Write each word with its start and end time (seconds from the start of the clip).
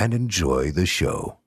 and 0.00 0.14
enjoy 0.14 0.70
the 0.70 0.86
show. 0.86 1.39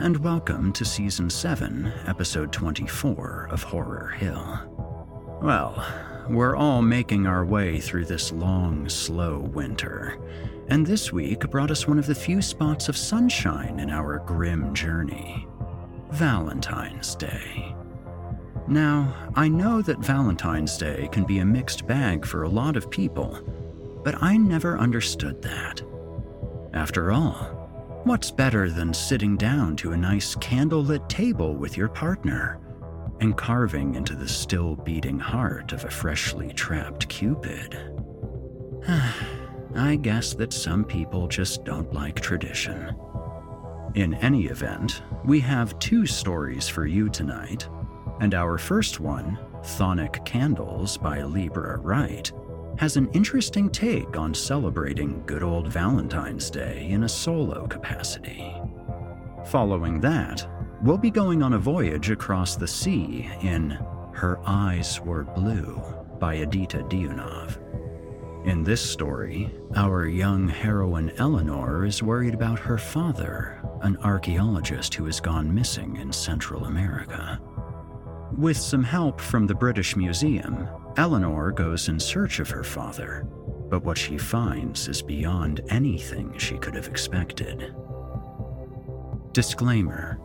And 0.00 0.16
welcome 0.24 0.72
to 0.72 0.82
Season 0.82 1.28
7, 1.28 1.92
Episode 2.06 2.50
24 2.54 3.48
of 3.50 3.62
Horror 3.62 4.08
Hill. 4.08 4.58
Well, 5.42 5.86
we're 6.30 6.56
all 6.56 6.80
making 6.80 7.26
our 7.26 7.44
way 7.44 7.80
through 7.80 8.06
this 8.06 8.32
long, 8.32 8.88
slow 8.88 9.40
winter, 9.40 10.18
and 10.68 10.86
this 10.86 11.12
week 11.12 11.40
brought 11.50 11.70
us 11.70 11.86
one 11.86 11.98
of 11.98 12.06
the 12.06 12.14
few 12.14 12.40
spots 12.40 12.88
of 12.88 12.96
sunshine 12.96 13.78
in 13.78 13.90
our 13.90 14.20
grim 14.20 14.72
journey 14.72 15.46
Valentine's 16.12 17.14
Day. 17.14 17.74
Now, 18.68 19.14
I 19.34 19.48
know 19.48 19.82
that 19.82 19.98
Valentine's 19.98 20.78
Day 20.78 21.10
can 21.12 21.24
be 21.24 21.40
a 21.40 21.44
mixed 21.44 21.86
bag 21.86 22.24
for 22.24 22.44
a 22.44 22.48
lot 22.48 22.78
of 22.78 22.90
people, 22.90 23.38
but 24.02 24.22
I 24.22 24.38
never 24.38 24.78
understood 24.78 25.42
that. 25.42 25.82
After 26.72 27.12
all, 27.12 27.59
What's 28.04 28.30
better 28.30 28.70
than 28.70 28.94
sitting 28.94 29.36
down 29.36 29.76
to 29.76 29.92
a 29.92 29.96
nice 29.96 30.34
candlelit 30.36 31.06
table 31.10 31.54
with 31.54 31.76
your 31.76 31.88
partner 31.88 32.58
and 33.20 33.36
carving 33.36 33.94
into 33.94 34.16
the 34.16 34.26
still 34.26 34.76
beating 34.76 35.18
heart 35.18 35.72
of 35.72 35.84
a 35.84 35.90
freshly 35.90 36.50
trapped 36.54 37.10
Cupid? 37.10 37.78
I 39.74 39.96
guess 39.96 40.32
that 40.32 40.54
some 40.54 40.82
people 40.82 41.28
just 41.28 41.62
don't 41.64 41.92
like 41.92 42.18
tradition. 42.18 42.96
In 43.94 44.14
any 44.14 44.46
event, 44.46 45.02
we 45.26 45.38
have 45.40 45.78
two 45.78 46.06
stories 46.06 46.66
for 46.68 46.86
you 46.86 47.10
tonight, 47.10 47.68
and 48.20 48.32
our 48.32 48.56
first 48.56 48.98
one, 48.98 49.38
Chthonic 49.60 50.24
Candles 50.24 50.96
by 50.96 51.22
Libra 51.22 51.76
Wright, 51.76 52.32
has 52.80 52.96
an 52.96 53.10
interesting 53.12 53.68
take 53.68 54.16
on 54.16 54.32
celebrating 54.32 55.22
good 55.26 55.42
old 55.42 55.68
Valentine's 55.68 56.48
Day 56.48 56.88
in 56.88 57.02
a 57.04 57.08
solo 57.10 57.66
capacity. 57.66 58.54
Following 59.48 60.00
that, 60.00 60.48
we'll 60.82 60.96
be 60.96 61.10
going 61.10 61.42
on 61.42 61.52
a 61.52 61.58
voyage 61.58 62.08
across 62.08 62.56
the 62.56 62.66
sea 62.66 63.28
in 63.42 63.72
Her 64.14 64.40
Eyes 64.46 64.98
Were 64.98 65.24
Blue 65.24 65.78
by 66.18 66.38
Adita 66.38 66.88
Dionov. 66.88 67.58
In 68.46 68.64
this 68.64 68.80
story, 68.80 69.54
our 69.76 70.06
young 70.06 70.48
heroine 70.48 71.12
Eleanor 71.18 71.84
is 71.84 72.02
worried 72.02 72.32
about 72.32 72.58
her 72.58 72.78
father, 72.78 73.60
an 73.82 73.98
archaeologist 73.98 74.94
who 74.94 75.04
has 75.04 75.20
gone 75.20 75.54
missing 75.54 75.98
in 75.98 76.10
Central 76.14 76.64
America. 76.64 77.38
With 78.38 78.56
some 78.56 78.84
help 78.84 79.20
from 79.20 79.46
the 79.46 79.54
British 79.54 79.96
Museum, 79.96 80.66
Eleanor 80.96 81.52
goes 81.52 81.88
in 81.88 82.00
search 82.00 82.40
of 82.40 82.50
her 82.50 82.64
father, 82.64 83.26
but 83.68 83.84
what 83.84 83.96
she 83.96 84.18
finds 84.18 84.88
is 84.88 85.02
beyond 85.02 85.60
anything 85.68 86.36
she 86.36 86.58
could 86.58 86.74
have 86.74 86.88
expected. 86.88 87.74
Disclaimer 89.32 90.18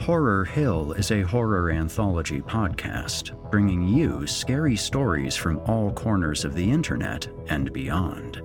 Horror 0.00 0.44
Hill 0.44 0.92
is 0.92 1.10
a 1.10 1.22
horror 1.22 1.70
anthology 1.70 2.40
podcast 2.40 3.32
bringing 3.50 3.88
you 3.88 4.26
scary 4.26 4.76
stories 4.76 5.34
from 5.34 5.58
all 5.60 5.90
corners 5.90 6.44
of 6.44 6.54
the 6.54 6.70
internet 6.70 7.26
and 7.48 7.72
beyond. 7.72 8.42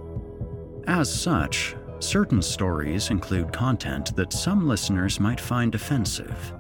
As 0.88 1.14
such, 1.14 1.76
certain 2.00 2.42
stories 2.42 3.10
include 3.10 3.52
content 3.52 4.16
that 4.16 4.34
some 4.34 4.68
listeners 4.68 5.20
might 5.20 5.40
find 5.40 5.76
offensive. 5.76 6.54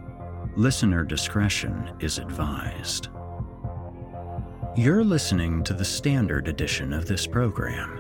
Listener 0.56 1.04
discretion 1.04 1.92
is 2.02 2.20
advised. 2.20 3.08
You're 4.78 5.04
listening 5.04 5.66
to 5.66 5.74
the 5.74 5.84
standard 5.84 6.48
edition 6.48 6.94
of 6.94 7.06
this 7.06 7.28
program. 7.28 8.00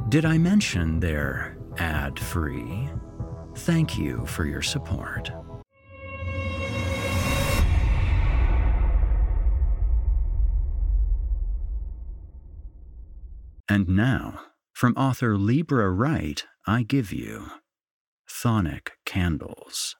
Did 0.08 0.24
I 0.24 0.38
mention 0.38 1.00
they're 1.00 1.58
ad 1.78 2.20
free? 2.20 2.88
Thank 3.56 3.98
you 3.98 4.24
for 4.26 4.44
your 4.44 4.62
support. 4.62 5.32
And 13.68 13.88
now, 13.88 14.40
from 14.74 14.92
author 14.94 15.38
Libra 15.38 15.90
Wright, 15.90 16.44
I 16.66 16.82
give 16.82 17.12
you 17.12 17.46
Chthonic 18.28 18.88
Candles. 19.06 19.96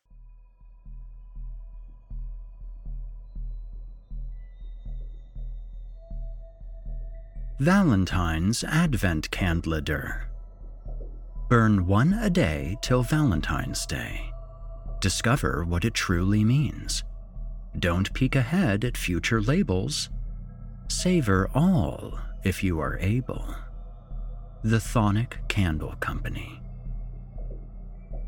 Valentine's 7.58 8.64
Advent 8.64 9.31
Candleader. 9.31 10.25
Burn 11.49 11.87
one 11.87 12.12
a 12.12 12.28
day 12.28 12.76
till 12.82 13.02
Valentine's 13.02 13.87
Day. 13.87 14.31
Discover 15.00 15.64
what 15.64 15.87
it 15.87 15.94
truly 15.94 16.44
means. 16.44 17.02
Don't 17.78 18.12
peek 18.12 18.37
ahead 18.37 18.84
at 18.84 18.99
future 18.99 19.40
labels. 19.40 20.11
Savor 20.88 21.49
all 21.55 22.19
if 22.44 22.62
you 22.62 22.79
are 22.79 22.99
able. 23.00 23.55
The 24.62 24.76
Chthonic 24.76 25.49
Candle 25.49 25.94
Company. 26.00 26.61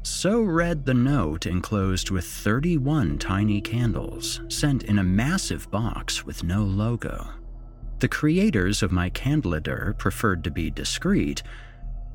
So 0.02 0.40
read 0.40 0.86
the 0.86 0.94
note 0.94 1.46
enclosed 1.46 2.10
with 2.10 2.24
31 2.24 3.18
tiny 3.18 3.60
candles 3.60 4.40
sent 4.48 4.84
in 4.84 4.98
a 4.98 5.04
massive 5.04 5.70
box 5.70 6.24
with 6.24 6.44
no 6.44 6.62
logo. 6.62 7.28
The 7.98 8.08
creators 8.08 8.82
of 8.82 8.92
my 8.92 9.10
candleader 9.10 9.98
preferred 9.98 10.44
to 10.44 10.50
be 10.50 10.70
discreet, 10.70 11.42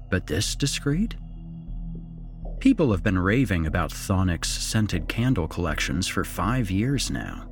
but 0.09 0.27
this 0.27 0.55
discreet? 0.55 1.15
People 2.59 2.91
have 2.91 3.03
been 3.03 3.19
raving 3.19 3.65
about 3.65 3.91
Chthonic's 3.91 4.49
scented 4.49 5.07
candle 5.07 5.47
collections 5.47 6.07
for 6.07 6.23
five 6.23 6.71
years 6.71 7.11
now. 7.11 7.50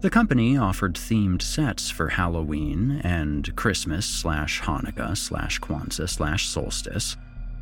The 0.00 0.08
company 0.08 0.56
offered 0.56 0.94
themed 0.94 1.42
sets 1.42 1.90
for 1.90 2.08
Halloween 2.08 3.02
and 3.04 3.54
Christmas 3.54 4.06
slash 4.06 4.62
Hanukkah 4.62 5.14
slash 5.14 5.60
Kwanzaa 5.60 6.08
slash 6.08 6.48
solstice 6.48 7.18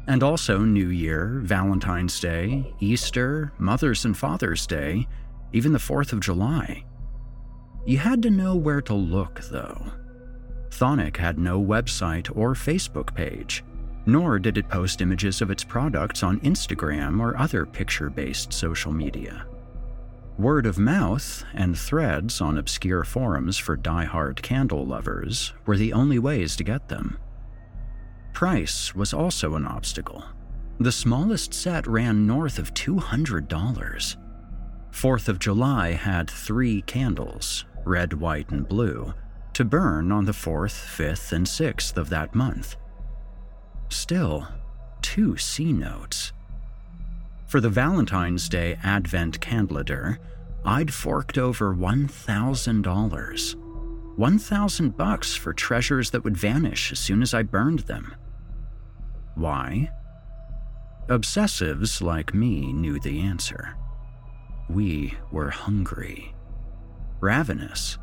and 0.07 0.23
also 0.23 0.61
New 0.61 0.89
Year, 0.89 1.41
Valentine's 1.43 2.21
Day, 2.21 2.73
Easter, 2.79 3.53
Mother's 3.59 4.05
and 4.05 4.17
Father's 4.17 4.69
Day, 4.69 5.09
even 5.53 5.73
the 5.73 5.81
4th 5.81 6.13
of 6.13 6.21
July. 6.21 6.85
You 7.85 7.99
had 7.99 8.23
to 8.23 8.31
know 8.31 8.55
where 8.55 8.83
to 8.83 8.95
look, 8.95 9.41
though. 9.51 9.91
Chthonic 10.71 11.17
had 11.17 11.41
no 11.41 11.61
website 11.61 12.31
or 12.37 12.55
Facebook 12.55 13.13
page, 13.17 13.65
nor 14.07 14.39
did 14.39 14.59
it 14.59 14.69
post 14.69 15.01
images 15.01 15.43
of 15.43 15.51
its 15.51 15.65
products 15.65 16.23
on 16.23 16.39
Instagram 16.43 17.19
or 17.19 17.37
other 17.37 17.67
picture 17.67 18.11
based 18.11 18.53
social 18.53 18.93
media. 18.93 19.45
Word 20.39 20.67
of 20.67 20.79
mouth 20.79 21.45
and 21.53 21.77
threads 21.77 22.41
on 22.41 22.59
obscure 22.59 23.03
forums 23.03 23.59
for 23.59 23.77
die-hard 23.77 24.41
candle 24.41 24.87
lovers 24.87 25.53
were 25.67 25.77
the 25.77 25.93
only 25.93 26.21
ways 26.21 26.55
to 26.55 26.63
get 26.63 26.87
them. 26.87 27.19
Price 28.35 28.95
was 28.95 29.13
also 29.13 29.57
an 29.57 29.67
obstacle. 29.67 30.23
The 30.79 30.93
smallest 30.93 31.53
set 31.53 31.89
ran 31.89 32.25
north 32.25 32.61
of 32.61 32.73
$200. 32.73 34.17
Fourth 34.93 35.29
of 35.29 35.41
July 35.41 35.95
had 35.95 36.31
three 36.31 36.83
candles, 36.83 37.65
red, 37.85 38.13
white, 38.13 38.51
and 38.51 38.69
blue, 38.69 39.13
to 39.55 39.65
burn 39.65 40.13
on 40.13 40.25
the 40.25 40.31
4th, 40.31 40.87
5th, 40.97 41.33
and 41.33 41.47
6th 41.47 41.97
of 41.97 42.11
that 42.11 42.37
month. 42.37 42.77
Still, 43.89 44.47
two 45.03 45.37
C 45.37 45.73
notes. 45.73 46.33
For 47.49 47.61
the 47.63 47.71
Valentine's 47.71 48.47
Day 48.47 48.79
Advent 48.83 49.41
Candleader, 49.41 50.19
I'd 50.67 50.93
forked 50.93 51.39
over 51.39 51.75
$1,000. 51.75 53.55
1,000 54.17 54.97
bucks 54.99 55.35
for 55.35 55.55
treasures 55.55 56.11
that 56.11 56.25
would 56.25 56.37
vanish 56.37 56.93
as 56.93 56.99
soon 56.99 57.23
as 57.23 57.33
I 57.33 57.43
burned 57.43 57.79
them. 57.81 58.15
Why? 59.35 59.91
Obsessives 61.09 62.03
like 62.03 62.35
me 62.35 62.71
knew 62.75 63.01
the 63.01 63.21
answer. 63.21 63.75
We 64.69 65.15
were 65.33 65.49
hungry. 65.49 66.35
Ravenous. 67.19 67.97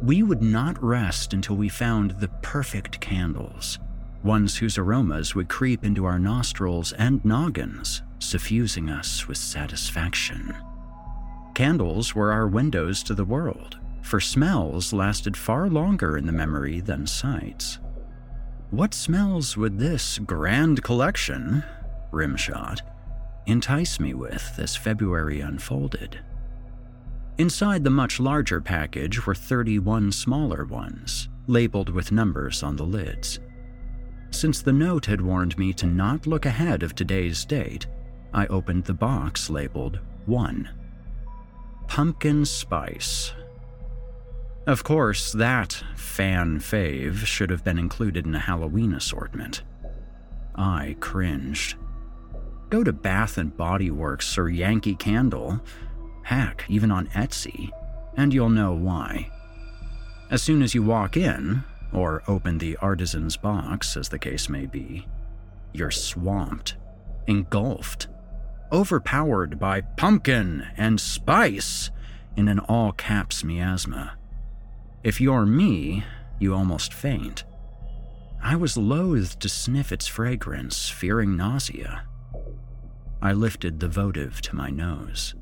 We 0.00 0.22
would 0.22 0.40
not 0.40 0.82
rest 0.82 1.34
until 1.34 1.56
we 1.56 1.68
found 1.68 2.12
the 2.12 2.28
perfect 2.40 2.98
candles, 2.98 3.78
ones 4.22 4.56
whose 4.56 4.78
aromas 4.78 5.34
would 5.34 5.50
creep 5.50 5.84
into 5.84 6.06
our 6.06 6.18
nostrils 6.18 6.92
and 6.92 7.22
noggins, 7.26 8.00
suffusing 8.20 8.88
us 8.88 9.26
with 9.26 9.36
satisfaction. 9.36 10.54
Candles 11.54 12.14
were 12.14 12.32
our 12.32 12.46
windows 12.46 13.02
to 13.02 13.14
the 13.14 13.24
world, 13.24 13.78
for 14.02 14.20
smells 14.20 14.92
lasted 14.92 15.36
far 15.36 15.68
longer 15.68 16.16
in 16.16 16.26
the 16.26 16.32
memory 16.32 16.80
than 16.80 17.06
sights. 17.06 17.78
What 18.70 18.94
smells 18.94 19.56
would 19.56 19.78
this 19.78 20.18
grand 20.18 20.82
collection, 20.84 21.64
rimshot, 22.12 22.80
entice 23.46 23.98
me 23.98 24.14
with 24.14 24.54
as 24.58 24.76
February 24.76 25.40
unfolded? 25.40 26.20
Inside 27.38 27.84
the 27.84 27.90
much 27.90 28.20
larger 28.20 28.60
package 28.60 29.26
were 29.26 29.34
31 29.34 30.12
smaller 30.12 30.64
ones, 30.64 31.28
labeled 31.46 31.88
with 31.88 32.12
numbers 32.12 32.62
on 32.62 32.76
the 32.76 32.84
lids. 32.84 33.40
Since 34.30 34.62
the 34.62 34.72
note 34.72 35.06
had 35.06 35.20
warned 35.20 35.58
me 35.58 35.72
to 35.72 35.86
not 35.86 36.26
look 36.26 36.46
ahead 36.46 36.82
of 36.82 36.94
today's 36.94 37.44
date, 37.44 37.86
I 38.32 38.46
opened 38.46 38.84
the 38.84 38.94
box 38.94 39.50
labeled 39.50 39.98
1. 40.26 40.68
Pumpkin 41.88 42.44
Spice 42.44 43.32
of 44.66 44.84
course, 44.84 45.32
that 45.32 45.82
fan 45.96 46.60
fave 46.60 47.24
should 47.26 47.50
have 47.50 47.64
been 47.64 47.78
included 47.78 48.26
in 48.26 48.34
a 48.34 48.38
Halloween 48.38 48.92
assortment. 48.92 49.62
I 50.54 50.96
cringed. 51.00 51.76
Go 52.68 52.84
to 52.84 52.92
Bath 52.92 53.38
and 53.38 53.56
Body 53.56 53.90
Works 53.90 54.36
or 54.36 54.48
Yankee 54.48 54.94
Candle, 54.94 55.60
heck, 56.22 56.64
even 56.68 56.92
on 56.92 57.08
Etsy, 57.08 57.70
and 58.16 58.32
you'll 58.32 58.50
know 58.50 58.72
why. 58.72 59.30
As 60.30 60.42
soon 60.42 60.62
as 60.62 60.74
you 60.74 60.82
walk 60.82 61.16
in, 61.16 61.64
or 61.92 62.22
open 62.28 62.58
the 62.58 62.76
artisan's 62.76 63.36
box, 63.36 63.96
as 63.96 64.08
the 64.08 64.18
case 64.18 64.48
may 64.48 64.66
be, 64.66 65.08
you're 65.72 65.90
swamped, 65.90 66.76
engulfed, 67.26 68.06
overpowered 68.72 69.58
by 69.58 69.80
pumpkin 69.80 70.66
and 70.76 71.00
spice 71.00 71.90
in 72.36 72.48
an 72.48 72.58
all 72.60 72.92
caps 72.92 73.42
miasma. 73.44 74.16
If 75.02 75.20
you're 75.20 75.46
me, 75.46 76.04
you 76.38 76.54
almost 76.54 76.92
faint. 76.92 77.44
I 78.42 78.56
was 78.56 78.76
loath 78.76 79.38
to 79.40 79.48
sniff 79.48 79.92
its 79.92 80.06
fragrance, 80.06 80.88
fearing 80.88 81.36
nausea. 81.36 82.04
I 83.20 83.32
lifted 83.32 83.80
the 83.80 83.88
votive 83.88 84.40
to 84.42 84.56
my 84.56 84.70
nose. 84.70 85.34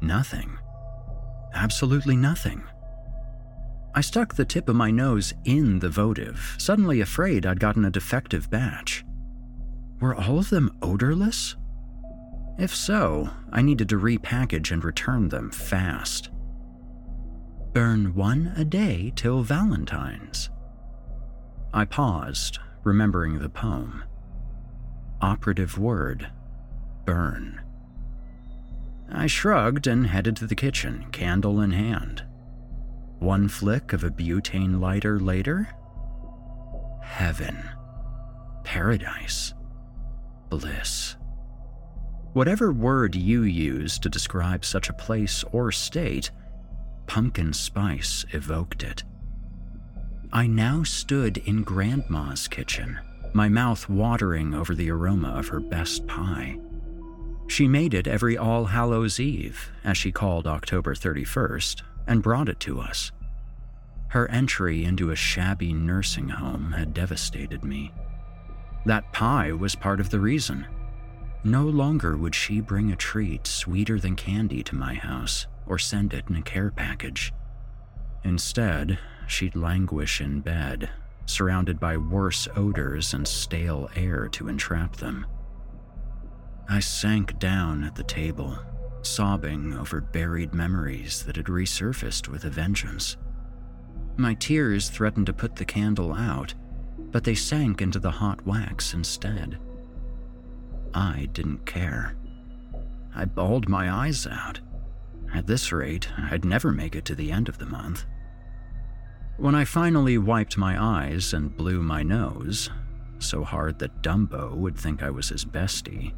Nothing. 0.00 0.58
Absolutely 1.54 2.16
nothing. 2.16 2.62
I 3.94 4.00
stuck 4.02 4.34
the 4.34 4.44
tip 4.44 4.68
of 4.68 4.76
my 4.76 4.90
nose 4.90 5.32
in 5.44 5.78
the 5.78 5.88
votive, 5.88 6.54
suddenly 6.58 7.00
afraid 7.00 7.46
I'd 7.46 7.58
gotten 7.58 7.84
a 7.84 7.90
defective 7.90 8.50
batch. 8.50 9.04
Were 10.00 10.14
all 10.14 10.38
of 10.38 10.50
them 10.50 10.76
odorless? 10.82 11.56
If 12.58 12.74
so, 12.74 13.28
I 13.52 13.62
needed 13.62 13.88
to 13.90 13.98
repackage 13.98 14.70
and 14.70 14.82
return 14.84 15.28
them 15.28 15.50
fast. 15.50 16.30
Burn 17.72 18.14
one 18.14 18.54
a 18.56 18.64
day 18.64 19.12
till 19.14 19.42
Valentine's. 19.42 20.48
I 21.74 21.84
paused, 21.84 22.58
remembering 22.84 23.38
the 23.38 23.50
poem. 23.50 24.04
Operative 25.20 25.76
word 25.78 26.30
burn. 27.04 27.60
I 29.10 29.26
shrugged 29.28 29.86
and 29.86 30.08
headed 30.08 30.36
to 30.36 30.46
the 30.46 30.54
kitchen, 30.54 31.06
candle 31.12 31.60
in 31.60 31.70
hand. 31.70 32.24
One 33.18 33.48
flick 33.48 33.92
of 33.92 34.04
a 34.04 34.10
butane 34.10 34.80
lighter 34.80 35.18
later 35.18 35.68
heaven, 37.02 37.70
paradise, 38.64 39.54
bliss. 40.50 41.16
Whatever 42.36 42.70
word 42.70 43.14
you 43.14 43.44
use 43.44 43.98
to 43.98 44.10
describe 44.10 44.62
such 44.62 44.90
a 44.90 44.92
place 44.92 45.42
or 45.52 45.72
state, 45.72 46.30
pumpkin 47.06 47.54
spice 47.54 48.26
evoked 48.30 48.82
it. 48.82 49.04
I 50.34 50.46
now 50.46 50.82
stood 50.82 51.38
in 51.38 51.62
Grandma's 51.62 52.46
kitchen, 52.46 53.00
my 53.32 53.48
mouth 53.48 53.88
watering 53.88 54.52
over 54.52 54.74
the 54.74 54.90
aroma 54.90 55.30
of 55.30 55.48
her 55.48 55.60
best 55.60 56.06
pie. 56.08 56.58
She 57.46 57.66
made 57.66 57.94
it 57.94 58.06
every 58.06 58.36
All 58.36 58.66
Hallows 58.66 59.18
Eve, 59.18 59.70
as 59.82 59.96
she 59.96 60.12
called 60.12 60.46
October 60.46 60.94
31st, 60.94 61.80
and 62.06 62.22
brought 62.22 62.50
it 62.50 62.60
to 62.60 62.80
us. 62.80 63.12
Her 64.08 64.30
entry 64.30 64.84
into 64.84 65.10
a 65.10 65.16
shabby 65.16 65.72
nursing 65.72 66.28
home 66.28 66.72
had 66.72 66.92
devastated 66.92 67.64
me. 67.64 67.94
That 68.84 69.10
pie 69.14 69.52
was 69.52 69.74
part 69.74 70.00
of 70.00 70.10
the 70.10 70.20
reason. 70.20 70.66
No 71.46 71.62
longer 71.62 72.16
would 72.16 72.34
she 72.34 72.60
bring 72.60 72.90
a 72.90 72.96
treat 72.96 73.46
sweeter 73.46 74.00
than 74.00 74.16
candy 74.16 74.64
to 74.64 74.74
my 74.74 74.94
house 74.94 75.46
or 75.64 75.78
send 75.78 76.12
it 76.12 76.24
in 76.28 76.34
a 76.34 76.42
care 76.42 76.72
package. 76.72 77.32
Instead, 78.24 78.98
she'd 79.28 79.54
languish 79.54 80.20
in 80.20 80.40
bed, 80.40 80.90
surrounded 81.26 81.78
by 81.78 81.98
worse 81.98 82.48
odors 82.56 83.14
and 83.14 83.28
stale 83.28 83.88
air 83.94 84.26
to 84.32 84.48
entrap 84.48 84.96
them. 84.96 85.24
I 86.68 86.80
sank 86.80 87.38
down 87.38 87.84
at 87.84 87.94
the 87.94 88.02
table, 88.02 88.58
sobbing 89.02 89.72
over 89.72 90.00
buried 90.00 90.52
memories 90.52 91.22
that 91.26 91.36
had 91.36 91.46
resurfaced 91.46 92.26
with 92.26 92.44
a 92.44 92.50
vengeance. 92.50 93.16
My 94.16 94.34
tears 94.34 94.88
threatened 94.88 95.26
to 95.26 95.32
put 95.32 95.54
the 95.54 95.64
candle 95.64 96.12
out, 96.12 96.54
but 97.12 97.22
they 97.22 97.36
sank 97.36 97.82
into 97.82 98.00
the 98.00 98.10
hot 98.10 98.44
wax 98.44 98.94
instead. 98.94 99.60
I 100.96 101.28
didn't 101.32 101.66
care. 101.66 102.16
I 103.14 103.26
bawled 103.26 103.68
my 103.68 103.90
eyes 103.90 104.26
out, 104.26 104.60
at 105.34 105.46
this 105.46 105.72
rate, 105.72 106.08
I'd 106.16 106.44
never 106.44 106.72
make 106.72 106.94
it 106.94 107.04
to 107.06 107.14
the 107.14 107.30
end 107.30 107.48
of 107.48 107.58
the 107.58 107.66
month. 107.66 108.06
When 109.36 109.54
I 109.54 109.64
finally 109.64 110.16
wiped 110.16 110.56
my 110.56 110.82
eyes 110.82 111.34
and 111.34 111.56
blew 111.56 111.82
my 111.82 112.02
nose, 112.02 112.70
so 113.18 113.44
hard 113.44 113.78
that 113.78 114.02
Dumbo 114.02 114.54
would 114.56 114.78
think 114.78 115.02
I 115.02 115.10
was 115.10 115.28
his 115.28 115.44
bestie, 115.44 116.14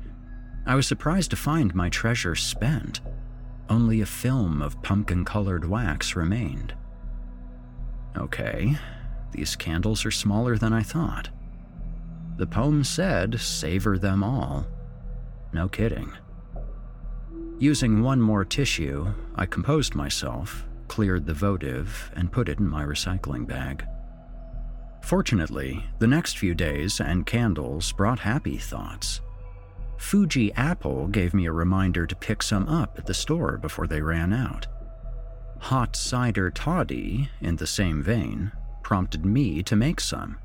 I 0.67 0.75
was 0.75 0.87
surprised 0.87 1.31
to 1.31 1.37
find 1.37 1.75
my 1.75 1.89
treasure 1.89 2.35
spent. 2.35 3.01
Only 3.69 4.01
a 4.01 4.07
film 4.07 4.63
of 4.63 4.81
pumpkin 4.83 5.25
colored 5.25 5.65
wax 5.65 6.15
remained. 6.15 6.75
Okay, 8.17 8.77
these 9.33 9.57
candles 9.57 10.05
are 10.05 10.11
smaller 10.11 10.57
than 10.57 10.73
I 10.73 10.83
thought. 10.83 11.31
The 12.39 12.47
poem 12.47 12.85
said, 12.85 13.41
savor 13.41 13.99
them 13.99 14.23
all. 14.23 14.65
No 15.53 15.69
kidding. 15.69 16.13
Using 17.59 18.01
one 18.01 18.21
more 18.21 18.45
tissue, 18.45 19.09
I 19.35 19.45
composed 19.45 19.97
myself, 19.97 20.65
cleared 20.87 21.27
the 21.27 21.35
votive, 21.35 22.13
and 22.15 22.31
put 22.31 22.49
it 22.49 22.61
in 22.61 22.69
my 22.69 22.85
recycling 22.85 23.45
bag. 23.45 23.85
Fortunately, 25.03 25.85
the 25.99 26.07
next 26.07 26.39
few 26.39 26.55
days 26.55 27.01
and 27.01 27.27
candles 27.27 27.91
brought 27.91 28.21
happy 28.21 28.57
thoughts. 28.57 29.21
Fuji 29.97 30.53
Apple 30.53 31.09
gave 31.09 31.35
me 31.35 31.47
a 31.47 31.53
reminder 31.53 32.07
to 32.07 32.15
pick 32.15 32.41
some 32.41 32.69
up 32.69 32.97
at 32.99 33.07
the 33.07 33.15
store 33.15 33.59
before 33.59 33.89
they 33.89 34.01
ran 34.01 34.33
out. 34.33 34.69
Hot 35.59 35.97
cider 35.97 36.53
toddy, 36.53 37.31
in 37.41 37.57
the 37.57 37.67
same 37.67 38.01
vein, 38.01 38.53
prompted 38.85 39.27
me 39.27 39.61
to 39.65 39.75
make 39.75 40.01
some. 40.01 40.39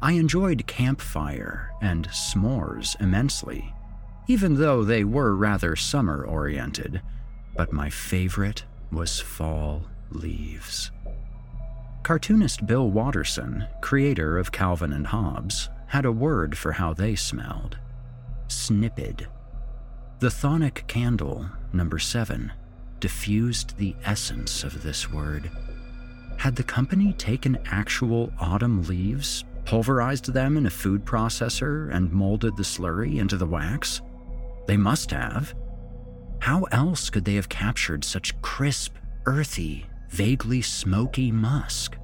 I 0.00 0.12
enjoyed 0.12 0.66
campfire 0.66 1.72
and 1.80 2.08
s'mores 2.08 3.00
immensely, 3.00 3.74
even 4.28 4.54
though 4.54 4.84
they 4.84 5.04
were 5.04 5.34
rather 5.34 5.74
summer 5.74 6.24
oriented, 6.24 7.02
but 7.56 7.72
my 7.72 7.90
favorite 7.90 8.64
was 8.92 9.20
fall 9.20 9.86
leaves. 10.10 10.90
Cartoonist 12.04 12.66
Bill 12.66 12.90
Watterson, 12.90 13.66
creator 13.80 14.38
of 14.38 14.52
Calvin 14.52 14.92
and 14.92 15.06
Hobbes, 15.06 15.68
had 15.86 16.04
a 16.04 16.12
word 16.12 16.56
for 16.56 16.72
how 16.72 16.94
they 16.94 17.14
smelled 17.14 17.78
snipid. 18.48 19.26
The 20.20 20.28
Chthonic 20.28 20.86
candle, 20.86 21.48
number 21.72 21.98
seven, 21.98 22.52
diffused 22.98 23.76
the 23.76 23.94
essence 24.04 24.64
of 24.64 24.82
this 24.82 25.10
word. 25.10 25.50
Had 26.38 26.56
the 26.56 26.62
company 26.64 27.12
taken 27.12 27.58
actual 27.66 28.32
autumn 28.40 28.82
leaves, 28.84 29.44
pulverized 29.68 30.32
them 30.32 30.56
in 30.56 30.64
a 30.64 30.70
food 30.70 31.04
processor, 31.04 31.94
and 31.94 32.10
molded 32.10 32.56
the 32.56 32.62
slurry 32.62 33.18
into 33.18 33.36
the 33.36 33.46
wax? 33.46 34.00
They 34.66 34.78
must 34.78 35.10
have. 35.10 35.54
How 36.38 36.62
else 36.72 37.10
could 37.10 37.26
they 37.26 37.34
have 37.34 37.50
captured 37.50 38.02
such 38.02 38.40
crisp, 38.40 38.94
earthy, 39.26 39.84
vaguely 40.08 40.62
smoky 40.62 41.30
musk? 41.30 41.98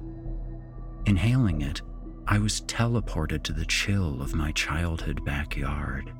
Inhaling 1.07 1.63
it, 1.63 1.81
I 2.27 2.37
was 2.37 2.61
teleported 2.61 3.41
to 3.41 3.53
the 3.53 3.65
chill 3.65 4.21
of 4.21 4.35
my 4.35 4.51
childhood 4.51 5.25
backyard. 5.25 6.13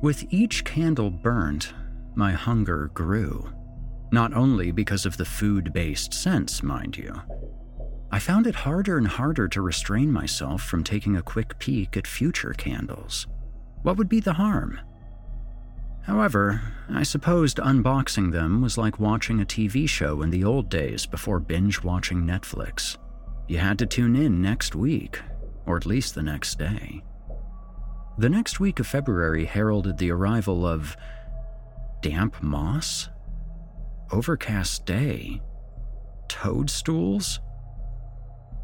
With 0.00 0.24
each 0.30 0.64
candle 0.64 1.10
burnt, 1.10 1.74
my 2.14 2.32
hunger 2.32 2.90
grew. 2.94 3.46
Not 4.10 4.32
only 4.32 4.72
because 4.72 5.04
of 5.04 5.18
the 5.18 5.26
food 5.26 5.74
based 5.74 6.14
sense, 6.14 6.62
mind 6.62 6.96
you. 6.96 7.14
I 8.14 8.18
found 8.18 8.46
it 8.46 8.54
harder 8.54 8.98
and 8.98 9.08
harder 9.08 9.48
to 9.48 9.62
restrain 9.62 10.12
myself 10.12 10.62
from 10.62 10.84
taking 10.84 11.16
a 11.16 11.22
quick 11.22 11.58
peek 11.58 11.96
at 11.96 12.06
future 12.06 12.52
candles. 12.52 13.26
What 13.82 13.96
would 13.96 14.08
be 14.10 14.20
the 14.20 14.34
harm? 14.34 14.78
However, 16.02 16.60
I 16.90 17.04
supposed 17.04 17.56
unboxing 17.56 18.30
them 18.30 18.60
was 18.60 18.76
like 18.76 19.00
watching 19.00 19.40
a 19.40 19.46
TV 19.46 19.88
show 19.88 20.20
in 20.20 20.28
the 20.28 20.44
old 20.44 20.68
days 20.68 21.06
before 21.06 21.40
binge 21.40 21.82
watching 21.82 22.22
Netflix. 22.22 22.98
You 23.48 23.58
had 23.58 23.78
to 23.78 23.86
tune 23.86 24.14
in 24.14 24.42
next 24.42 24.74
week, 24.74 25.20
or 25.64 25.78
at 25.78 25.86
least 25.86 26.14
the 26.14 26.22
next 26.22 26.58
day. 26.58 27.02
The 28.18 28.28
next 28.28 28.60
week 28.60 28.78
of 28.78 28.86
February 28.86 29.46
heralded 29.46 29.96
the 29.96 30.10
arrival 30.10 30.66
of 30.66 30.96
damp 32.02 32.42
moss, 32.42 33.08
overcast 34.10 34.84
day, 34.84 35.40
toadstools. 36.28 37.40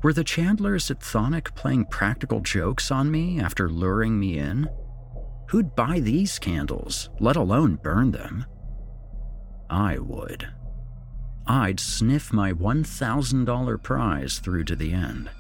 Were 0.01 0.13
the 0.13 0.23
Chandlers 0.23 0.93
at 0.93 1.01
Chthonic 1.01 1.55
playing 1.57 1.87
practical 1.87 2.41
jokes 2.41 2.93
on 2.93 3.11
me 3.11 3.41
after 3.41 3.69
luring 3.69 4.19
me 4.19 4.39
in? 4.39 4.69
Who'd 5.49 5.75
buy 5.75 5.99
these 5.99 6.39
candles, 6.39 7.11
let 7.19 7.35
alone 7.35 7.81
burn 7.83 8.13
them? 8.13 8.45
I 9.69 9.99
would. 9.99 10.49
I'd 11.49 11.81
sniff 11.81 12.33
my 12.33 12.53
$1,000 12.53 13.83
prize 13.83 14.39
through 14.39 14.65
to 14.65 14.77
the 14.77 14.93
end. 14.93 15.31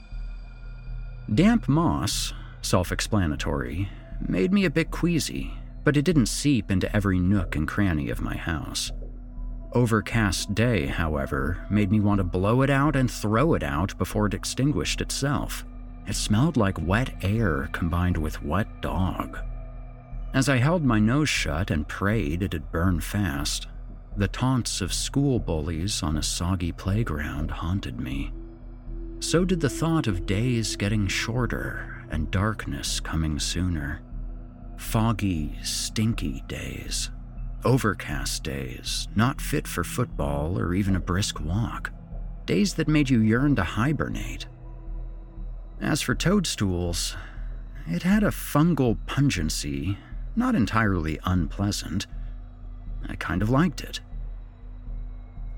Damp 1.33 1.69
moss, 1.69 2.33
self 2.61 2.91
explanatory, 2.91 3.88
made 4.27 4.53
me 4.53 4.65
a 4.65 4.71
bit 4.71 4.91
queasy, 4.91 5.53
but 5.85 5.97
it 5.97 6.05
didn't 6.05 6.27
seep 6.27 6.71
into 6.71 6.95
every 6.97 7.21
nook 7.21 7.55
and 7.55 7.69
cranny 7.69 8.11
of 8.11 8.21
my 8.21 8.37
house. 8.37 8.91
Overcast 9.73 10.55
day, 10.55 10.87
however, 10.87 11.67
made 11.69 11.91
me 11.91 12.01
want 12.01 12.19
to 12.19 12.25
blow 12.25 12.63
it 12.63 12.71
out 12.71 12.97
and 12.97 13.11
throw 13.11 13.53
it 13.53 13.63
out 13.63 13.97
before 13.99 14.27
it 14.27 14.35
extinguished 14.35 15.03
itself. 15.03 15.65
It 16.07 16.15
smelled 16.15 16.57
like 16.57 16.87
wet 16.87 17.13
air 17.23 17.69
combined 17.73 18.17
with 18.17 18.43
wet 18.43 18.81
dog. 18.81 19.39
As 20.33 20.49
I 20.49 20.57
held 20.57 20.85
my 20.85 20.99
nose 20.99 21.29
shut 21.29 21.71
and 21.71 21.87
prayed 21.87 22.43
it'd 22.43 22.73
burn 22.73 23.01
fast, 23.01 23.69
the 24.17 24.29
taunts 24.29 24.81
of 24.81 24.93
school 24.93 25.39
bullies 25.39 26.03
on 26.03 26.17
a 26.17 26.23
soggy 26.23 26.73
playground 26.73 27.51
haunted 27.51 28.01
me. 28.01 28.33
So 29.21 29.45
did 29.45 29.61
the 29.61 29.71
thought 29.71 30.07
of 30.07 30.27
days 30.27 30.77
getting 30.77 31.09
shorter 31.09 32.07
and 32.11 32.31
darkness 32.31 33.01
coming 33.01 33.39
sooner. 33.39 34.01
Foggy, 34.79 35.59
stinky 35.63 36.43
days. 36.49 37.11
Overcast 37.65 38.45
days, 38.45 39.09
not 39.17 39.41
fit 39.41 39.67
for 39.67 39.83
football 39.83 40.59
or 40.59 40.75
even 40.75 40.95
a 40.95 41.00
brisk 41.00 41.41
walk. 41.41 41.91
Days 42.47 42.75
that 42.75 42.87
made 42.87 43.11
you 43.11 43.19
yearn 43.21 43.57
to 43.57 43.65
hibernate. 43.65 44.47
As 45.81 46.00
for 46.00 46.15
toadstools, 46.15 47.17
it 47.87 48.05
had 48.05 48.23
a 48.23 48.29
fungal 48.29 48.97
pungency, 49.07 49.99
not 50.37 50.55
entirely 50.55 51.19
unpleasant. 51.25 52.07
I 53.09 53.17
kind 53.17 53.43
of 53.43 53.50
liked 53.50 53.81
it. 53.81 54.00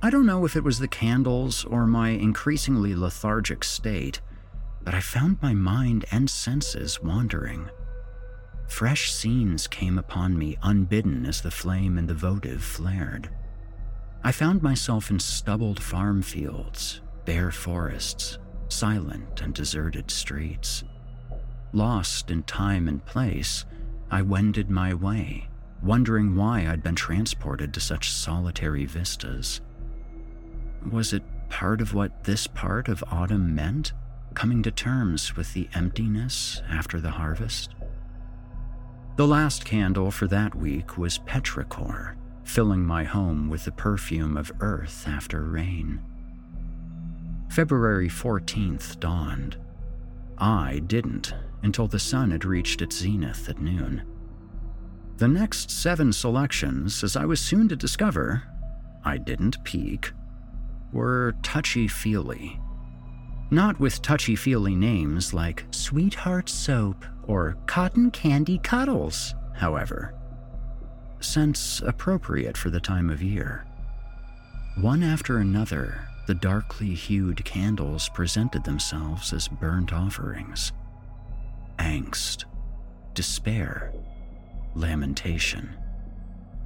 I 0.02 0.08
don't 0.08 0.26
know 0.26 0.46
if 0.46 0.56
it 0.56 0.64
was 0.64 0.78
the 0.78 0.88
candles 0.88 1.66
or 1.66 1.86
my 1.86 2.10
increasingly 2.10 2.94
lethargic 2.94 3.62
state, 3.62 4.22
but 4.82 4.94
I 4.94 5.00
found 5.00 5.42
my 5.42 5.52
mind 5.52 6.06
and 6.10 6.30
senses 6.30 7.02
wandering. 7.02 7.68
Fresh 8.70 9.12
scenes 9.12 9.66
came 9.66 9.98
upon 9.98 10.38
me 10.38 10.56
unbidden 10.62 11.26
as 11.26 11.42
the 11.42 11.50
flame 11.50 11.98
in 11.98 12.06
the 12.06 12.14
votive 12.14 12.62
flared. 12.62 13.28
I 14.22 14.32
found 14.32 14.62
myself 14.62 15.10
in 15.10 15.18
stubbled 15.18 15.82
farm 15.82 16.22
fields, 16.22 17.00
bare 17.26 17.50
forests, 17.50 18.38
silent 18.68 19.42
and 19.42 19.52
deserted 19.52 20.10
streets. 20.10 20.84
Lost 21.72 22.30
in 22.30 22.44
time 22.44 22.88
and 22.88 23.04
place, 23.04 23.66
I 24.10 24.22
wended 24.22 24.70
my 24.70 24.94
way, 24.94 25.48
wondering 25.82 26.36
why 26.36 26.66
I'd 26.66 26.82
been 26.82 26.94
transported 26.94 27.74
to 27.74 27.80
such 27.80 28.10
solitary 28.10 28.86
vistas. 28.86 29.60
Was 30.90 31.12
it 31.12 31.24
part 31.50 31.80
of 31.82 31.92
what 31.92 32.24
this 32.24 32.46
part 32.46 32.88
of 32.88 33.04
autumn 33.10 33.54
meant? 33.54 33.92
Coming 34.32 34.62
to 34.62 34.70
terms 34.70 35.36
with 35.36 35.52
the 35.54 35.68
emptiness 35.74 36.62
after 36.70 37.00
the 37.00 37.10
harvest? 37.10 37.74
The 39.16 39.26
last 39.26 39.64
candle 39.64 40.10
for 40.10 40.26
that 40.28 40.54
week 40.54 40.96
was 40.96 41.18
petrichor, 41.18 42.16
filling 42.44 42.84
my 42.84 43.04
home 43.04 43.50
with 43.50 43.64
the 43.64 43.72
perfume 43.72 44.36
of 44.36 44.52
earth 44.60 45.04
after 45.06 45.42
rain. 45.42 46.00
February 47.50 48.08
14th 48.08 48.98
dawned. 49.00 49.56
I 50.38 50.78
didn't 50.86 51.34
until 51.62 51.86
the 51.86 51.98
sun 51.98 52.30
had 52.30 52.44
reached 52.44 52.80
its 52.80 52.96
zenith 52.96 53.48
at 53.48 53.60
noon. 53.60 54.02
The 55.18 55.28
next 55.28 55.70
seven 55.70 56.12
selections, 56.12 57.04
as 57.04 57.16
I 57.16 57.26
was 57.26 57.40
soon 57.40 57.68
to 57.68 57.76
discover, 57.76 58.42
I 59.04 59.18
didn't 59.18 59.62
peek, 59.64 60.12
were 60.92 61.34
touchy 61.42 61.88
feely. 61.88 62.58
Not 63.52 63.80
with 63.80 64.00
touchy 64.00 64.36
feely 64.36 64.76
names 64.76 65.34
like 65.34 65.64
Sweetheart 65.72 66.48
Soap 66.48 67.04
or 67.24 67.56
cotton 67.66 68.12
candy 68.12 68.58
cuddles, 68.58 69.34
however. 69.54 70.14
Scents 71.18 71.80
appropriate 71.80 72.56
for 72.56 72.70
the 72.70 72.80
time 72.80 73.10
of 73.10 73.22
year. 73.22 73.66
One 74.80 75.02
after 75.02 75.38
another, 75.38 76.06
the 76.28 76.34
darkly 76.34 76.94
hued 76.94 77.44
candles 77.44 78.08
presented 78.10 78.62
themselves 78.62 79.32
as 79.32 79.48
burnt 79.48 79.92
offerings. 79.92 80.72
Angst, 81.78 82.44
despair, 83.14 83.92
lamentation, 84.76 85.76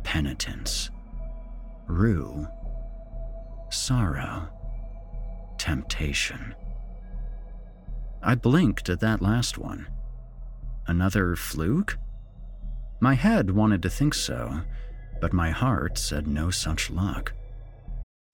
penitence, 0.03 0.91
rue, 1.87 2.47
sorrow, 3.71 4.50
temptation. 5.57 6.55
I 8.26 8.35
blinked 8.35 8.88
at 8.88 9.00
that 9.00 9.21
last 9.21 9.59
one. 9.59 9.87
Another 10.87 11.37
fluke? 11.37 11.99
My 12.99 13.12
head 13.12 13.50
wanted 13.50 13.83
to 13.83 13.90
think 13.90 14.14
so, 14.14 14.62
but 15.21 15.35
my 15.35 15.50
heart 15.50 15.99
said 15.99 16.26
no 16.26 16.50
such 16.50 16.90
luck. 16.90 17.35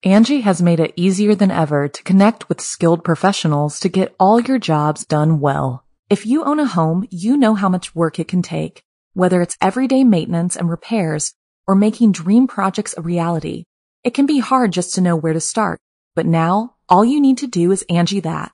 Angi 0.05 0.43
has 0.43 0.61
made 0.61 0.79
it 0.79 0.93
easier 0.95 1.35
than 1.35 1.51
ever 1.51 1.89
to 1.89 2.03
connect 2.03 2.47
with 2.47 2.61
skilled 2.61 3.03
professionals 3.03 3.81
to 3.81 3.89
get 3.89 4.15
all 4.17 4.39
your 4.39 4.59
jobs 4.59 5.05
done 5.05 5.41
well. 5.41 5.83
If 6.09 6.25
you 6.25 6.45
own 6.45 6.61
a 6.61 6.65
home, 6.65 7.05
you 7.11 7.35
know 7.35 7.55
how 7.55 7.67
much 7.67 7.93
work 7.93 8.17
it 8.17 8.29
can 8.29 8.41
take, 8.41 8.83
whether 9.13 9.41
it's 9.41 9.57
everyday 9.59 10.05
maintenance 10.05 10.55
and 10.55 10.69
repairs 10.69 11.33
or 11.67 11.75
making 11.75 12.13
dream 12.13 12.47
projects 12.47 12.95
a 12.97 13.01
reality. 13.01 13.65
It 14.05 14.13
can 14.13 14.25
be 14.25 14.39
hard 14.39 14.71
just 14.71 14.95
to 14.95 15.01
know 15.01 15.17
where 15.17 15.33
to 15.33 15.41
start, 15.41 15.79
but 16.15 16.25
now 16.25 16.75
all 16.87 17.03
you 17.03 17.19
need 17.19 17.39
to 17.39 17.47
do 17.47 17.71
is 17.73 17.85
Angi 17.89 18.23
that 18.23 18.53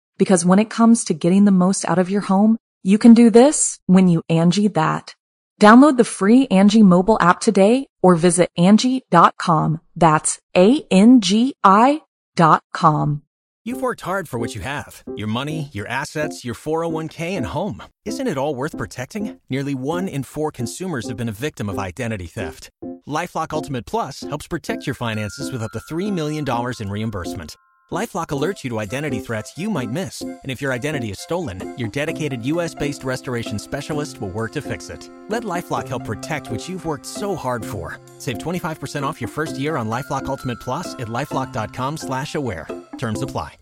Because 0.21 0.45
when 0.45 0.59
it 0.59 0.69
comes 0.69 1.05
to 1.05 1.15
getting 1.15 1.45
the 1.45 1.51
most 1.51 1.83
out 1.83 1.97
of 1.97 2.11
your 2.11 2.21
home, 2.21 2.59
you 2.83 2.99
can 2.99 3.15
do 3.15 3.31
this 3.31 3.79
when 3.87 4.07
you 4.07 4.21
Angi 4.29 4.71
that. 4.75 5.15
Download 5.59 5.97
the 5.97 6.03
free 6.03 6.45
Angi 6.45 6.83
mobile 6.83 7.17
app 7.19 7.39
today 7.39 7.87
or 8.03 8.13
visit 8.13 8.51
Angi.com. 8.55 9.81
That's 9.95 10.37
A-N-G-I 10.55 12.01
dot 12.35 12.61
com. 12.71 13.23
You've 13.65 13.81
worked 13.81 14.01
hard 14.01 14.29
for 14.29 14.37
what 14.37 14.53
you 14.53 14.61
have. 14.61 15.01
Your 15.15 15.27
money, 15.27 15.69
your 15.73 15.87
assets, 15.87 16.45
your 16.45 16.53
401k, 16.53 17.31
and 17.31 17.47
home. 17.47 17.81
Isn't 18.05 18.27
it 18.27 18.37
all 18.37 18.53
worth 18.53 18.77
protecting? 18.77 19.39
Nearly 19.49 19.73
one 19.73 20.07
in 20.07 20.21
four 20.21 20.51
consumers 20.51 21.07
have 21.07 21.17
been 21.17 21.29
a 21.29 21.43
victim 21.47 21.67
of 21.67 21.79
identity 21.79 22.27
theft. 22.27 22.69
LifeLock 23.07 23.53
Ultimate 23.53 23.87
Plus 23.87 24.21
helps 24.21 24.47
protect 24.47 24.85
your 24.85 24.93
finances 24.93 25.51
with 25.51 25.63
up 25.63 25.71
to 25.71 25.79
$3 25.91 26.11
million 26.13 26.45
in 26.79 26.89
reimbursement. 26.91 27.55
LifeLock 27.91 28.27
alerts 28.27 28.63
you 28.63 28.69
to 28.69 28.79
identity 28.79 29.19
threats 29.19 29.57
you 29.57 29.69
might 29.69 29.91
miss. 29.91 30.21
And 30.21 30.39
if 30.45 30.61
your 30.61 30.71
identity 30.71 31.11
is 31.11 31.19
stolen, 31.19 31.77
your 31.77 31.89
dedicated 31.89 32.45
US-based 32.45 33.03
restoration 33.03 33.59
specialist 33.59 34.21
will 34.21 34.29
work 34.29 34.53
to 34.53 34.61
fix 34.61 34.89
it. 34.89 35.09
Let 35.27 35.43
LifeLock 35.43 35.89
help 35.89 36.05
protect 36.05 36.49
what 36.49 36.69
you've 36.69 36.85
worked 36.85 37.05
so 37.05 37.35
hard 37.35 37.65
for. 37.65 37.99
Save 38.17 38.37
25% 38.37 39.03
off 39.03 39.19
your 39.19 39.27
first 39.27 39.59
year 39.59 39.75
on 39.75 39.89
LifeLock 39.89 40.25
Ultimate 40.27 40.61
Plus 40.61 40.93
at 40.93 41.09
LifeLock.com 41.09 41.97
slash 41.97 42.35
aware. 42.35 42.65
Terms 42.97 43.21
apply. 43.23 43.55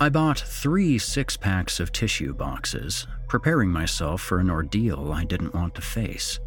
I 0.00 0.08
bought 0.08 0.40
three 0.40 0.98
six 0.98 1.36
packs 1.36 1.78
of 1.78 1.92
tissue 1.92 2.34
boxes, 2.34 3.06
preparing 3.28 3.70
myself 3.70 4.22
for 4.22 4.40
an 4.40 4.50
ordeal 4.50 5.12
I 5.12 5.22
didn't 5.22 5.54
want 5.54 5.76
to 5.76 5.82
face. 5.82 6.40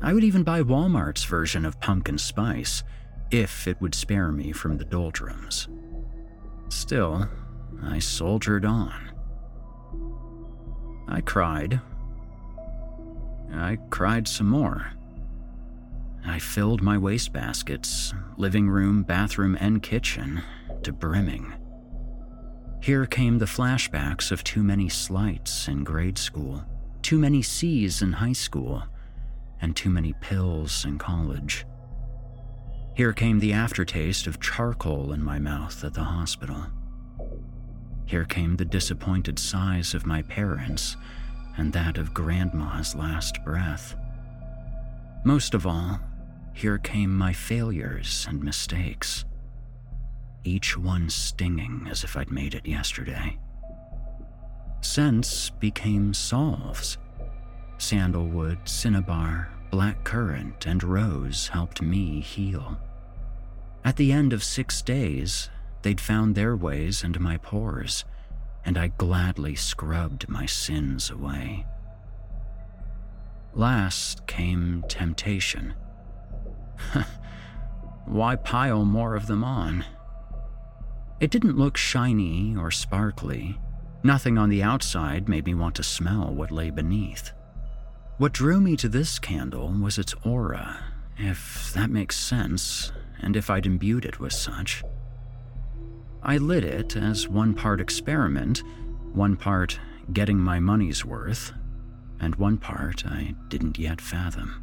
I 0.00 0.12
would 0.12 0.22
even 0.22 0.44
buy 0.44 0.62
Walmart's 0.62 1.24
version 1.24 1.64
of 1.64 1.80
pumpkin 1.80 2.18
spice, 2.18 2.84
if 3.32 3.66
it 3.66 3.80
would 3.80 3.96
spare 3.96 4.30
me 4.30 4.52
from 4.52 4.76
the 4.78 4.84
doldrums. 4.84 5.66
Still, 6.68 7.28
I 7.82 7.98
soldiered 7.98 8.64
on. 8.64 9.12
I 11.08 11.20
cried. 11.20 11.80
I 13.52 13.78
cried 13.90 14.26
some 14.26 14.48
more. 14.48 14.92
I 16.26 16.38
filled 16.38 16.82
my 16.82 16.96
wastebaskets, 16.96 18.14
living 18.38 18.68
room, 18.68 19.02
bathroom, 19.02 19.56
and 19.60 19.82
kitchen, 19.82 20.42
to 20.82 20.92
brimming. 20.92 21.52
Here 22.80 23.06
came 23.06 23.38
the 23.38 23.44
flashbacks 23.44 24.30
of 24.30 24.44
too 24.44 24.62
many 24.62 24.88
slights 24.88 25.68
in 25.68 25.84
grade 25.84 26.18
school, 26.18 26.64
too 27.02 27.18
many 27.18 27.42
C's 27.42 28.02
in 28.02 28.12
high 28.12 28.32
school, 28.32 28.82
and 29.60 29.76
too 29.76 29.90
many 29.90 30.14
pills 30.20 30.84
in 30.84 30.98
college. 30.98 31.66
Here 32.94 33.12
came 33.12 33.40
the 33.40 33.52
aftertaste 33.52 34.28
of 34.28 34.38
charcoal 34.38 35.12
in 35.12 35.22
my 35.22 35.40
mouth 35.40 35.82
at 35.82 35.94
the 35.94 36.04
hospital. 36.04 36.66
Here 38.06 38.24
came 38.24 38.54
the 38.54 38.64
disappointed 38.64 39.36
sighs 39.36 39.94
of 39.94 40.06
my 40.06 40.22
parents 40.22 40.96
and 41.56 41.72
that 41.72 41.98
of 41.98 42.14
Grandma's 42.14 42.94
last 42.94 43.44
breath. 43.44 43.96
Most 45.24 45.54
of 45.54 45.66
all, 45.66 45.98
here 46.52 46.78
came 46.78 47.12
my 47.12 47.32
failures 47.32 48.26
and 48.28 48.44
mistakes, 48.44 49.24
each 50.44 50.78
one 50.78 51.10
stinging 51.10 51.88
as 51.90 52.04
if 52.04 52.16
I'd 52.16 52.30
made 52.30 52.54
it 52.54 52.64
yesterday. 52.64 53.38
Scents 54.82 55.50
became 55.50 56.14
solves. 56.14 56.98
Sandalwood, 57.78 58.58
cinnabar, 58.68 59.50
black 59.70 60.04
currant, 60.04 60.66
and 60.66 60.84
rose 60.84 61.48
helped 61.48 61.82
me 61.82 62.20
heal. 62.20 62.78
At 63.84 63.96
the 63.96 64.12
end 64.12 64.32
of 64.32 64.42
six 64.42 64.80
days, 64.80 65.50
they'd 65.82 66.00
found 66.00 66.34
their 66.34 66.56
ways 66.56 67.04
into 67.04 67.20
my 67.20 67.36
pores, 67.36 68.06
and 68.64 68.78
I 68.78 68.88
gladly 68.88 69.54
scrubbed 69.54 70.26
my 70.26 70.46
sins 70.46 71.10
away. 71.10 71.66
Last 73.52 74.26
came 74.26 74.84
temptation. 74.88 75.74
Why 78.06 78.36
pile 78.36 78.86
more 78.86 79.14
of 79.14 79.26
them 79.26 79.44
on? 79.44 79.84
It 81.20 81.30
didn't 81.30 81.58
look 81.58 81.76
shiny 81.76 82.56
or 82.56 82.70
sparkly. 82.70 83.60
Nothing 84.02 84.38
on 84.38 84.48
the 84.48 84.62
outside 84.62 85.28
made 85.28 85.44
me 85.44 85.54
want 85.54 85.74
to 85.76 85.82
smell 85.82 86.34
what 86.34 86.50
lay 86.50 86.70
beneath. 86.70 87.32
What 88.16 88.32
drew 88.32 88.60
me 88.60 88.76
to 88.76 88.88
this 88.88 89.18
candle 89.18 89.68
was 89.68 89.98
its 89.98 90.14
aura, 90.24 90.78
if 91.18 91.72
that 91.74 91.90
makes 91.90 92.16
sense, 92.16 92.92
and 93.20 93.36
if 93.36 93.50
I'd 93.50 93.66
imbued 93.66 94.04
it 94.04 94.20
with 94.20 94.32
such. 94.32 94.82
I 96.22 96.38
lit 96.38 96.64
it 96.64 96.96
as 96.96 97.28
one 97.28 97.54
part 97.54 97.80
experiment, 97.80 98.62
one 99.12 99.36
part 99.36 99.78
getting 100.12 100.38
my 100.38 100.58
money's 100.58 101.04
worth, 101.04 101.52
and 102.20 102.34
one 102.36 102.58
part 102.58 103.06
I 103.06 103.34
didn't 103.48 103.78
yet 103.78 104.00
fathom. 104.00 104.62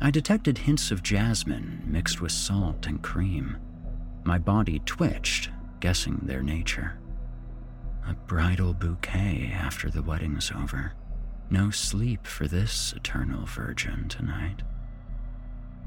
I 0.00 0.10
detected 0.10 0.58
hints 0.58 0.90
of 0.90 1.02
jasmine 1.02 1.82
mixed 1.86 2.20
with 2.20 2.32
salt 2.32 2.86
and 2.86 3.00
cream. 3.02 3.56
My 4.24 4.38
body 4.38 4.80
twitched, 4.84 5.50
guessing 5.80 6.20
their 6.22 6.42
nature. 6.42 6.98
A 8.06 8.14
bridal 8.14 8.74
bouquet 8.74 9.52
after 9.54 9.90
the 9.90 10.02
wedding's 10.02 10.50
over. 10.50 10.94
No 11.50 11.70
sleep 11.70 12.26
for 12.26 12.48
this 12.48 12.92
eternal 12.96 13.46
virgin 13.46 14.08
tonight. 14.08 14.62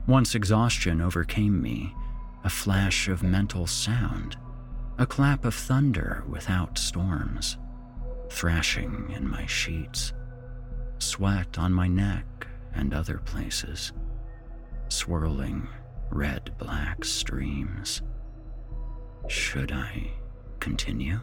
Once 0.07 0.35
exhaustion 0.35 1.01
overcame 1.01 1.59
me, 1.59 1.95
a 2.43 2.49
flash 2.49 3.07
of 3.07 3.23
mental 3.23 3.65
sound, 3.65 4.37
a 4.99 5.05
clap 5.05 5.43
of 5.45 5.55
thunder 5.55 6.23
without 6.29 6.77
storms, 6.77 7.57
thrashing 8.29 9.11
in 9.15 9.27
my 9.27 9.45
sheets, 9.47 10.13
sweat 10.99 11.57
on 11.57 11.73
my 11.73 11.87
neck 11.87 12.47
and 12.75 12.93
other 12.93 13.17
places, 13.25 13.93
swirling 14.89 15.67
red 16.11 16.55
black 16.59 17.03
streams. 17.03 18.03
Should 19.27 19.71
I 19.71 20.11
continue? 20.59 21.19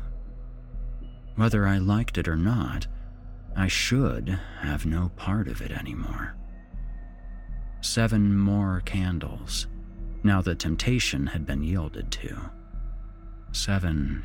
Whether 1.36 1.68
I 1.68 1.78
liked 1.78 2.18
it 2.18 2.26
or 2.26 2.36
not, 2.36 2.88
I 3.54 3.68
should 3.68 4.40
have 4.60 4.84
no 4.84 5.10
part 5.14 5.46
of 5.46 5.62
it 5.62 5.70
anymore. 5.70 6.34
Seven 7.82 8.38
more 8.38 8.80
candles, 8.84 9.66
now 10.22 10.40
the 10.40 10.54
temptation 10.54 11.26
had 11.26 11.44
been 11.44 11.64
yielded 11.64 12.12
to. 12.12 12.38
Seven 13.50 14.24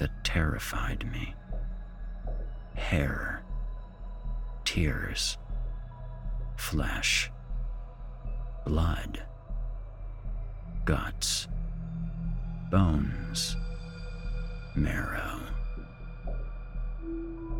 that 0.00 0.24
terrified 0.24 1.08
me. 1.12 1.36
Hair, 2.74 3.44
tears, 4.64 5.38
flesh, 6.56 7.30
blood, 8.66 9.22
guts, 10.84 11.46
bones, 12.72 13.56
marrow. 14.74 15.38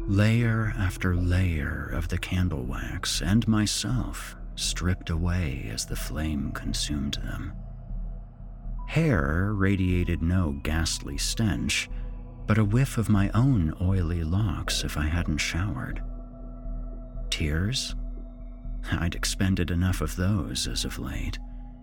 Layer 0.08 0.74
after 0.76 1.14
layer 1.14 1.88
of 1.94 2.08
the 2.08 2.18
candle 2.18 2.64
wax 2.64 3.22
and 3.22 3.46
myself 3.46 4.34
stripped 4.58 5.10
away 5.10 5.68
as 5.72 5.86
the 5.86 5.96
flame 5.96 6.52
consumed 6.52 7.14
them. 7.24 7.52
Hair 8.88 9.52
radiated 9.54 10.22
no 10.22 10.58
ghastly 10.62 11.18
stench, 11.18 11.88
but 12.46 12.58
a 12.58 12.64
whiff 12.64 12.96
of 12.96 13.08
my 13.08 13.30
own 13.34 13.74
oily 13.80 14.24
locks 14.24 14.82
if 14.82 14.96
I 14.96 15.06
hadn't 15.06 15.38
showered. 15.38 16.02
Tears? 17.30 17.94
I'd 18.90 19.14
expended 19.14 19.70
enough 19.70 20.00
of 20.00 20.16
those 20.16 20.66
as 20.66 20.84
of 20.84 20.98
late, 20.98 21.38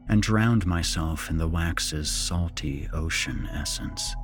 and 0.10 0.22
drowned 0.22 0.66
myself 0.66 1.30
in 1.30 1.38
the 1.38 1.48
wax's 1.48 2.10
salty 2.10 2.90
ocean 2.92 3.48
essence. 3.54 4.16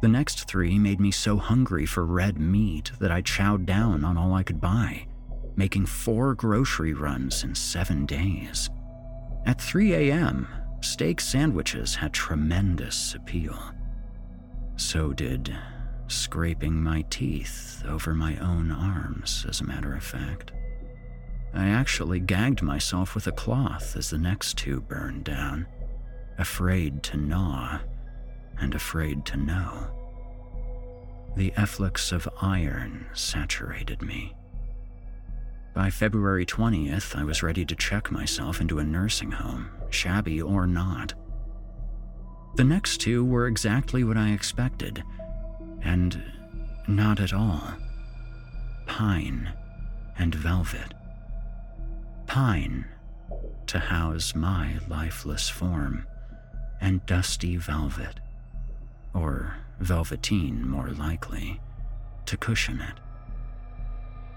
The 0.00 0.08
next 0.08 0.48
three 0.48 0.78
made 0.78 0.98
me 0.98 1.10
so 1.10 1.36
hungry 1.36 1.86
for 1.86 2.04
red 2.04 2.38
meat 2.38 2.90
that 2.98 3.12
I 3.12 3.22
chowed 3.22 3.66
down 3.66 4.04
on 4.04 4.16
all 4.16 4.34
I 4.34 4.42
could 4.42 4.60
buy, 4.60 5.06
making 5.56 5.86
four 5.86 6.34
grocery 6.34 6.94
runs 6.94 7.44
in 7.44 7.54
seven 7.54 8.06
days. 8.06 8.70
At 9.44 9.60
3 9.60 9.94
a.m., 9.94 10.48
steak 10.80 11.20
sandwiches 11.20 11.94
had 11.94 12.12
tremendous 12.12 13.14
appeal. 13.14 13.58
So 14.76 15.12
did 15.12 15.54
scraping 16.08 16.82
my 16.82 17.02
teeth 17.10 17.82
over 17.88 18.14
my 18.14 18.36
own 18.36 18.70
arms, 18.70 19.46
as 19.48 19.60
a 19.60 19.66
matter 19.66 19.94
of 19.94 20.04
fact. 20.04 20.52
I 21.54 21.68
actually 21.68 22.20
gagged 22.20 22.62
myself 22.62 23.14
with 23.14 23.26
a 23.26 23.32
cloth 23.32 23.96
as 23.96 24.10
the 24.10 24.18
next 24.18 24.56
two 24.56 24.80
burned 24.80 25.24
down, 25.24 25.66
afraid 26.38 27.02
to 27.04 27.16
gnaw 27.16 27.78
and 28.58 28.74
afraid 28.74 29.24
to 29.26 29.36
know. 29.36 29.88
The 31.36 31.52
efflux 31.56 32.12
of 32.12 32.28
iron 32.40 33.06
saturated 33.12 34.02
me. 34.02 34.34
By 35.74 35.88
February 35.88 36.44
20th, 36.44 37.16
I 37.16 37.24
was 37.24 37.42
ready 37.42 37.64
to 37.64 37.74
check 37.74 38.10
myself 38.10 38.60
into 38.60 38.78
a 38.78 38.84
nursing 38.84 39.30
home, 39.30 39.70
shabby 39.88 40.42
or 40.42 40.66
not. 40.66 41.14
The 42.56 42.64
next 42.64 42.98
two 42.98 43.24
were 43.24 43.46
exactly 43.46 44.04
what 44.04 44.18
I 44.18 44.32
expected, 44.32 45.02
and 45.82 46.22
not 46.86 47.20
at 47.20 47.32
all. 47.32 47.72
Pine 48.86 49.50
and 50.18 50.34
velvet. 50.34 50.92
Pine 52.26 52.84
to 53.66 53.78
house 53.78 54.34
my 54.34 54.78
lifeless 54.88 55.48
form, 55.48 56.06
and 56.82 57.04
dusty 57.06 57.56
velvet, 57.56 58.20
or 59.14 59.56
velveteen 59.80 60.68
more 60.68 60.90
likely, 60.90 61.62
to 62.26 62.36
cushion 62.36 62.82
it. 62.82 63.00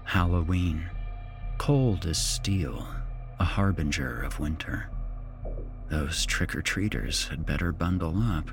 Halloween 0.04 0.88
Cold 1.58 2.06
as 2.06 2.18
steel, 2.18 2.86
a 3.40 3.44
harbinger 3.44 4.22
of 4.22 4.38
winter. 4.38 4.88
Those 5.88 6.24
trick 6.26 6.54
or 6.54 6.62
treaters 6.62 7.28
had 7.28 7.46
better 7.46 7.72
bundle 7.72 8.22
up. 8.22 8.50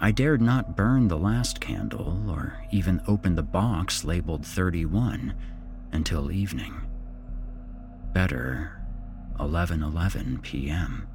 I 0.00 0.10
dared 0.12 0.40
not 0.40 0.76
burn 0.76 1.08
the 1.08 1.18
last 1.18 1.60
candle 1.60 2.30
or 2.30 2.64
even 2.70 3.02
open 3.06 3.34
the 3.34 3.42
box 3.42 4.04
labeled 4.04 4.46
31 4.46 5.34
until 5.92 6.32
evening. 6.32 6.74
Better 8.12 8.82
11:11 9.38 10.42
p.m. 10.42 11.06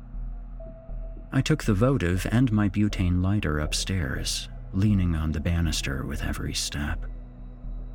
I 1.31 1.41
took 1.41 1.63
the 1.63 1.73
votive 1.73 2.27
and 2.31 2.51
my 2.51 2.69
butane 2.69 3.21
lighter 3.21 3.59
upstairs, 3.59 4.49
leaning 4.73 5.15
on 5.15 5.31
the 5.31 5.39
banister 5.39 6.05
with 6.05 6.23
every 6.23 6.53
step, 6.53 7.05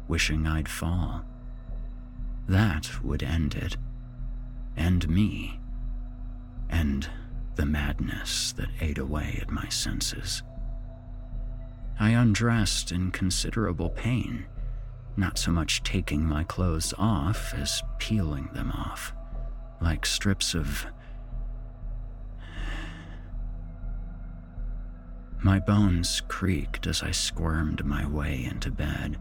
wishing 0.08 0.46
I'd 0.46 0.68
fall. 0.68 1.24
That 2.48 3.02
would 3.02 3.22
end 3.22 3.54
it. 3.54 3.76
End 4.76 5.08
me. 5.08 5.60
End 6.70 7.08
the 7.54 7.66
madness 7.66 8.52
that 8.52 8.68
ate 8.80 8.98
away 8.98 9.38
at 9.40 9.50
my 9.50 9.68
senses. 9.68 10.42
I 12.00 12.10
undressed 12.10 12.90
in 12.90 13.10
considerable 13.10 13.90
pain, 13.90 14.46
not 15.16 15.38
so 15.38 15.52
much 15.52 15.82
taking 15.82 16.24
my 16.24 16.44
clothes 16.44 16.94
off 16.96 17.54
as 17.54 17.82
peeling 17.98 18.48
them 18.54 18.72
off, 18.72 19.12
like 19.80 20.06
strips 20.06 20.54
of. 20.54 20.86
My 25.42 25.58
bones 25.58 26.22
creaked 26.28 26.86
as 26.86 27.02
I 27.02 27.10
squirmed 27.10 27.84
my 27.84 28.06
way 28.06 28.44
into 28.44 28.70
bed, 28.70 29.18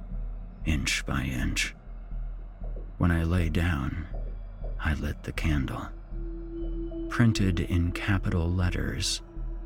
inch 0.66 1.06
by 1.06 1.24
inch. 1.24 1.76
When 3.02 3.10
I 3.10 3.24
lay 3.24 3.50
down, 3.50 4.06
I 4.80 4.94
lit 4.94 5.24
the 5.24 5.32
candle. 5.32 5.88
Printed 7.10 7.60
in 7.60 7.94
capital 7.94 8.48
letters, 8.48 9.24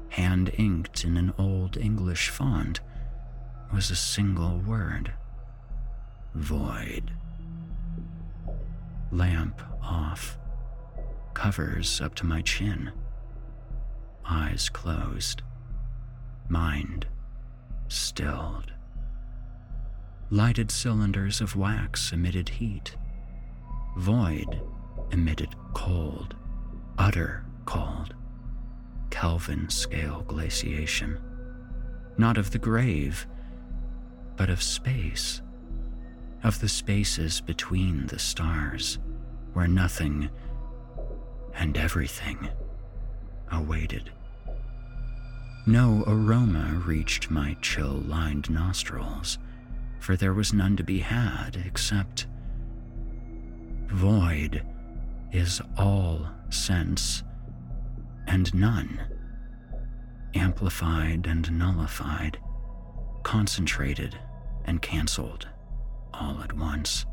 hand 0.07 0.51
inked 0.57 1.03
in 1.03 1.17
an 1.17 1.33
old 1.37 1.75
English 1.75 2.29
font, 2.29 2.79
was 3.73 3.91
a 3.91 3.95
single 3.97 4.59
word 4.59 5.11
void. 6.33 7.11
Lamp 9.11 9.61
off, 9.83 10.37
covers 11.33 11.99
up 11.99 12.15
to 12.15 12.25
my 12.25 12.41
chin, 12.41 12.93
eyes 14.25 14.69
closed, 14.69 15.41
mind 16.47 17.05
stilled. 17.89 18.71
Lighted 20.29 20.71
cylinders 20.71 21.41
of 21.41 21.57
wax 21.57 22.13
emitted 22.13 22.47
heat 22.47 22.95
Void 23.95 24.61
emitted 25.11 25.55
cold, 25.73 26.35
utter 26.97 27.45
cold, 27.65 28.13
Kelvin 29.09 29.69
scale 29.69 30.23
glaciation. 30.27 31.19
Not 32.17 32.37
of 32.37 32.51
the 32.51 32.59
grave, 32.59 33.25
but 34.35 34.49
of 34.49 34.61
space. 34.61 35.41
Of 36.43 36.59
the 36.59 36.67
spaces 36.67 37.39
between 37.41 38.07
the 38.07 38.19
stars, 38.19 38.99
where 39.53 39.67
nothing 39.67 40.29
and 41.53 41.77
everything 41.77 42.49
awaited. 43.51 44.11
No 45.65 46.03
aroma 46.05 46.81
reached 46.85 47.31
my 47.31 47.55
chill 47.61 48.03
lined 48.05 48.49
nostrils, 48.49 49.39
for 49.99 50.15
there 50.15 50.33
was 50.33 50.53
none 50.53 50.75
to 50.75 50.83
be 50.83 50.99
had 50.99 51.55
except 51.65 52.27
Void 53.87 54.63
is 55.31 55.61
all 55.77 56.27
sense 56.49 57.23
and 58.27 58.53
none. 58.53 58.99
Amplified 60.33 61.27
and 61.27 61.57
nullified, 61.57 62.37
concentrated 63.23 64.17
and 64.65 64.81
cancelled 64.81 65.47
all 66.13 66.41
at 66.41 66.53
once. 66.53 67.05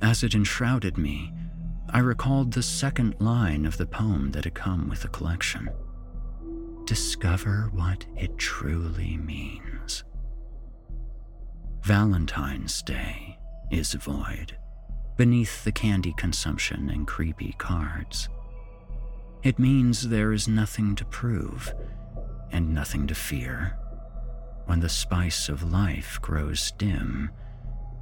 As 0.00 0.22
it 0.22 0.34
enshrouded 0.34 0.98
me, 0.98 1.32
I 1.90 2.00
recalled 2.00 2.52
the 2.52 2.62
second 2.62 3.14
line 3.20 3.66
of 3.66 3.76
the 3.76 3.86
poem 3.86 4.32
that 4.32 4.44
had 4.44 4.54
come 4.54 4.88
with 4.88 5.02
the 5.02 5.08
collection 5.08 5.70
Discover 6.86 7.70
what 7.72 8.04
it 8.14 8.36
truly 8.36 9.16
means. 9.16 10.04
Valentine's 11.82 12.82
Day 12.82 13.38
is 13.70 13.94
void 13.94 14.56
beneath 15.16 15.64
the 15.64 15.72
candy 15.72 16.14
consumption 16.16 16.90
and 16.90 17.06
creepy 17.06 17.54
cards. 17.58 18.28
It 19.42 19.58
means 19.58 20.08
there 20.08 20.32
is 20.32 20.48
nothing 20.48 20.94
to 20.96 21.04
prove 21.04 21.72
and 22.50 22.74
nothing 22.74 23.06
to 23.06 23.14
fear 23.14 23.76
when 24.66 24.80
the 24.80 24.88
spice 24.88 25.48
of 25.48 25.72
life 25.72 26.18
grows 26.22 26.72
dim 26.72 27.30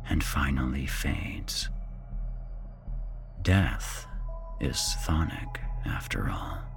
and 0.09 0.23
finally 0.23 0.87
fades. 0.87 1.69
Death 3.43 4.07
is 4.61 4.77
chthonic, 4.77 5.57
after 5.85 6.31
all. 6.31 6.72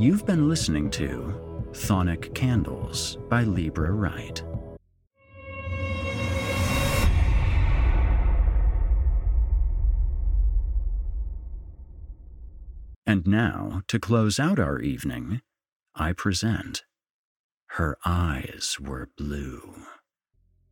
You've 0.00 0.24
been 0.24 0.48
listening 0.48 0.90
to 0.90 1.34
Chthonic 1.72 2.32
Candles 2.32 3.18
by 3.28 3.42
Libra 3.42 3.90
Wright. 3.90 4.40
And 13.04 13.26
now, 13.26 13.82
to 13.88 13.98
close 13.98 14.38
out 14.38 14.60
our 14.60 14.78
evening, 14.78 15.40
I 15.96 16.12
present 16.12 16.84
Her 17.70 17.98
Eyes 18.04 18.76
Were 18.80 19.08
Blue. 19.16 19.82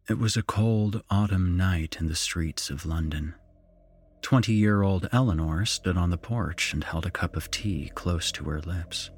It 0.09 0.21
was 0.21 0.37
a 0.37 0.45
cold 0.45 1.03
autumn 1.11 1.57
night 1.57 1.97
in 1.99 2.07
the 2.07 2.15
streets 2.15 2.71
of 2.71 2.87
London. 2.87 3.35
Twenty 4.23 4.53
year 4.53 4.83
old 4.83 5.09
Eleanor 5.11 5.67
stood 5.67 5.97
on 5.97 6.11
the 6.11 6.17
porch 6.17 6.73
and 6.73 6.85
held 6.85 7.07
a 7.07 7.11
cup 7.11 7.35
of 7.35 7.51
tea 7.51 7.91
close 7.97 8.31
to 8.31 8.45
her 8.45 8.61
lips. 8.61 9.11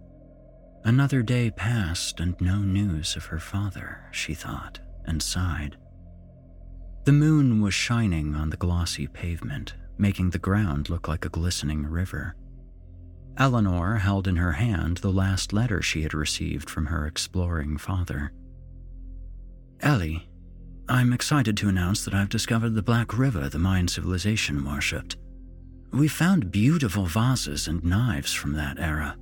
Another 0.85 1.23
day 1.23 1.51
passed 1.51 2.21
and 2.21 2.41
no 2.41 2.59
news 2.59 3.17
of 3.17 3.27
her 3.27 3.39
father, 3.39 4.01
she 4.13 4.35
thought, 4.35 4.79
and 5.05 5.23
sighed. 5.23 5.77
The 7.05 7.13
moon 7.13 7.61
was 7.61 7.75
shining 7.75 8.35
on 8.35 8.51
the 8.51 8.57
glossy 8.57 9.07
pavement, 9.07 9.75
making 9.97 10.31
the 10.31 10.39
ground 10.39 10.89
look 10.89 11.09
like 11.09 11.25
a 11.25 11.31
glistening 11.31 11.87
river. 11.87 12.37
Eleanor 13.37 13.97
held 13.97 14.27
in 14.27 14.37
her 14.37 14.53
hand 14.53 14.99
the 14.99 15.13
last 15.13 15.53
letter 15.53 15.81
she 15.81 16.03
had 16.03 16.13
received 16.13 16.69
from 16.69 16.87
her 16.87 17.07
exploring 17.07 17.79
father. 17.79 18.33
Ellie, 19.81 20.29
I'm 20.89 21.13
excited 21.13 21.57
to 21.59 21.69
announce 21.69 22.05
that 22.05 22.15
I've 22.15 22.29
discovered 22.29 22.75
the 22.75 22.83
Black 22.83 23.17
River 23.17 23.49
the 23.49 23.59
Mayan 23.59 23.89
civilization 23.89 24.65
worshipped. 24.65 25.17
We 25.93 26.09
found 26.09 26.51
beautiful 26.51 27.07
vases 27.07 27.69
and 27.69 27.85
knives 27.85 28.33
from 28.33 28.55
that 28.55 28.79
era. 28.79 29.17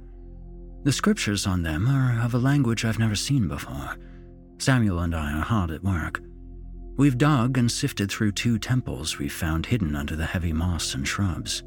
The 0.87 0.93
scriptures 0.93 1.49
on 1.49 1.65
them 1.65 1.89
are 1.89 2.25
of 2.25 2.33
a 2.33 2.39
language 2.39 2.85
I've 2.85 3.01
never 3.01 3.17
seen 3.17 3.49
before. 3.49 3.97
Samuel 4.59 5.01
and 5.01 5.17
I 5.17 5.33
are 5.33 5.43
hard 5.43 5.73
at 5.73 5.83
work. 5.83 6.21
We've 6.97 7.19
dug 7.19 7.59
and 7.59 7.69
sifted 7.69 8.09
through 8.09 8.31
two 8.31 8.61
temples 8.61 9.19
we've 9.19 9.33
found 9.33 9.67
hidden 9.67 9.97
under 9.97 10.15
the 10.15 10.27
heavy 10.27 10.53
moss 10.53 10.95
and 10.95 11.05
shrubs. 11.05 11.65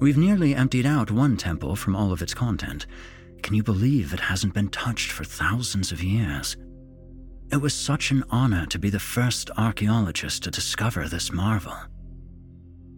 We've 0.00 0.18
nearly 0.18 0.56
emptied 0.56 0.86
out 0.86 1.12
one 1.12 1.36
temple 1.36 1.76
from 1.76 1.94
all 1.94 2.10
of 2.10 2.20
its 2.20 2.34
content. 2.34 2.86
Can 3.44 3.54
you 3.54 3.62
believe 3.62 4.12
it 4.12 4.18
hasn't 4.18 4.54
been 4.54 4.70
touched 4.70 5.12
for 5.12 5.22
thousands 5.22 5.92
of 5.92 6.02
years? 6.02 6.56
It 7.52 7.58
was 7.58 7.74
such 7.74 8.10
an 8.10 8.24
honor 8.28 8.66
to 8.66 8.78
be 8.80 8.90
the 8.90 8.98
first 8.98 9.52
archaeologist 9.56 10.42
to 10.42 10.50
discover 10.50 11.06
this 11.06 11.32
marvel. 11.32 11.76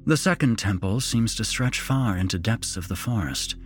The 0.06 0.16
second 0.16 0.58
temple 0.58 1.00
seems 1.00 1.34
to 1.34 1.44
stretch 1.44 1.82
far 1.82 2.16
into 2.16 2.38
depths 2.38 2.78
of 2.78 2.88
the 2.88 2.96
forest, 2.96 3.56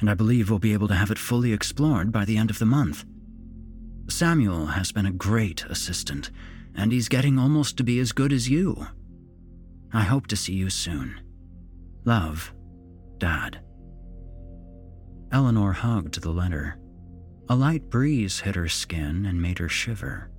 and 0.00 0.08
I 0.08 0.14
believe 0.14 0.50
we'll 0.50 0.58
be 0.58 0.72
able 0.72 0.88
to 0.88 0.94
have 0.94 1.10
it 1.10 1.18
fully 1.18 1.52
explored 1.52 2.12
by 2.12 2.24
the 2.24 2.36
end 2.36 2.50
of 2.50 2.58
the 2.58 2.66
month. 2.66 3.04
Samuel 4.08 4.66
has 4.66 4.92
been 4.92 5.06
a 5.06 5.12
great 5.12 5.64
assistant, 5.66 6.30
and 6.74 6.92
he's 6.92 7.08
getting 7.08 7.38
almost 7.38 7.76
to 7.76 7.84
be 7.84 7.98
as 7.98 8.12
good 8.12 8.32
as 8.32 8.48
you. 8.48 8.86
I 9.92 10.02
hope 10.02 10.26
to 10.28 10.36
see 10.36 10.54
you 10.54 10.70
soon. 10.70 11.20
Love, 12.04 12.52
Dad. 13.18 13.60
Eleanor 15.32 15.72
hugged 15.72 16.22
the 16.22 16.30
letter. 16.30 16.78
A 17.50 17.56
light 17.56 17.90
breeze 17.90 18.40
hit 18.40 18.54
her 18.54 18.68
skin 18.68 19.26
and 19.26 19.40
made 19.40 19.58
her 19.58 19.68
shiver. 19.68 20.30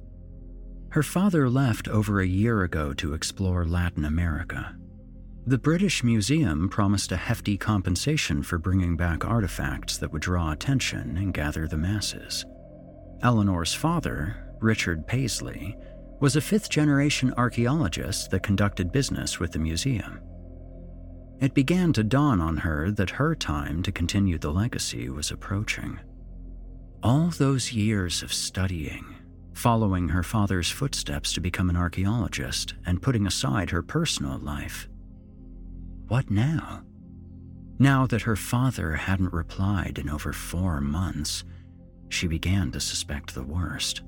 Her 0.91 1.03
father 1.03 1.49
left 1.49 1.87
over 1.87 2.19
a 2.19 2.25
year 2.25 2.63
ago 2.63 2.93
to 2.93 3.13
explore 3.13 3.65
Latin 3.65 4.05
America. 4.05 4.75
The 5.47 5.57
British 5.57 6.03
Museum 6.03 6.69
promised 6.69 7.11
a 7.11 7.17
hefty 7.17 7.57
compensation 7.57 8.43
for 8.43 8.57
bringing 8.57 8.95
back 8.95 9.25
artifacts 9.25 9.97
that 9.97 10.11
would 10.11 10.21
draw 10.21 10.51
attention 10.51 11.17
and 11.17 11.33
gather 11.33 11.67
the 11.67 11.77
masses. 11.77 12.45
Eleanor's 13.23 13.73
father, 13.73 14.53
Richard 14.59 15.07
Paisley, 15.07 15.75
was 16.19 16.35
a 16.35 16.41
fifth 16.41 16.69
generation 16.69 17.33
archaeologist 17.37 18.29
that 18.31 18.43
conducted 18.43 18.91
business 18.91 19.39
with 19.39 19.53
the 19.53 19.59
museum. 19.59 20.19
It 21.39 21.53
began 21.53 21.93
to 21.93 22.03
dawn 22.03 22.41
on 22.41 22.57
her 22.57 22.91
that 22.91 23.11
her 23.11 23.33
time 23.33 23.81
to 23.83 23.93
continue 23.93 24.37
the 24.37 24.51
legacy 24.51 25.09
was 25.09 25.31
approaching. 25.31 25.99
All 27.01 27.29
those 27.29 27.71
years 27.71 28.21
of 28.21 28.33
studying, 28.33 29.15
following 29.53 30.09
her 30.09 30.23
father's 30.23 30.69
footsteps 30.69 31.31
to 31.33 31.39
become 31.39 31.69
an 31.69 31.77
archaeologist, 31.77 32.75
and 32.85 33.01
putting 33.01 33.25
aside 33.25 33.69
her 33.69 33.81
personal 33.81 34.37
life. 34.39 34.88
What 36.09 36.29
now? 36.29 36.83
Now 37.79 38.05
that 38.07 38.23
her 38.23 38.35
father 38.35 38.93
hadn't 38.93 39.31
replied 39.31 39.97
in 39.97 40.09
over 40.09 40.33
four 40.33 40.81
months, 40.81 41.45
she 42.09 42.27
began 42.27 42.71
to 42.71 42.79
suspect 42.79 43.33
the 43.33 43.43
worst. 43.43 44.01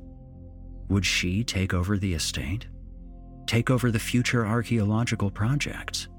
Would 0.90 1.06
she 1.06 1.44
take 1.44 1.74
over 1.74 1.98
the 1.98 2.14
estate? 2.14 2.68
Take 3.48 3.70
over 3.70 3.92
the 3.92 4.00
future 4.00 4.46
archaeological 4.46 5.32
projects? 5.32 6.10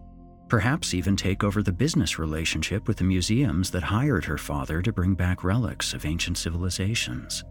perhaps 0.53 0.93
even 0.93 1.17
take 1.17 1.43
over 1.43 1.63
the 1.63 1.73
business 1.73 2.19
relationship 2.19 2.87
with 2.87 2.99
the 2.99 3.05
museums 3.05 3.71
that 3.71 3.83
hired 3.83 4.23
her 4.23 4.37
father 4.37 4.83
to 4.83 4.93
bring 4.93 5.15
back 5.15 5.43
relics 5.43 5.95
of 5.95 6.05
ancient 6.05 6.37
civilizations. 6.37 7.43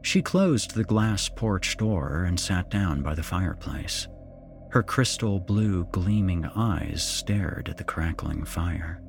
She 0.00 0.22
closed 0.22 0.74
the 0.74 0.84
glass 0.84 1.28
porch 1.28 1.76
door 1.76 2.24
and 2.24 2.40
sat 2.40 2.70
down 2.70 3.02
by 3.02 3.14
the 3.14 3.22
fireplace. 3.22 4.08
Her 4.70 4.82
crystal 4.82 5.40
blue 5.40 5.84
gleaming 5.92 6.44
eyes 6.44 7.06
stared 7.06 7.68
at 7.68 7.76
the 7.76 7.84
crackling 7.84 8.44
fire. 8.44 9.00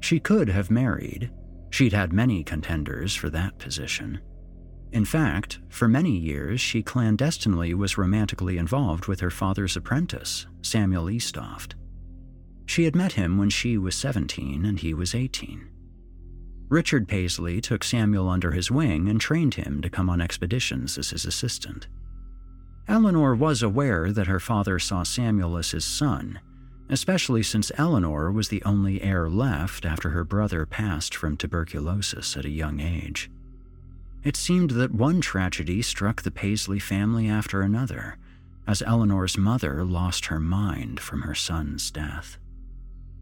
She 0.00 0.18
could 0.18 0.48
have 0.48 0.70
married. 0.70 1.30
She'd 1.70 1.92
had 1.92 2.12
many 2.12 2.42
contenders 2.42 3.14
for 3.14 3.30
that 3.30 3.58
position. 3.58 4.20
In 4.92 5.04
fact, 5.04 5.60
for 5.68 5.86
many 5.86 6.16
years, 6.16 6.60
she 6.60 6.82
clandestinely 6.82 7.74
was 7.74 7.96
romantically 7.96 8.58
involved 8.58 9.06
with 9.06 9.20
her 9.20 9.30
father's 9.30 9.76
apprentice, 9.76 10.46
Samuel 10.62 11.04
Eastoft. 11.06 11.74
She 12.66 12.84
had 12.84 12.96
met 12.96 13.12
him 13.12 13.38
when 13.38 13.50
she 13.50 13.78
was 13.78 13.94
17 13.94 14.64
and 14.64 14.78
he 14.78 14.94
was 14.94 15.14
18. 15.14 15.68
Richard 16.68 17.08
Paisley 17.08 17.60
took 17.60 17.82
Samuel 17.82 18.28
under 18.28 18.52
his 18.52 18.70
wing 18.70 19.08
and 19.08 19.20
trained 19.20 19.54
him 19.54 19.80
to 19.82 19.90
come 19.90 20.08
on 20.08 20.20
expeditions 20.20 20.96
as 20.98 21.10
his 21.10 21.24
assistant. 21.24 21.88
Eleanor 22.90 23.36
was 23.36 23.62
aware 23.62 24.10
that 24.10 24.26
her 24.26 24.40
father 24.40 24.80
saw 24.80 25.04
Samuel 25.04 25.56
as 25.56 25.70
his 25.70 25.84
son, 25.84 26.40
especially 26.88 27.40
since 27.40 27.70
Eleanor 27.76 28.32
was 28.32 28.48
the 28.48 28.64
only 28.64 29.00
heir 29.00 29.30
left 29.30 29.86
after 29.86 30.10
her 30.10 30.24
brother 30.24 30.66
passed 30.66 31.14
from 31.14 31.36
tuberculosis 31.36 32.36
at 32.36 32.44
a 32.44 32.50
young 32.50 32.80
age. 32.80 33.30
It 34.24 34.34
seemed 34.34 34.72
that 34.72 34.92
one 34.92 35.20
tragedy 35.20 35.82
struck 35.82 36.22
the 36.22 36.32
Paisley 36.32 36.80
family 36.80 37.28
after 37.28 37.62
another, 37.62 38.18
as 38.66 38.82
Eleanor's 38.82 39.38
mother 39.38 39.84
lost 39.84 40.26
her 40.26 40.40
mind 40.40 40.98
from 40.98 41.22
her 41.22 41.34
son's 41.36 41.92
death. 41.92 42.38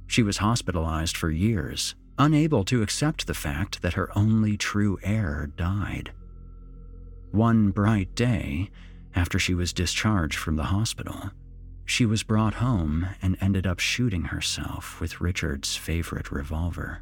She 0.06 0.22
was 0.22 0.38
hospitalized 0.38 1.14
for 1.14 1.30
years, 1.30 1.94
unable 2.18 2.64
to 2.64 2.80
accept 2.80 3.26
the 3.26 3.34
fact 3.34 3.82
that 3.82 3.92
her 3.92 4.16
only 4.16 4.56
true 4.56 4.98
heir 5.02 5.52
died. 5.58 6.10
One 7.32 7.70
bright 7.70 8.14
day, 8.14 8.70
after 9.14 9.38
she 9.38 9.54
was 9.54 9.72
discharged 9.72 10.38
from 10.38 10.56
the 10.56 10.64
hospital, 10.64 11.30
she 11.84 12.04
was 12.04 12.22
brought 12.22 12.54
home 12.54 13.06
and 13.22 13.36
ended 13.40 13.66
up 13.66 13.78
shooting 13.78 14.24
herself 14.24 15.00
with 15.00 15.20
Richard's 15.20 15.74
favorite 15.74 16.30
revolver. 16.30 17.00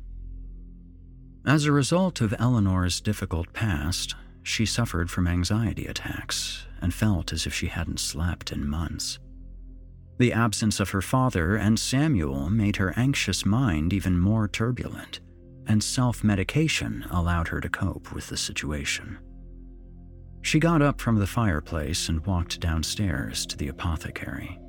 As 1.44 1.64
a 1.64 1.72
result 1.72 2.20
of 2.20 2.34
Eleanor's 2.38 3.00
difficult 3.00 3.52
past, 3.52 4.14
she 4.42 4.64
suffered 4.64 5.10
from 5.10 5.26
anxiety 5.26 5.86
attacks 5.86 6.66
and 6.80 6.94
felt 6.94 7.32
as 7.32 7.46
if 7.46 7.54
she 7.54 7.66
hadn't 7.66 7.98
slept 7.98 8.52
in 8.52 8.68
months. 8.68 9.18
The 10.18 10.32
absence 10.32 10.80
of 10.80 10.90
her 10.90 11.02
father 11.02 11.56
and 11.56 11.78
Samuel 11.78 12.48
made 12.48 12.76
her 12.76 12.94
anxious 12.96 13.44
mind 13.44 13.92
even 13.92 14.18
more 14.18 14.48
turbulent, 14.48 15.20
and 15.66 15.82
self 15.82 16.22
medication 16.24 17.04
allowed 17.10 17.48
her 17.48 17.60
to 17.60 17.68
cope 17.68 18.12
with 18.12 18.28
the 18.28 18.36
situation. 18.36 19.18
She 20.46 20.60
got 20.60 20.80
up 20.80 21.00
from 21.00 21.16
the 21.16 21.26
fireplace 21.26 22.08
and 22.08 22.24
walked 22.24 22.60
downstairs 22.60 23.46
to 23.46 23.56
the 23.56 23.66
apothecary. 23.66 24.60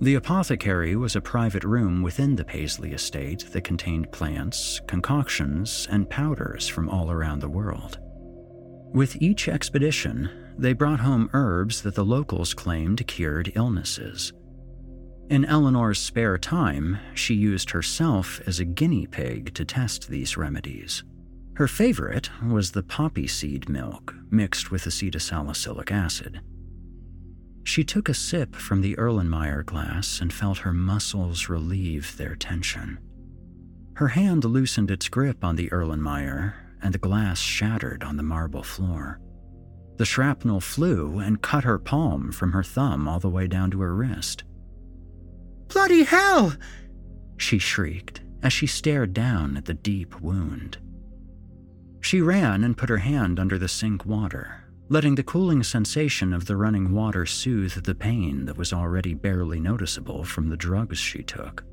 The 0.00 0.14
apothecary 0.14 0.94
was 0.94 1.16
a 1.16 1.20
private 1.20 1.64
room 1.64 2.02
within 2.02 2.36
the 2.36 2.44
Paisley 2.44 2.92
estate 2.92 3.48
that 3.50 3.64
contained 3.64 4.12
plants, 4.12 4.80
concoctions, 4.86 5.88
and 5.90 6.08
powders 6.08 6.68
from 6.68 6.88
all 6.88 7.10
around 7.10 7.40
the 7.40 7.48
world. 7.48 7.98
With 8.94 9.20
each 9.20 9.48
expedition, 9.48 10.30
they 10.56 10.72
brought 10.72 11.00
home 11.00 11.30
herbs 11.32 11.82
that 11.82 11.96
the 11.96 12.04
locals 12.04 12.54
claimed 12.54 13.04
cured 13.08 13.50
illnesses. 13.56 14.32
In 15.28 15.44
Eleanor's 15.44 15.98
spare 15.98 16.38
time, 16.38 16.96
she 17.14 17.34
used 17.34 17.70
herself 17.70 18.40
as 18.46 18.60
a 18.60 18.64
guinea 18.64 19.08
pig 19.08 19.52
to 19.54 19.64
test 19.64 20.08
these 20.08 20.36
remedies. 20.36 21.02
Her 21.54 21.68
favorite 21.68 22.30
was 22.42 22.70
the 22.70 22.82
poppy 22.82 23.26
seed 23.26 23.68
milk 23.68 24.14
mixed 24.30 24.70
with 24.70 24.84
acetylsalicylic 24.84 25.90
acid. 25.90 26.40
She 27.64 27.84
took 27.84 28.08
a 28.08 28.14
sip 28.14 28.56
from 28.56 28.80
the 28.80 28.96
Erlenmeyer 28.96 29.64
glass 29.64 30.20
and 30.20 30.32
felt 30.32 30.58
her 30.58 30.72
muscles 30.72 31.48
relieve 31.48 32.16
their 32.16 32.34
tension. 32.34 32.98
Her 33.94 34.08
hand 34.08 34.44
loosened 34.44 34.90
its 34.90 35.08
grip 35.08 35.44
on 35.44 35.56
the 35.56 35.68
Erlenmeyer, 35.70 36.54
and 36.82 36.94
the 36.94 36.98
glass 36.98 37.38
shattered 37.38 38.02
on 38.02 38.16
the 38.16 38.22
marble 38.22 38.62
floor. 38.62 39.20
The 39.98 40.06
shrapnel 40.06 40.60
flew 40.60 41.18
and 41.18 41.42
cut 41.42 41.64
her 41.64 41.78
palm 41.78 42.32
from 42.32 42.52
her 42.52 42.64
thumb 42.64 43.06
all 43.06 43.20
the 43.20 43.28
way 43.28 43.46
down 43.46 43.70
to 43.72 43.80
her 43.82 43.94
wrist. 43.94 44.42
Bloody 45.68 46.02
hell! 46.02 46.54
She 47.36 47.58
shrieked 47.58 48.22
as 48.42 48.52
she 48.52 48.66
stared 48.66 49.12
down 49.12 49.56
at 49.56 49.66
the 49.66 49.74
deep 49.74 50.20
wound. 50.20 50.78
She 52.02 52.20
ran 52.20 52.64
and 52.64 52.76
put 52.76 52.90
her 52.90 52.98
hand 52.98 53.38
under 53.38 53.56
the 53.56 53.68
sink 53.68 54.04
water, 54.04 54.64
letting 54.88 55.14
the 55.14 55.22
cooling 55.22 55.62
sensation 55.62 56.32
of 56.32 56.44
the 56.44 56.56
running 56.56 56.92
water 56.92 57.24
soothe 57.24 57.84
the 57.84 57.94
pain 57.94 58.44
that 58.44 58.58
was 58.58 58.72
already 58.72 59.14
barely 59.14 59.60
noticeable 59.60 60.24
from 60.24 60.48
the 60.48 60.56
drugs 60.56 60.98
she 60.98 61.22
took. 61.22 61.64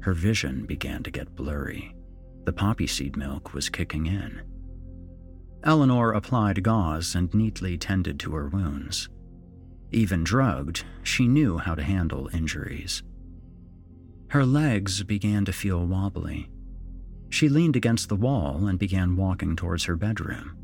Her 0.00 0.14
vision 0.14 0.64
began 0.64 1.02
to 1.02 1.10
get 1.10 1.34
blurry. 1.34 1.94
The 2.44 2.52
poppy 2.52 2.86
seed 2.86 3.16
milk 3.16 3.52
was 3.52 3.68
kicking 3.68 4.06
in. 4.06 4.42
Eleanor 5.64 6.12
applied 6.12 6.62
gauze 6.62 7.14
and 7.14 7.32
neatly 7.34 7.76
tended 7.76 8.18
to 8.20 8.34
her 8.34 8.48
wounds. 8.48 9.08
Even 9.90 10.24
drugged, 10.24 10.84
she 11.02 11.28
knew 11.28 11.58
how 11.58 11.74
to 11.74 11.82
handle 11.82 12.30
injuries. 12.32 13.02
Her 14.28 14.46
legs 14.46 15.02
began 15.02 15.44
to 15.44 15.52
feel 15.52 15.84
wobbly. 15.84 16.48
She 17.32 17.48
leaned 17.48 17.76
against 17.76 18.10
the 18.10 18.14
wall 18.14 18.66
and 18.66 18.78
began 18.78 19.16
walking 19.16 19.56
towards 19.56 19.84
her 19.84 19.96
bedroom. 19.96 20.54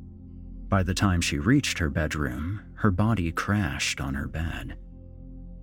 By 0.68 0.82
the 0.82 0.92
time 0.92 1.22
she 1.22 1.38
reached 1.38 1.78
her 1.78 1.88
bedroom, 1.88 2.60
her 2.74 2.90
body 2.90 3.32
crashed 3.32 4.02
on 4.02 4.12
her 4.12 4.28
bed. 4.28 4.76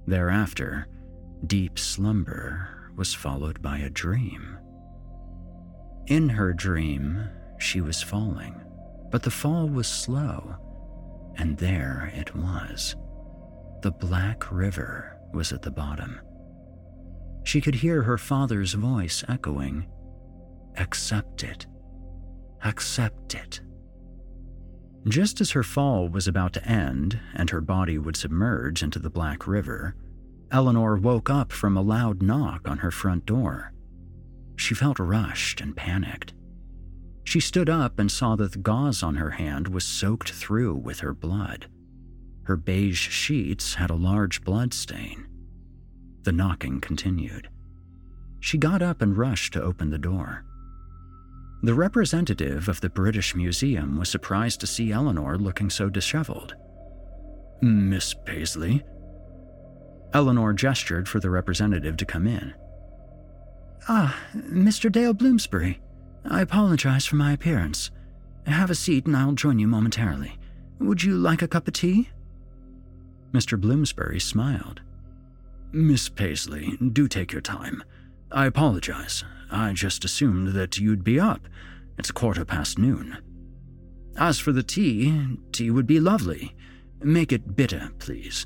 Thereafter, 0.07 0.87
deep 1.45 1.77
slumber 1.77 2.89
was 2.95 3.13
followed 3.13 3.61
by 3.61 3.77
a 3.77 3.89
dream. 3.91 4.57
In 6.07 6.27
her 6.27 6.53
dream, 6.53 7.23
she 7.59 7.81
was 7.81 8.01
falling, 8.01 8.59
but 9.11 9.21
the 9.21 9.29
fall 9.29 9.69
was 9.69 9.87
slow, 9.87 10.55
and 11.37 11.55
there 11.59 12.11
it 12.15 12.35
was. 12.35 12.95
The 13.83 13.91
Black 13.91 14.51
River 14.51 15.19
was 15.35 15.53
at 15.53 15.61
the 15.61 15.71
bottom. 15.71 16.19
She 17.43 17.61
could 17.61 17.75
hear 17.75 18.01
her 18.01 18.17
father's 18.17 18.73
voice 18.73 19.23
echoing, 19.27 19.85
Accept 20.77 21.43
it. 21.43 21.65
Accept 22.63 23.35
it. 23.35 23.61
Just 25.07 25.39
as 25.39 25.51
her 25.51 25.63
fall 25.63 26.09
was 26.09 26.27
about 26.27 26.53
to 26.53 26.67
end 26.67 27.19
and 27.35 27.49
her 27.49 27.61
body 27.61 27.97
would 27.97 28.17
submerge 28.17 28.81
into 28.81 28.97
the 28.99 29.09
Black 29.09 29.45
River, 29.47 29.95
Eleanor 30.51 30.95
woke 30.95 31.29
up 31.29 31.51
from 31.51 31.77
a 31.77 31.81
loud 31.81 32.21
knock 32.21 32.67
on 32.67 32.79
her 32.79 32.91
front 32.91 33.25
door. 33.25 33.71
She 34.55 34.73
felt 34.73 34.99
rushed 34.99 35.61
and 35.61 35.75
panicked. 35.75 36.33
She 37.23 37.39
stood 37.39 37.69
up 37.69 37.99
and 37.99 38.11
saw 38.11 38.35
that 38.35 38.53
the 38.53 38.59
gauze 38.59 39.03
on 39.03 39.15
her 39.15 39.31
hand 39.31 39.67
was 39.67 39.83
soaked 39.83 40.31
through 40.31 40.75
with 40.75 40.99
her 40.99 41.13
blood. 41.13 41.67
Her 42.43 42.55
beige 42.55 43.09
sheets 43.09 43.75
had 43.75 43.89
a 43.89 43.95
large 43.95 44.43
blood 44.43 44.73
stain. 44.73 45.27
The 46.23 46.31
knocking 46.31 46.79
continued. 46.79 47.49
She 48.39 48.57
got 48.57 48.81
up 48.81 49.01
and 49.01 49.17
rushed 49.17 49.53
to 49.53 49.61
open 49.61 49.89
the 49.89 49.97
door. 49.97 50.44
The 51.65 51.73
representative 51.73 52.69
of 52.69 52.79
the 52.79 52.91
British 52.91 53.33
Museum 53.33 53.97
was 53.97 54.07
surprised 54.07 54.59
to 54.59 54.67
see 54.67 54.91
Eleanor 54.91 55.35
looking 55.35 55.71
so 55.71 55.89
disheveled. 55.89 56.53
Miss 57.59 58.13
Paisley? 58.13 58.83
Eleanor 60.13 60.53
gestured 60.53 61.09
for 61.09 61.19
the 61.19 61.31
representative 61.31 61.97
to 61.97 62.05
come 62.05 62.27
in. 62.27 62.53
Ah, 63.89 64.15
Mr. 64.35 64.91
Dale 64.91 65.15
Bloomsbury. 65.15 65.81
I 66.23 66.41
apologize 66.41 67.07
for 67.07 67.15
my 67.15 67.33
appearance. 67.33 67.89
Have 68.45 68.69
a 68.69 68.75
seat 68.75 69.07
and 69.07 69.17
I'll 69.17 69.31
join 69.31 69.57
you 69.57 69.67
momentarily. 69.67 70.37
Would 70.77 71.01
you 71.01 71.17
like 71.17 71.41
a 71.41 71.47
cup 71.47 71.67
of 71.67 71.73
tea? 71.73 72.09
Mr. 73.31 73.59
Bloomsbury 73.59 74.19
smiled. 74.19 74.81
Miss 75.71 76.09
Paisley, 76.09 76.77
do 76.93 77.07
take 77.07 77.31
your 77.31 77.41
time. 77.41 77.83
I 78.31 78.45
apologize. 78.45 79.23
I 79.51 79.73
just 79.73 80.05
assumed 80.05 80.49
that 80.49 80.77
you'd 80.77 81.03
be 81.03 81.19
up. 81.19 81.47
It's 81.97 82.09
a 82.09 82.13
quarter 82.13 82.45
past 82.45 82.77
noon. 82.77 83.17
As 84.17 84.39
for 84.39 84.51
the 84.51 84.63
tea, 84.63 85.37
tea 85.51 85.71
would 85.71 85.87
be 85.87 85.99
lovely. 85.99 86.55
Make 87.01 87.31
it 87.31 87.55
bitter, 87.55 87.91
please. 87.99 88.45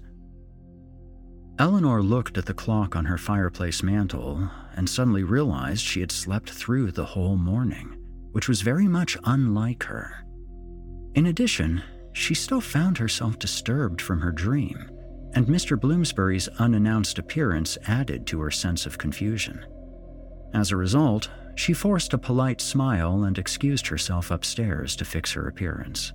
Eleanor 1.59 2.01
looked 2.01 2.38
at 2.38 2.45
the 2.45 2.53
clock 2.53 2.95
on 2.95 3.05
her 3.05 3.17
fireplace 3.17 3.83
mantel 3.83 4.49
and 4.75 4.89
suddenly 4.89 5.23
realized 5.23 5.83
she 5.83 5.99
had 5.99 6.12
slept 6.12 6.49
through 6.49 6.91
the 6.91 7.05
whole 7.05 7.35
morning, 7.35 7.97
which 8.31 8.47
was 8.47 8.62
very 8.62 8.88
much 8.88 9.17
unlike 9.25 9.83
her. 9.83 10.23
In 11.15 11.25
addition, 11.25 11.83
she 12.13 12.33
still 12.33 12.62
found 12.62 12.97
herself 12.97 13.38
disturbed 13.39 14.01
from 14.01 14.21
her 14.21 14.31
dream, 14.31 14.89
and 15.33 15.47
Mr. 15.47 15.79
Bloomsbury's 15.79 16.47
unannounced 16.59 17.19
appearance 17.19 17.77
added 17.88 18.25
to 18.27 18.39
her 18.39 18.51
sense 18.51 18.85
of 18.85 18.97
confusion. 18.97 19.65
As 20.53 20.71
a 20.71 20.77
result, 20.77 21.29
she 21.55 21.73
forced 21.73 22.13
a 22.13 22.17
polite 22.17 22.62
smile 22.62 23.23
and 23.23 23.38
excused 23.38 23.88
herself 23.88 24.31
upstairs 24.31 24.95
to 24.95 25.05
fix 25.05 25.33
her 25.33 25.47
appearance. 25.47 26.13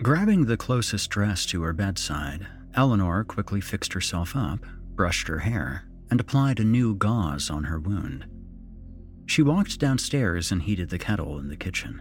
Grabbing 0.00 0.46
the 0.46 0.56
closest 0.56 1.10
dress 1.10 1.44
to 1.46 1.62
her 1.62 1.72
bedside, 1.72 2.46
Eleanor 2.74 3.24
quickly 3.24 3.60
fixed 3.60 3.92
herself 3.92 4.36
up, 4.36 4.60
brushed 4.94 5.26
her 5.26 5.40
hair, 5.40 5.84
and 6.10 6.20
applied 6.20 6.60
a 6.60 6.64
new 6.64 6.94
gauze 6.94 7.50
on 7.50 7.64
her 7.64 7.80
wound. 7.80 8.24
She 9.26 9.42
walked 9.42 9.78
downstairs 9.78 10.52
and 10.52 10.62
heated 10.62 10.88
the 10.88 10.98
kettle 10.98 11.38
in 11.38 11.48
the 11.48 11.56
kitchen. 11.56 12.00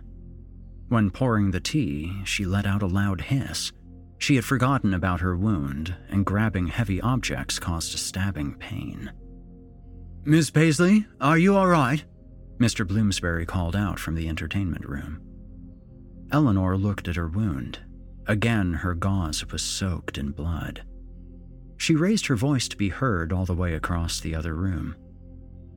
When 0.89 1.09
pouring 1.09 1.51
the 1.51 1.59
tea, 1.59 2.21
she 2.23 2.45
let 2.45 2.65
out 2.65 2.83
a 2.83 2.87
loud 2.87 3.21
hiss. 3.21 3.71
She 4.19 4.35
had 4.35 4.45
forgotten 4.45 4.93
about 4.93 5.19
her 5.19 5.35
wound, 5.35 5.95
and 6.09 6.25
grabbing 6.25 6.67
heavy 6.67 7.01
objects 7.01 7.59
caused 7.59 7.93
a 7.93 7.97
stabbing 7.97 8.55
pain. 8.55 9.11
Miss 10.27 10.49
Paisley, 10.49 11.05
are 11.21 11.37
you 11.37 11.55
all 11.55 11.69
right? 11.69 12.03
Mr. 12.57 12.85
Bloomsbury 12.85 13.45
called 13.45 13.77
out 13.77 13.97
from 13.97 14.15
the 14.15 14.27
entertainment 14.27 14.83
room. 14.83 15.21
Eleanor 16.33 16.75
looked 16.75 17.07
at 17.07 17.15
her 17.15 17.29
wound. 17.29 17.79
Again, 18.27 18.73
her 18.73 18.93
gauze 18.93 19.49
was 19.49 19.61
soaked 19.61 20.17
in 20.17 20.31
blood. 20.31 20.83
She 21.77 21.95
raised 21.95 22.25
her 22.25 22.35
voice 22.35 22.67
to 22.67 22.75
be 22.75 22.89
heard 22.89 23.31
all 23.31 23.45
the 23.45 23.53
way 23.53 23.73
across 23.73 24.19
the 24.19 24.35
other 24.35 24.53
room. 24.53 24.97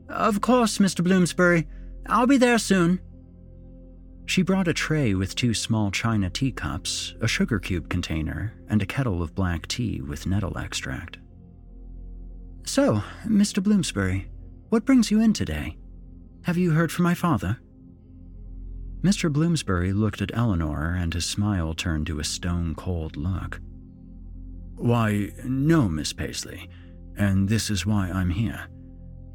Of 0.08 0.40
course, 0.40 0.78
Mr. 0.78 1.04
Bloomsbury. 1.04 1.68
I'll 2.06 2.26
be 2.26 2.36
there 2.36 2.58
soon. 2.58 2.98
She 4.26 4.42
brought 4.42 4.66
a 4.66 4.74
tray 4.74 5.14
with 5.14 5.36
two 5.36 5.54
small 5.54 5.92
china 5.92 6.28
teacups, 6.28 7.14
a 7.20 7.28
sugar 7.28 7.60
cube 7.60 7.88
container, 7.88 8.54
and 8.68 8.82
a 8.82 8.86
kettle 8.86 9.22
of 9.22 9.32
black 9.32 9.68
tea 9.68 10.00
with 10.00 10.26
nettle 10.26 10.58
extract. 10.58 11.18
So, 12.64 13.04
Mr. 13.24 13.62
Bloomsbury, 13.62 14.28
what 14.70 14.84
brings 14.84 15.10
you 15.10 15.20
in 15.20 15.32
today? 15.32 15.76
Have 16.42 16.56
you 16.56 16.70
heard 16.70 16.92
from 16.92 17.02
my 17.02 17.14
father? 17.14 17.58
Mr. 19.02 19.32
Bloomsbury 19.32 19.92
looked 19.92 20.22
at 20.22 20.30
Eleanor, 20.32 20.94
and 20.96 21.12
his 21.12 21.26
smile 21.26 21.74
turned 21.74 22.06
to 22.06 22.20
a 22.20 22.24
stone 22.24 22.74
cold 22.76 23.16
look. 23.16 23.60
Why, 24.76 25.32
no, 25.44 25.88
Miss 25.88 26.12
Paisley, 26.12 26.70
and 27.16 27.48
this 27.48 27.68
is 27.68 27.84
why 27.84 28.10
I'm 28.10 28.30
here. 28.30 28.68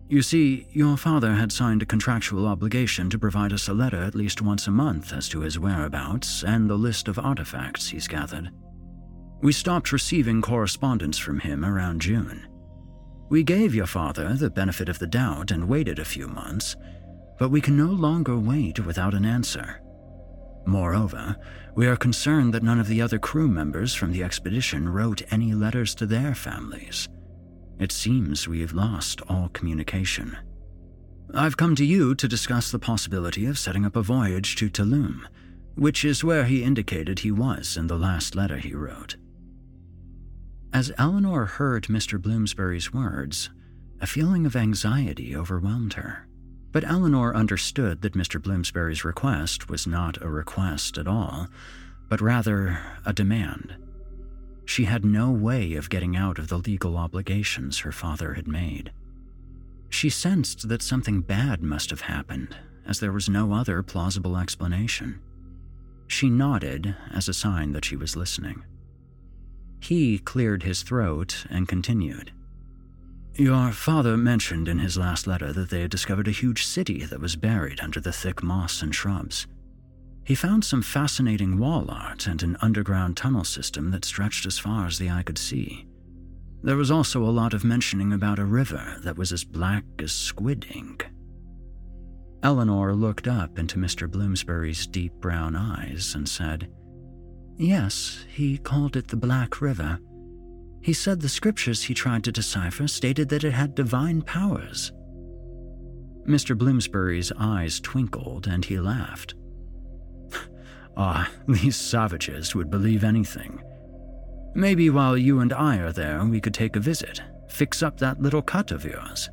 You 0.08 0.22
see, 0.22 0.68
your 0.72 0.96
father 0.96 1.34
had 1.34 1.52
signed 1.52 1.82
a 1.82 1.86
contractual 1.86 2.48
obligation 2.48 3.10
to 3.10 3.20
provide 3.20 3.52
us 3.52 3.68
a 3.68 3.74
letter 3.74 4.02
at 4.02 4.16
least 4.16 4.42
once 4.42 4.68
a 4.68 4.72
month 4.72 5.12
as 5.12 5.28
to 5.30 5.42
his 5.42 5.60
whereabouts 5.60 6.44
and 6.44 6.70
the 6.70 6.76
list 6.76 7.08
of 7.08 7.20
artifacts 7.20 7.90
he's 7.90 8.08
gathered. 8.08 8.52
We 9.42 9.52
stopped 9.52 9.92
receiving 9.92 10.42
correspondence 10.42 11.18
from 11.18 11.40
him 11.40 11.66
around 11.66 12.02
June. 12.02 12.48
We 13.28 13.44
gave 13.44 13.74
your 13.74 13.88
father 13.88 14.34
the 14.34 14.50
benefit 14.50 14.88
of 14.88 15.00
the 15.00 15.08
doubt 15.08 15.52
and 15.52 15.68
waited 15.68 15.98
a 15.98 16.06
few 16.06 16.28
months, 16.28 16.76
but 17.40 17.50
we 17.50 17.60
can 17.60 17.76
no 17.76 17.88
longer 17.88 18.38
wait 18.38 18.80
without 18.80 19.14
an 19.14 19.26
answer. 19.26 19.82
Moreover, 20.68 21.36
we 21.76 21.88
are 21.88 21.96
concerned 21.96 22.54
that 22.54 22.64
none 22.64 22.80
of 22.80 22.88
the 22.88 23.02
other 23.02 23.20
crew 23.20 23.48
members 23.48 23.94
from 23.94 24.12
the 24.12 24.24
expedition 24.24 24.90
wrote 24.90 25.22
any 25.32 25.54
letters 25.54 25.96
to 25.96 26.06
their 26.06 26.36
families. 26.36 27.08
It 27.80 27.92
seems 27.92 28.48
we 28.48 28.62
have 28.62 28.74
lost 28.74 29.22
all 29.28 29.50
communication. 29.50 30.38
I've 31.34 31.58
come 31.58 31.76
to 31.76 31.86
you 31.86 32.16
to 32.16 32.28
discuss 32.28 32.72
the 32.72 32.80
possibility 32.80 33.46
of 33.48 33.60
setting 33.60 33.86
up 33.86 33.96
a 33.96 34.02
voyage 34.02 34.56
to 34.58 34.70
Tulum, 34.70 35.26
which 35.76 36.06
is 36.06 36.24
where 36.24 36.46
he 36.46 36.64
indicated 36.64 37.20
he 37.20 37.32
was 37.32 37.76
in 37.76 37.88
the 37.88 37.98
last 37.98 38.36
letter 38.36 38.58
he 38.58 38.74
wrote. 38.74 39.18
As 40.74 40.92
Eleanor 40.98 41.46
heard 41.46 41.86
Mr. 41.86 42.22
Bloomsbury's 42.22 42.94
words, 42.94 43.50
a 44.02 44.08
feeling 44.08 44.46
of 44.46 44.56
anxiety 44.56 45.36
overwhelmed 45.36 45.94
her. 45.94 46.28
But 46.72 46.84
Eleanor 46.84 47.34
understood 47.34 48.02
that 48.02 48.14
Mr. 48.14 48.42
Bloomsbury's 48.42 49.06
request 49.06 49.70
was 49.70 49.88
not 49.88 50.22
a 50.22 50.28
request 50.28 50.98
at 50.98 51.08
all, 51.08 51.48
but 52.10 52.20
rather 52.20 52.80
a 53.06 53.14
demand. 53.14 53.76
She 54.66 54.86
had 54.86 55.06
no 55.06 55.32
way 55.32 55.76
of 55.76 55.90
getting 55.90 56.18
out 56.18 56.40
of 56.40 56.50
the 56.50 56.58
legal 56.58 56.98
obligations 56.98 57.80
her 57.80 57.92
father 57.92 58.34
had 58.34 58.48
made. 58.48 58.92
She 59.90 60.10
sensed 60.10 60.68
that 60.68 60.82
something 60.82 61.22
bad 61.22 61.64
must 61.64 61.92
have 61.92 62.02
happened, 62.02 62.58
as 62.86 63.00
there 63.00 63.14
was 63.14 63.30
no 63.30 63.54
other 63.54 63.82
plausible 63.82 64.36
explanation. 64.36 65.22
She 66.08 66.30
nodded 66.30 66.96
as 67.12 67.30
a 67.30 67.34
sign 67.34 67.72
that 67.72 67.86
she 67.86 67.96
was 67.96 68.18
listening. 68.18 68.64
He 69.86 70.18
cleared 70.18 70.64
his 70.64 70.82
throat 70.82 71.46
and 71.48 71.68
continued. 71.68 72.32
Your 73.36 73.72
father 73.72 74.18
mentioned 74.18 74.68
in 74.68 74.80
his 74.80 74.98
last 74.98 75.28
letter 75.28 75.54
that 75.54 75.70
they 75.70 75.82
had 75.82 75.92
discovered 75.92 76.28
a 76.28 76.32
huge 76.32 76.66
city 76.66 77.06
that 77.06 77.20
was 77.20 77.36
buried 77.36 77.80
under 77.80 78.00
the 78.00 78.12
thick 78.12 78.42
moss 78.42 78.82
and 78.82 78.96
shrubs. 78.96 79.46
He 80.24 80.34
found 80.34 80.66
some 80.66 80.82
fascinating 80.82 81.60
wall 81.60 81.86
art 81.92 82.26
and 82.26 82.42
an 82.42 82.58
underground 82.62 83.16
tunnel 83.16 83.44
system 83.44 83.92
that 83.92 84.06
stretched 84.06 84.48
as 84.48 84.58
far 84.58 84.88
as 84.88 84.98
the 84.98 85.12
eye 85.12 85.22
could 85.22 85.38
see. 85.38 85.86
There 86.64 86.78
was 86.78 86.90
also 86.90 87.22
a 87.22 87.30
lot 87.30 87.54
of 87.54 87.64
mentioning 87.64 88.12
about 88.12 88.40
a 88.40 88.46
river 88.46 88.98
that 89.04 89.20
was 89.20 89.32
as 89.32 89.44
black 89.44 89.84
as 90.00 90.12
squid 90.12 90.66
ink. 90.74 91.06
Eleanor 92.42 92.96
looked 92.96 93.28
up 93.28 93.60
into 93.60 93.78
Mr. 93.78 94.10
Bloomsbury's 94.10 94.88
deep 94.88 95.14
brown 95.22 95.56
eyes 95.56 96.16
and 96.16 96.28
said, 96.28 96.72
Yes, 97.58 98.26
he 98.30 98.58
called 98.58 98.98
it 98.98 99.08
the 99.08 99.16
Black 99.16 99.62
River. 99.62 100.00
He 100.82 100.94
said 100.94 101.22
the 101.22 101.30
scriptures 101.30 101.84
he 101.84 101.94
tried 101.94 102.24
to 102.26 102.32
decipher 102.32 102.88
stated 102.88 103.30
that 103.30 103.44
it 103.44 103.52
had 103.52 103.76
divine 103.76 104.22
powers. 104.22 104.92
Mr. 106.28 106.58
Bloomsbury's 106.58 107.32
eyes 107.40 107.80
twinkled 107.80 108.48
and 108.48 108.66
he 108.66 108.80
laughed. 108.80 109.36
Ah, 110.98 111.30
these 111.46 111.76
savages 111.76 112.56
would 112.56 112.70
believe 112.70 113.04
anything. 113.04 113.62
Maybe 114.54 114.90
while 114.90 115.18
you 115.18 115.42
and 115.42 115.52
I 115.52 115.80
are 115.80 115.92
there, 115.92 116.24
we 116.24 116.40
could 116.40 116.54
take 116.54 116.78
a 116.78 116.80
visit, 116.80 117.22
fix 117.50 117.84
up 117.84 117.98
that 117.98 118.22
little 118.22 118.42
cut 118.42 118.72
of 118.72 118.86
yours. 118.86 119.30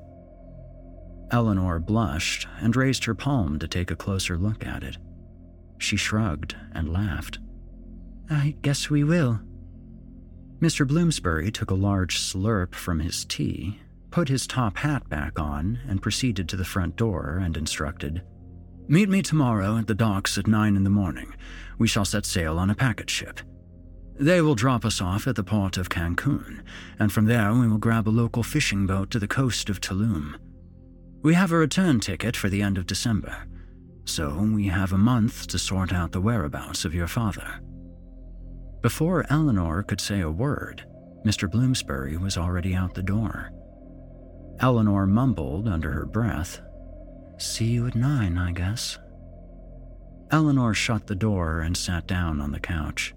Eleanor 1.31 1.79
blushed 1.79 2.49
and 2.61 2.75
raised 2.75 3.05
her 3.05 3.14
palm 3.14 3.61
to 3.61 3.68
take 3.68 3.93
a 3.93 3.97
closer 3.97 4.37
look 4.37 4.66
at 4.66 4.83
it. 4.83 4.99
She 5.79 5.97
shrugged 5.97 6.57
and 6.73 6.93
laughed. 6.93 7.39
I 8.33 8.57
guess 8.62 8.91
we 8.91 9.05
will. 9.05 9.41
Mr. 10.61 10.87
Bloomsbury 10.87 11.51
took 11.51 11.70
a 11.70 11.74
large 11.74 12.18
slurp 12.18 12.74
from 12.74 13.01
his 13.01 13.24
tea, 13.24 13.80
put 14.11 14.28
his 14.28 14.47
top 14.47 14.78
hat 14.78 15.09
back 15.09 15.39
on, 15.39 15.78
and 15.89 16.03
proceeded 16.03 16.49
to 16.49 16.57
the 16.57 16.64
front 16.64 16.97
door 16.97 17.41
and 17.43 17.57
instructed 17.57 18.22
Meet 18.89 19.09
me 19.09 19.22
tomorrow 19.22 19.78
at 19.78 19.87
the 19.87 19.95
docks 19.95 20.37
at 20.37 20.47
nine 20.47 20.76
in 20.76 20.85
the 20.85 20.91
morning. 20.91 21.35
We 21.78 21.87
shall 21.87 22.05
set 22.05 22.26
sail 22.26 22.59
on 22.59 22.68
a 22.68 22.74
packet 22.74 23.09
ship. 23.09 23.41
They 24.18 24.43
will 24.43 24.55
drop 24.55 24.85
us 24.85 25.01
off 25.01 25.26
at 25.26 25.37
the 25.37 25.45
port 25.45 25.78
of 25.78 25.89
Cancun, 25.89 26.62
and 26.99 27.11
from 27.12 27.26
there 27.26 27.55
we 27.55 27.68
will 27.68 27.78
grab 27.78 28.09
a 28.09 28.11
local 28.11 28.43
fishing 28.43 28.87
boat 28.87 29.11
to 29.12 29.18
the 29.18 29.28
coast 29.28 29.70
of 29.70 29.80
Tulum. 29.80 30.35
We 31.22 31.35
have 31.35 31.53
a 31.53 31.57
return 31.57 32.01
ticket 32.01 32.37
for 32.37 32.51
the 32.51 32.61
end 32.61 32.76
of 32.76 32.87
December, 32.87 33.47
so 34.05 34.43
we 34.43 34.66
have 34.66 34.93
a 34.93 34.99
month 34.99 35.47
to 35.49 35.59
sort 35.59 35.93
out 35.93 36.12
the 36.12 36.20
whereabouts 36.20 36.85
of 36.85 36.95
your 36.95 37.07
father. 37.09 37.61
Before 38.83 39.24
Eleanor 39.30 39.85
could 39.85 40.01
say 40.01 40.20
a 40.20 40.30
word, 40.30 40.85
Mr. 41.24 41.49
Bloomsbury 41.49 42.16
was 42.16 42.37
already 42.37 42.74
out 42.74 42.95
the 42.95 43.03
door. 43.03 43.53
Eleanor 44.59 45.07
mumbled 45.07 45.68
under 45.68 45.93
her 45.93 46.05
breath, 46.05 46.61
See 47.39 47.66
you 47.66 47.87
at 47.87 47.95
nine, 47.95 48.39
I 48.39 48.53
guess. 48.53 48.99
Eleanor 50.30 50.74
shut 50.74 51.07
the 51.07 51.14
door 51.14 51.61
and 51.61 51.76
sat 51.76 52.07
down 52.07 52.41
on 52.41 52.53
the 52.53 52.61
couch. 52.61 53.14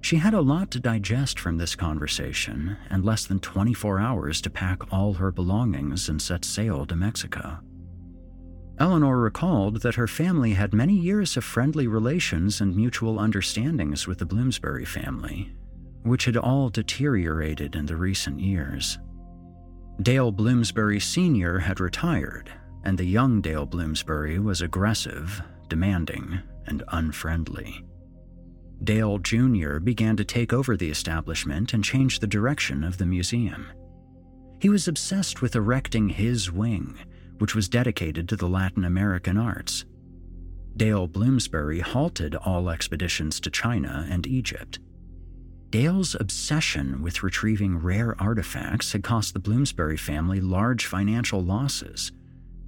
She 0.00 0.16
had 0.16 0.34
a 0.34 0.40
lot 0.40 0.70
to 0.70 0.80
digest 0.80 1.38
from 1.40 1.58
this 1.58 1.74
conversation 1.74 2.76
and 2.90 3.04
less 3.04 3.26
than 3.26 3.40
24 3.40 3.98
hours 3.98 4.40
to 4.42 4.50
pack 4.50 4.92
all 4.92 5.14
her 5.14 5.32
belongings 5.32 6.08
and 6.08 6.20
set 6.20 6.44
sail 6.44 6.86
to 6.86 6.96
Mexico. 6.96 7.58
Eleanor 8.78 9.18
recalled 9.18 9.80
that 9.80 9.94
her 9.94 10.06
family 10.06 10.52
had 10.52 10.74
many 10.74 10.94
years 10.94 11.36
of 11.36 11.44
friendly 11.44 11.86
relations 11.86 12.60
and 12.60 12.76
mutual 12.76 13.18
understandings 13.18 14.06
with 14.06 14.18
the 14.18 14.26
Bloomsbury 14.26 14.84
family, 14.84 15.50
which 16.02 16.26
had 16.26 16.36
all 16.36 16.68
deteriorated 16.68 17.74
in 17.74 17.86
the 17.86 17.96
recent 17.96 18.38
years. 18.38 18.98
Dale 20.02 20.30
Bloomsbury 20.30 21.00
Sr. 21.00 21.58
had 21.58 21.80
retired, 21.80 22.50
and 22.84 22.98
the 22.98 23.04
young 23.04 23.40
Dale 23.40 23.64
Bloomsbury 23.64 24.38
was 24.38 24.60
aggressive, 24.60 25.40
demanding, 25.68 26.38
and 26.66 26.82
unfriendly. 26.88 27.82
Dale 28.84 29.18
Jr. 29.18 29.78
began 29.78 30.18
to 30.18 30.24
take 30.24 30.52
over 30.52 30.76
the 30.76 30.90
establishment 30.90 31.72
and 31.72 31.82
change 31.82 32.18
the 32.18 32.26
direction 32.26 32.84
of 32.84 32.98
the 32.98 33.06
museum. 33.06 33.66
He 34.60 34.68
was 34.68 34.86
obsessed 34.86 35.40
with 35.40 35.56
erecting 35.56 36.10
his 36.10 36.52
wing, 36.52 36.98
which 37.38 37.54
was 37.54 37.68
dedicated 37.68 38.28
to 38.28 38.36
the 38.36 38.48
Latin 38.48 38.84
American 38.84 39.36
arts. 39.36 39.84
Dale 40.76 41.06
Bloomsbury 41.06 41.80
halted 41.80 42.34
all 42.34 42.68
expeditions 42.68 43.40
to 43.40 43.50
China 43.50 44.06
and 44.10 44.26
Egypt. 44.26 44.78
Dale's 45.70 46.14
obsession 46.14 47.02
with 47.02 47.22
retrieving 47.22 47.78
rare 47.78 48.14
artifacts 48.20 48.92
had 48.92 49.02
cost 49.02 49.32
the 49.32 49.40
Bloomsbury 49.40 49.96
family 49.96 50.40
large 50.40 50.86
financial 50.86 51.42
losses, 51.42 52.12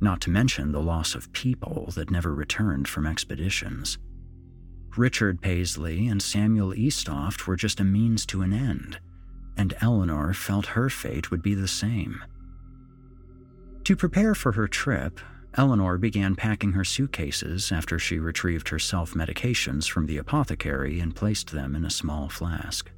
not 0.01 0.21
to 0.23 0.31
mention 0.31 0.73
the 0.73 0.83
loss 0.83 1.15
of 1.15 1.33
people 1.33 1.91
that 1.95 2.11
never 2.11 2.35
returned 2.35 2.89
from 2.89 3.07
expeditions. 3.07 3.99
Richard 4.97 5.41
Paisley 5.41 6.09
and 6.09 6.21
Samuel 6.21 6.73
Eastoft 6.73 7.47
were 7.47 7.57
just 7.57 7.79
a 7.79 7.85
means 7.85 8.27
to 8.27 8.43
an 8.43 8.53
end, 8.53 8.99
and 9.57 9.77
Eleanor 9.81 10.33
felt 10.35 10.67
her 10.67 10.89
fate 10.89 11.31
would 11.31 11.43
be 11.43 11.55
the 11.55 11.69
same. 11.69 12.23
To 13.89 13.97
prepare 13.97 14.35
for 14.35 14.53
her 14.53 14.69
trip, 14.69 15.19
Eleanor 15.55 15.97
began 15.97 16.37
packing 16.37 16.73
her 16.73 16.85
suitcases 16.85 17.73
after 17.73 17.99
she 17.99 18.19
retrieved 18.19 18.69
her 18.69 18.79
self 18.79 19.15
medications 19.15 19.89
from 19.89 20.05
the 20.05 20.19
apothecary 20.19 21.01
and 21.01 21.17
placed 21.17 21.53
them 21.53 21.75
in 21.75 21.87
a 21.87 21.91
small 21.91 22.29
flask. 22.29 22.91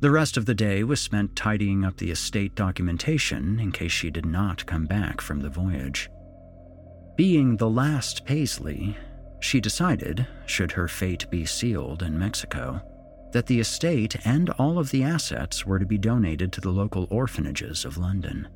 The 0.00 0.10
rest 0.10 0.36
of 0.36 0.46
the 0.46 0.54
day 0.54 0.82
was 0.82 1.00
spent 1.00 1.36
tidying 1.36 1.84
up 1.84 1.96
the 1.96 2.10
estate 2.10 2.56
documentation 2.56 3.60
in 3.60 3.70
case 3.70 3.92
she 3.92 4.10
did 4.10 4.26
not 4.26 4.66
come 4.66 4.86
back 4.86 5.20
from 5.20 5.38
the 5.38 5.48
voyage. 5.48 6.10
Being 7.16 7.56
the 7.56 7.70
last 7.70 8.24
Paisley, 8.24 8.96
she 9.38 9.60
decided, 9.60 10.26
should 10.46 10.72
her 10.72 10.88
fate 10.88 11.30
be 11.30 11.46
sealed 11.46 12.02
in 12.02 12.18
Mexico, 12.18 12.82
that 13.30 13.46
the 13.46 13.60
estate 13.60 14.16
and 14.26 14.50
all 14.58 14.80
of 14.80 14.90
the 14.90 15.04
assets 15.04 15.64
were 15.64 15.78
to 15.78 15.86
be 15.86 15.98
donated 15.98 16.52
to 16.54 16.60
the 16.60 16.72
local 16.72 17.06
orphanages 17.10 17.84
of 17.84 17.96
London. 17.96 18.48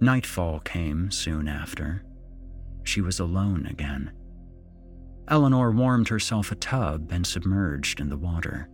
Nightfall 0.00 0.60
came 0.60 1.10
soon 1.10 1.48
after. 1.48 2.04
She 2.84 3.00
was 3.00 3.18
alone 3.18 3.66
again. 3.66 4.12
Eleanor 5.28 5.70
warmed 5.72 6.08
herself 6.08 6.52
a 6.52 6.54
tub 6.54 7.10
and 7.10 7.26
submerged 7.26 7.98
in 7.98 8.08
the 8.08 8.16
water. 8.16 8.68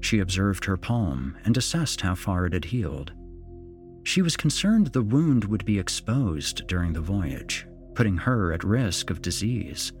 She 0.00 0.18
observed 0.18 0.64
her 0.64 0.76
palm 0.76 1.36
and 1.44 1.56
assessed 1.56 2.00
how 2.00 2.14
far 2.14 2.44
it 2.44 2.52
had 2.52 2.66
healed. 2.66 3.12
She 4.04 4.20
was 4.20 4.36
concerned 4.36 4.88
the 4.88 5.02
wound 5.02 5.44
would 5.44 5.64
be 5.64 5.78
exposed 5.78 6.66
during 6.66 6.92
the 6.92 7.00
voyage, 7.00 7.66
putting 7.94 8.16
her 8.18 8.52
at 8.52 8.64
risk 8.64 9.10
of 9.10 9.22
disease. 9.22 9.92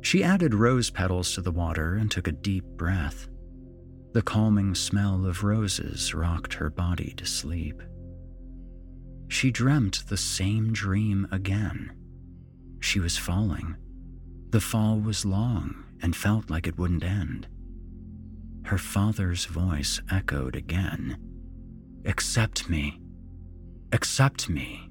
She 0.00 0.24
added 0.24 0.52
rose 0.52 0.90
petals 0.90 1.32
to 1.34 1.40
the 1.40 1.52
water 1.52 1.94
and 1.94 2.10
took 2.10 2.26
a 2.26 2.32
deep 2.32 2.64
breath. 2.76 3.28
The 4.12 4.22
calming 4.22 4.74
smell 4.74 5.24
of 5.24 5.44
roses 5.44 6.12
rocked 6.12 6.54
her 6.54 6.70
body 6.70 7.14
to 7.16 7.24
sleep. 7.24 7.82
She 9.34 9.50
dreamt 9.50 10.04
the 10.06 10.16
same 10.16 10.72
dream 10.72 11.26
again. 11.32 11.90
She 12.78 13.00
was 13.00 13.18
falling. 13.18 13.74
The 14.50 14.60
fall 14.60 15.00
was 15.00 15.24
long 15.24 15.86
and 16.00 16.14
felt 16.14 16.50
like 16.50 16.68
it 16.68 16.78
wouldn't 16.78 17.02
end. 17.02 17.48
Her 18.64 18.78
father's 18.78 19.46
voice 19.46 20.00
echoed 20.08 20.54
again 20.54 21.18
Accept 22.04 22.70
me. 22.70 23.00
Accept 23.90 24.48
me. 24.48 24.88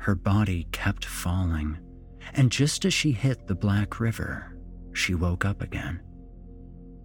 Her 0.00 0.14
body 0.14 0.68
kept 0.70 1.06
falling, 1.06 1.78
and 2.34 2.52
just 2.52 2.84
as 2.84 2.92
she 2.92 3.12
hit 3.12 3.46
the 3.46 3.54
Black 3.54 4.00
River, 4.00 4.54
she 4.92 5.14
woke 5.14 5.46
up 5.46 5.62
again. 5.62 6.02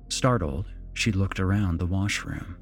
Startled, 0.09 0.65
she 0.93 1.13
looked 1.13 1.39
around 1.39 1.79
the 1.79 1.87
washroom. 1.87 2.57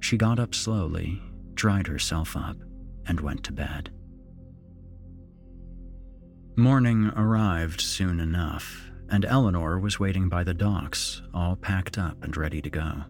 She 0.00 0.16
got 0.16 0.38
up 0.38 0.54
slowly, 0.54 1.20
dried 1.56 1.86
herself 1.86 2.36
up, 2.36 2.56
and 3.06 3.20
went 3.20 3.42
to 3.44 3.52
bed. 3.52 3.90
Morning 6.56 7.12
arrived 7.16 7.80
soon 7.80 8.20
enough, 8.20 8.88
and 9.10 9.24
Eleanor 9.24 9.78
was 9.78 10.00
waiting 10.00 10.28
by 10.28 10.42
the 10.42 10.54
docks, 10.54 11.20
all 11.34 11.56
packed 11.56 11.98
up 11.98 12.22
and 12.22 12.36
ready 12.36 12.62
to 12.62 12.70
go. 12.70 13.02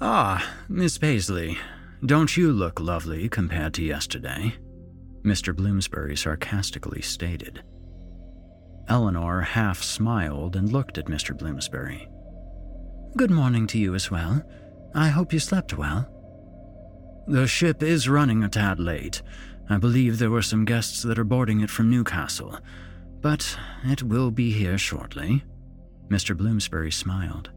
Ah, 0.00 0.56
Miss 0.68 0.98
Paisley, 0.98 1.58
don't 2.04 2.36
you 2.36 2.52
look 2.52 2.80
lovely 2.80 3.28
compared 3.28 3.74
to 3.74 3.82
yesterday? 3.82 4.54
Mr. 5.22 5.54
Bloomsbury 5.54 6.16
sarcastically 6.16 7.02
stated. 7.02 7.62
Eleanor 8.88 9.42
half 9.42 9.82
smiled 9.82 10.56
and 10.56 10.72
looked 10.72 10.98
at 10.98 11.06
Mr. 11.06 11.36
Bloomsbury. 11.36 12.08
Good 13.16 13.30
morning 13.30 13.66
to 13.68 13.78
you 13.78 13.94
as 13.94 14.10
well. 14.10 14.42
I 14.94 15.08
hope 15.08 15.32
you 15.32 15.38
slept 15.38 15.76
well. 15.76 16.08
The 17.28 17.46
ship 17.46 17.82
is 17.82 18.08
running 18.08 18.42
a 18.42 18.48
tad 18.48 18.80
late. 18.80 19.20
I 19.68 19.76
believe 19.76 20.18
there 20.18 20.30
were 20.30 20.40
some 20.40 20.64
guests 20.64 21.02
that 21.02 21.18
are 21.18 21.24
boarding 21.24 21.60
it 21.60 21.68
from 21.68 21.90
Newcastle, 21.90 22.58
but 23.20 23.58
it 23.84 24.02
will 24.02 24.30
be 24.30 24.50
here 24.50 24.78
shortly. 24.78 25.44
Mr. 26.08 26.34
Bloomsbury 26.34 26.90
smiled. 26.90 27.50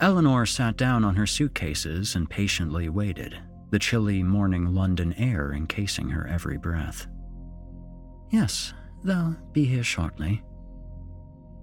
Eleanor 0.00 0.46
sat 0.46 0.78
down 0.78 1.04
on 1.04 1.16
her 1.16 1.26
suitcases 1.26 2.14
and 2.14 2.30
patiently 2.30 2.88
waited, 2.88 3.38
the 3.72 3.78
chilly 3.78 4.22
morning 4.22 4.74
London 4.74 5.12
air 5.18 5.52
encasing 5.52 6.08
her 6.08 6.26
every 6.26 6.56
breath. 6.56 7.06
Yes, 8.30 8.72
they'll 9.04 9.36
be 9.52 9.66
here 9.66 9.84
shortly. 9.84 10.42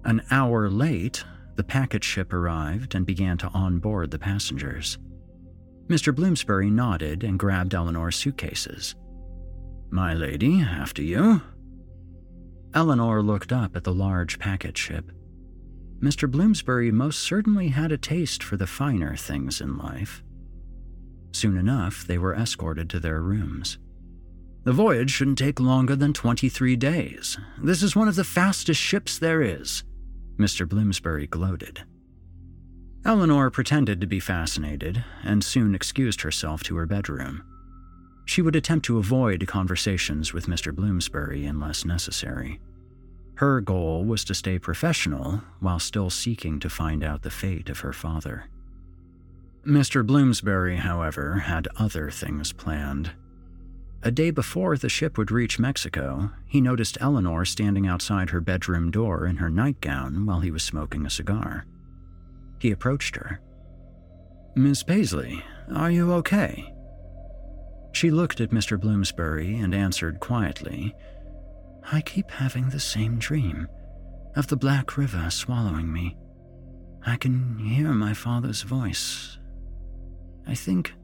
An 0.04 0.22
hour 0.30 0.70
late, 0.70 1.24
the 1.56 1.64
packet 1.64 2.04
ship 2.04 2.32
arrived 2.32 2.94
and 2.94 3.04
began 3.04 3.36
to 3.38 3.48
onboard 3.48 4.12
the 4.12 4.18
passengers. 4.20 4.96
Mr. 5.88 6.14
Bloomsbury 6.14 6.70
nodded 6.70 7.22
and 7.24 7.38
grabbed 7.38 7.74
Eleanor's 7.74 8.16
suitcases. 8.16 8.94
My 9.90 10.14
lady, 10.14 10.60
after 10.60 11.02
you. 11.02 11.42
Eleanor 12.72 13.22
looked 13.22 13.52
up 13.52 13.76
at 13.76 13.84
the 13.84 13.94
large 13.94 14.38
packet 14.38 14.76
ship. 14.76 15.12
Mr. 16.00 16.30
Bloomsbury 16.30 16.90
most 16.90 17.20
certainly 17.20 17.68
had 17.68 17.92
a 17.92 17.98
taste 17.98 18.42
for 18.42 18.56
the 18.56 18.66
finer 18.66 19.14
things 19.14 19.60
in 19.60 19.78
life. 19.78 20.22
Soon 21.32 21.56
enough, 21.56 22.06
they 22.06 22.18
were 22.18 22.34
escorted 22.34 22.90
to 22.90 23.00
their 23.00 23.20
rooms. 23.20 23.78
The 24.64 24.72
voyage 24.72 25.10
shouldn't 25.10 25.38
take 25.38 25.60
longer 25.60 25.94
than 25.94 26.12
23 26.12 26.76
days. 26.76 27.38
This 27.62 27.82
is 27.82 27.94
one 27.94 28.08
of 28.08 28.16
the 28.16 28.24
fastest 28.24 28.80
ships 28.80 29.18
there 29.18 29.42
is, 29.42 29.84
Mr. 30.38 30.66
Bloomsbury 30.68 31.26
gloated. 31.26 31.84
Eleanor 33.06 33.50
pretended 33.50 34.00
to 34.00 34.06
be 34.06 34.18
fascinated 34.18 35.04
and 35.22 35.44
soon 35.44 35.74
excused 35.74 36.22
herself 36.22 36.62
to 36.62 36.76
her 36.76 36.86
bedroom. 36.86 37.42
She 38.24 38.40
would 38.40 38.56
attempt 38.56 38.86
to 38.86 38.96
avoid 38.96 39.46
conversations 39.46 40.32
with 40.32 40.46
Mr. 40.46 40.74
Bloomsbury 40.74 41.44
unless 41.44 41.84
necessary. 41.84 42.60
Her 43.34 43.60
goal 43.60 44.04
was 44.04 44.24
to 44.24 44.34
stay 44.34 44.58
professional 44.58 45.42
while 45.60 45.78
still 45.78 46.08
seeking 46.08 46.58
to 46.60 46.70
find 46.70 47.04
out 47.04 47.22
the 47.22 47.30
fate 47.30 47.68
of 47.68 47.80
her 47.80 47.92
father. 47.92 48.48
Mr. 49.66 50.06
Bloomsbury, 50.06 50.76
however, 50.76 51.40
had 51.40 51.68
other 51.76 52.10
things 52.10 52.52
planned. 52.52 53.10
A 54.02 54.10
day 54.10 54.30
before 54.30 54.76
the 54.76 54.88
ship 54.88 55.18
would 55.18 55.30
reach 55.30 55.58
Mexico, 55.58 56.30
he 56.46 56.60
noticed 56.60 56.98
Eleanor 57.00 57.44
standing 57.44 57.86
outside 57.86 58.30
her 58.30 58.40
bedroom 58.40 58.90
door 58.90 59.26
in 59.26 59.36
her 59.36 59.50
nightgown 59.50 60.24
while 60.24 60.40
he 60.40 60.50
was 60.50 60.62
smoking 60.62 61.04
a 61.04 61.10
cigar. 61.10 61.66
He 62.64 62.70
approached 62.70 63.16
her. 63.16 63.40
Miss 64.54 64.82
Paisley, 64.82 65.44
are 65.74 65.90
you 65.90 66.10
okay? 66.14 66.72
She 67.92 68.10
looked 68.10 68.40
at 68.40 68.52
Mr. 68.52 68.80
Bloomsbury 68.80 69.58
and 69.58 69.74
answered 69.74 70.18
quietly, 70.18 70.94
I 71.92 72.00
keep 72.00 72.30
having 72.30 72.70
the 72.70 72.80
same 72.80 73.18
dream 73.18 73.68
of 74.34 74.46
the 74.46 74.56
Black 74.56 74.96
River 74.96 75.28
swallowing 75.28 75.92
me. 75.92 76.16
I 77.04 77.16
can 77.16 77.58
hear 77.58 77.92
my 77.92 78.14
father's 78.14 78.62
voice. 78.62 79.36
I 80.46 80.54
think. 80.54 80.94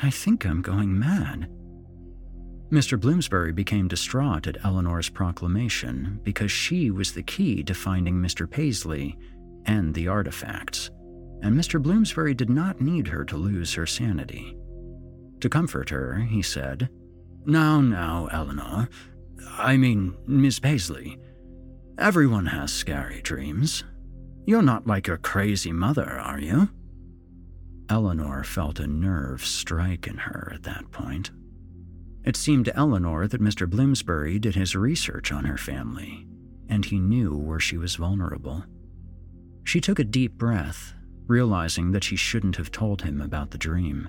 I 0.00 0.10
think 0.10 0.46
I'm 0.46 0.62
going 0.62 0.96
mad. 0.96 1.50
Mr. 2.70 3.00
Bloomsbury 3.00 3.50
became 3.52 3.88
distraught 3.88 4.46
at 4.46 4.64
Eleanor's 4.64 5.08
proclamation 5.08 6.20
because 6.22 6.52
she 6.52 6.92
was 6.92 7.14
the 7.14 7.24
key 7.24 7.64
to 7.64 7.74
finding 7.74 8.14
Mr. 8.14 8.48
Paisley 8.48 9.18
and 9.66 9.94
the 9.94 10.08
artifacts, 10.08 10.90
and 11.42 11.54
Mr. 11.56 11.80
Bloomsbury 11.82 12.34
did 12.34 12.50
not 12.50 12.80
need 12.80 13.08
her 13.08 13.24
to 13.24 13.36
lose 13.36 13.74
her 13.74 13.86
sanity. 13.86 14.56
To 15.40 15.48
comfort 15.48 15.90
her, 15.90 16.20
he 16.20 16.42
said, 16.42 16.88
Now, 17.44 17.80
now, 17.80 18.28
Eleanor. 18.30 18.88
I 19.58 19.76
mean, 19.76 20.16
Miss 20.26 20.58
Paisley. 20.58 21.18
Everyone 21.98 22.46
has 22.46 22.72
scary 22.72 23.20
dreams. 23.22 23.84
You're 24.46 24.62
not 24.62 24.86
like 24.86 25.06
your 25.06 25.18
crazy 25.18 25.72
mother, 25.72 26.08
are 26.08 26.38
you? 26.38 26.68
Eleanor 27.88 28.44
felt 28.44 28.80
a 28.80 28.86
nerve 28.86 29.44
strike 29.44 30.06
in 30.06 30.16
her 30.16 30.50
at 30.54 30.62
that 30.62 30.90
point. 30.90 31.30
It 32.24 32.36
seemed 32.36 32.66
to 32.66 32.76
Eleanor 32.76 33.26
that 33.26 33.42
Mr. 33.42 33.68
Bloomsbury 33.68 34.38
did 34.38 34.54
his 34.54 34.76
research 34.76 35.32
on 35.32 35.44
her 35.44 35.58
family, 35.58 36.26
and 36.68 36.84
he 36.84 37.00
knew 37.00 37.36
where 37.36 37.60
she 37.60 37.76
was 37.76 37.96
vulnerable. 37.96 38.64
She 39.64 39.80
took 39.80 39.98
a 39.98 40.04
deep 40.04 40.32
breath, 40.34 40.94
realizing 41.26 41.92
that 41.92 42.04
she 42.04 42.16
shouldn't 42.16 42.56
have 42.56 42.70
told 42.70 43.02
him 43.02 43.20
about 43.20 43.50
the 43.50 43.58
dream. 43.58 44.08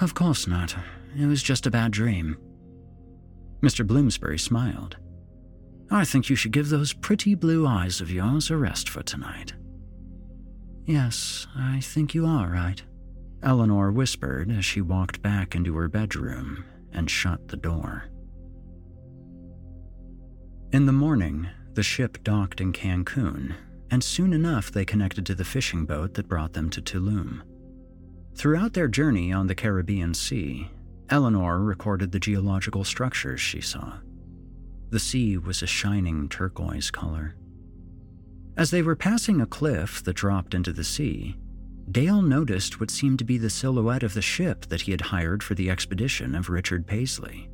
Of 0.00 0.14
course 0.14 0.46
not. 0.46 0.74
It 1.18 1.26
was 1.26 1.42
just 1.42 1.66
a 1.66 1.70
bad 1.70 1.90
dream. 1.90 2.36
Mr. 3.62 3.86
Bloomsbury 3.86 4.38
smiled. 4.38 4.96
I 5.90 6.04
think 6.04 6.30
you 6.30 6.36
should 6.36 6.52
give 6.52 6.68
those 6.68 6.92
pretty 6.92 7.34
blue 7.34 7.66
eyes 7.66 8.00
of 8.00 8.10
yours 8.10 8.50
a 8.50 8.56
rest 8.56 8.88
for 8.88 9.02
tonight. 9.02 9.52
Yes, 10.86 11.46
I 11.54 11.80
think 11.80 12.14
you 12.14 12.26
are 12.26 12.48
right, 12.48 12.82
Eleanor 13.42 13.92
whispered 13.92 14.50
as 14.50 14.64
she 14.64 14.80
walked 14.80 15.20
back 15.22 15.54
into 15.54 15.76
her 15.76 15.88
bedroom 15.88 16.64
and 16.92 17.10
shut 17.10 17.48
the 17.48 17.56
door. 17.56 18.04
In 20.72 20.86
the 20.86 20.92
morning, 20.92 21.48
the 21.74 21.82
ship 21.82 22.22
docked 22.22 22.60
in 22.60 22.72
Cancun, 22.72 23.54
and 23.90 24.02
soon 24.02 24.32
enough 24.32 24.70
they 24.70 24.84
connected 24.84 25.26
to 25.26 25.34
the 25.34 25.44
fishing 25.44 25.84
boat 25.84 26.14
that 26.14 26.28
brought 26.28 26.52
them 26.52 26.70
to 26.70 26.80
Tulum. 26.80 27.42
Throughout 28.34 28.72
their 28.72 28.88
journey 28.88 29.32
on 29.32 29.46
the 29.46 29.54
Caribbean 29.54 30.14
Sea, 30.14 30.70
Eleanor 31.08 31.60
recorded 31.60 32.12
the 32.12 32.20
geological 32.20 32.84
structures 32.84 33.40
she 33.40 33.60
saw. 33.60 33.94
The 34.90 35.00
sea 35.00 35.36
was 35.36 35.62
a 35.62 35.66
shining 35.66 36.28
turquoise 36.28 36.90
color. 36.90 37.34
As 38.56 38.70
they 38.70 38.82
were 38.82 38.96
passing 38.96 39.40
a 39.40 39.46
cliff 39.46 40.02
that 40.04 40.16
dropped 40.16 40.54
into 40.54 40.72
the 40.72 40.84
sea, 40.84 41.36
Dale 41.90 42.22
noticed 42.22 42.78
what 42.78 42.90
seemed 42.90 43.18
to 43.18 43.24
be 43.24 43.38
the 43.38 43.50
silhouette 43.50 44.04
of 44.04 44.14
the 44.14 44.22
ship 44.22 44.66
that 44.66 44.82
he 44.82 44.92
had 44.92 45.00
hired 45.00 45.42
for 45.42 45.54
the 45.54 45.70
expedition 45.70 46.34
of 46.34 46.48
Richard 46.48 46.86
Paisley. 46.86 47.48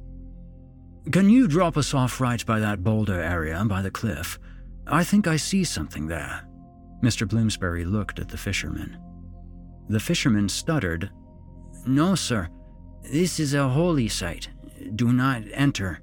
Can 1.11 1.31
you 1.31 1.47
drop 1.47 1.77
us 1.77 1.95
off 1.95 2.21
right 2.21 2.45
by 2.45 2.59
that 2.59 2.83
boulder 2.83 3.21
area 3.21 3.65
by 3.65 3.81
the 3.81 3.91
cliff? 3.91 4.39
I 4.87 5.05
think 5.05 5.27
I 5.27 5.37
see 5.37 5.65
something 5.65 6.07
there. 6.07 6.47
Mr. 7.03 7.29
Bloomsbury 7.29 7.85
looked 7.85 8.19
at 8.19 8.29
the 8.29 8.39
fisherman. 8.39 8.99
The 9.89 10.01
fisherman 10.01 10.49
stuttered, 10.49 11.11
No, 11.87 12.15
sir. 12.15 12.49
This 13.03 13.39
is 13.39 13.55
a 13.55 13.69
holy 13.69 14.09
site. 14.09 14.49
Do 14.95 15.13
not 15.13 15.43
enter. 15.53 16.01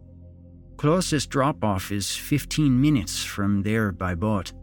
Closest 0.77 1.29
drop 1.29 1.63
off 1.63 1.91
is 1.91 2.15
15 2.15 2.79
minutes 2.79 3.23
from 3.23 3.61
there 3.63 3.91
by 3.91 4.15
boat. 4.15 4.53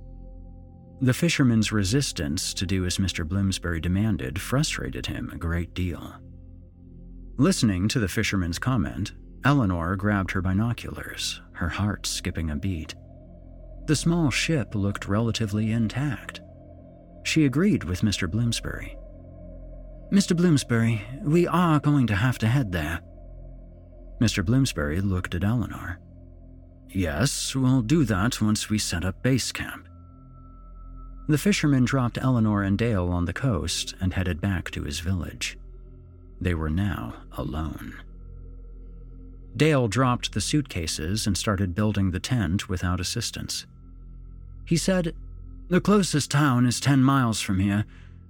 The 1.02 1.14
fisherman's 1.14 1.72
resistance 1.72 2.52
to 2.54 2.66
do 2.66 2.84
as 2.84 2.98
Mr. 2.98 3.26
Bloomsbury 3.26 3.80
demanded 3.80 4.38
frustrated 4.40 5.06
him 5.06 5.30
a 5.32 5.38
great 5.38 5.72
deal. 5.72 6.14
Listening 7.38 7.88
to 7.88 7.98
the 7.98 8.08
fisherman's 8.08 8.58
comment, 8.58 9.12
Eleanor 9.44 9.96
grabbed 9.96 10.30
her 10.32 10.42
binoculars, 10.42 11.40
her 11.52 11.70
heart 11.70 12.06
skipping 12.06 12.50
a 12.50 12.56
beat. 12.56 12.94
The 13.90 13.96
small 13.96 14.30
ship 14.30 14.76
looked 14.76 15.08
relatively 15.08 15.72
intact. 15.72 16.40
She 17.24 17.44
agreed 17.44 17.82
with 17.82 18.02
Mr. 18.02 18.30
Bloomsbury. 18.30 18.96
Mr. 20.12 20.36
Bloomsbury, 20.36 21.02
we 21.24 21.48
are 21.48 21.80
going 21.80 22.06
to 22.06 22.14
have 22.14 22.38
to 22.38 22.46
head 22.46 22.70
there. 22.70 23.00
Mr. 24.20 24.46
Bloomsbury 24.46 25.00
looked 25.00 25.34
at 25.34 25.42
Eleanor. 25.42 25.98
Yes, 26.88 27.56
we'll 27.56 27.82
do 27.82 28.04
that 28.04 28.40
once 28.40 28.70
we 28.70 28.78
set 28.78 29.04
up 29.04 29.24
base 29.24 29.50
camp. 29.50 29.88
The 31.26 31.36
fisherman 31.36 31.84
dropped 31.84 32.16
Eleanor 32.22 32.62
and 32.62 32.78
Dale 32.78 33.08
on 33.08 33.24
the 33.24 33.32
coast 33.32 33.96
and 34.00 34.14
headed 34.14 34.40
back 34.40 34.70
to 34.70 34.84
his 34.84 35.00
village. 35.00 35.58
They 36.40 36.54
were 36.54 36.70
now 36.70 37.14
alone. 37.36 38.00
Dale 39.56 39.88
dropped 39.88 40.30
the 40.30 40.40
suitcases 40.40 41.26
and 41.26 41.36
started 41.36 41.74
building 41.74 42.12
the 42.12 42.20
tent 42.20 42.68
without 42.68 43.00
assistance. 43.00 43.66
He 44.70 44.76
said, 44.76 45.16
The 45.66 45.80
closest 45.80 46.30
town 46.30 46.64
is 46.64 46.78
10 46.78 47.02
miles 47.02 47.40
from 47.40 47.58
here. 47.58 47.86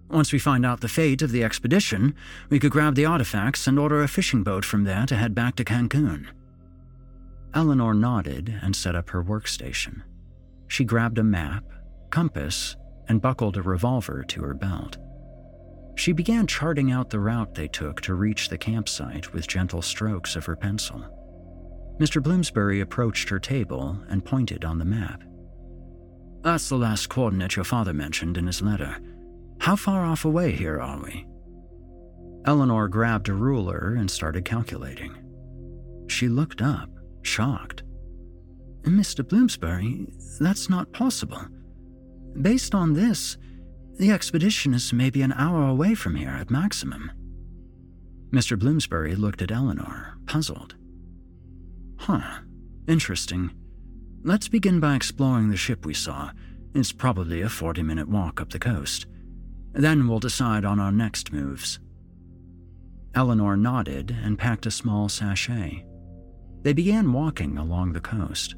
Once 0.08 0.32
we 0.32 0.38
find 0.38 0.64
out 0.64 0.80
the 0.80 0.88
fate 0.88 1.20
of 1.20 1.32
the 1.32 1.44
expedition, 1.44 2.14
we 2.48 2.58
could 2.58 2.72
grab 2.72 2.94
the 2.94 3.04
artifacts 3.04 3.66
and 3.66 3.78
order 3.78 4.02
a 4.02 4.08
fishing 4.08 4.42
boat 4.42 4.64
from 4.64 4.84
there 4.84 5.04
to 5.04 5.16
head 5.16 5.34
back 5.34 5.54
to 5.56 5.66
Cancun. 5.66 6.28
Eleanor 7.52 7.92
nodded 7.92 8.58
and 8.62 8.74
set 8.74 8.94
up 8.94 9.10
her 9.10 9.22
workstation. 9.22 10.00
She 10.66 10.82
grabbed 10.82 11.18
a 11.18 11.22
map, 11.22 11.62
compass, 12.08 12.74
and 13.06 13.20
buckled 13.20 13.58
a 13.58 13.62
revolver 13.62 14.24
to 14.28 14.40
her 14.40 14.54
belt. 14.54 14.96
She 15.94 16.12
began 16.12 16.46
charting 16.46 16.90
out 16.90 17.10
the 17.10 17.20
route 17.20 17.54
they 17.54 17.68
took 17.68 18.00
to 18.00 18.14
reach 18.14 18.48
the 18.48 18.56
campsite 18.56 19.34
with 19.34 19.46
gentle 19.46 19.82
strokes 19.82 20.36
of 20.36 20.46
her 20.46 20.56
pencil. 20.56 21.04
Mr. 22.00 22.22
Bloomsbury 22.22 22.80
approached 22.80 23.28
her 23.28 23.38
table 23.38 23.98
and 24.08 24.24
pointed 24.24 24.64
on 24.64 24.78
the 24.78 24.86
map. 24.86 25.22
That's 26.42 26.68
the 26.68 26.76
last 26.76 27.08
coordinate 27.08 27.56
your 27.56 27.64
father 27.64 27.92
mentioned 27.92 28.36
in 28.36 28.46
his 28.46 28.62
letter. 28.62 28.96
How 29.60 29.76
far 29.76 30.04
off 30.04 30.24
away 30.24 30.52
here 30.52 30.80
are 30.80 31.02
we? 31.02 31.26
Eleanor 32.46 32.88
grabbed 32.88 33.28
a 33.28 33.34
ruler 33.34 33.94
and 33.98 34.10
started 34.10 34.44
calculating. 34.44 35.14
She 36.08 36.28
looked 36.28 36.62
up, 36.62 36.88
shocked. 37.22 37.82
Mr. 38.82 39.26
Bloomsbury, 39.26 40.06
that's 40.40 40.70
not 40.70 40.90
possible. 40.92 41.44
Based 42.40 42.74
on 42.74 42.94
this, 42.94 43.36
the 43.98 44.10
expedition 44.10 44.72
is 44.72 44.94
maybe 44.94 45.20
an 45.20 45.34
hour 45.34 45.68
away 45.68 45.94
from 45.94 46.14
here 46.14 46.30
at 46.30 46.50
maximum. 46.50 47.12
Mr. 48.30 48.58
Bloomsbury 48.58 49.14
looked 49.14 49.42
at 49.42 49.50
Eleanor, 49.50 50.16
puzzled. 50.26 50.76
Huh, 51.98 52.38
interesting. 52.88 53.50
Let's 54.22 54.48
begin 54.48 54.80
by 54.80 54.96
exploring 54.96 55.48
the 55.48 55.56
ship 55.56 55.86
we 55.86 55.94
saw. 55.94 56.32
It's 56.74 56.92
probably 56.92 57.40
a 57.40 57.48
40 57.48 57.82
minute 57.82 58.06
walk 58.06 58.38
up 58.38 58.50
the 58.50 58.58
coast. 58.58 59.06
Then 59.72 60.06
we'll 60.06 60.18
decide 60.18 60.66
on 60.66 60.78
our 60.78 60.92
next 60.92 61.32
moves. 61.32 61.80
Eleanor 63.14 63.56
nodded 63.56 64.14
and 64.22 64.38
packed 64.38 64.66
a 64.66 64.70
small 64.70 65.08
sachet. 65.08 65.86
They 66.60 66.74
began 66.74 67.14
walking 67.14 67.56
along 67.56 67.94
the 67.94 68.00
coast. 68.00 68.56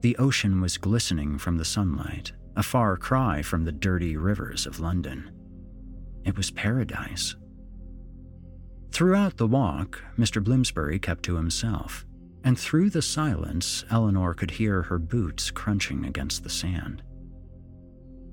The 0.00 0.16
ocean 0.16 0.60
was 0.60 0.78
glistening 0.78 1.38
from 1.38 1.58
the 1.58 1.64
sunlight, 1.64 2.32
a 2.56 2.62
far 2.64 2.96
cry 2.96 3.40
from 3.40 3.64
the 3.64 3.70
dirty 3.70 4.16
rivers 4.16 4.66
of 4.66 4.80
London. 4.80 5.30
It 6.24 6.36
was 6.36 6.50
paradise. 6.50 7.36
Throughout 8.90 9.36
the 9.36 9.46
walk, 9.46 10.02
Mr. 10.18 10.42
Bloomsbury 10.42 10.98
kept 10.98 11.22
to 11.24 11.36
himself, 11.36 12.04
and 12.44 12.58
through 12.58 12.90
the 12.90 13.02
silence, 13.02 13.84
Eleanor 13.90 14.34
could 14.34 14.52
hear 14.52 14.82
her 14.82 14.98
boots 14.98 15.50
crunching 15.50 16.04
against 16.04 16.42
the 16.42 16.50
sand. 16.50 17.02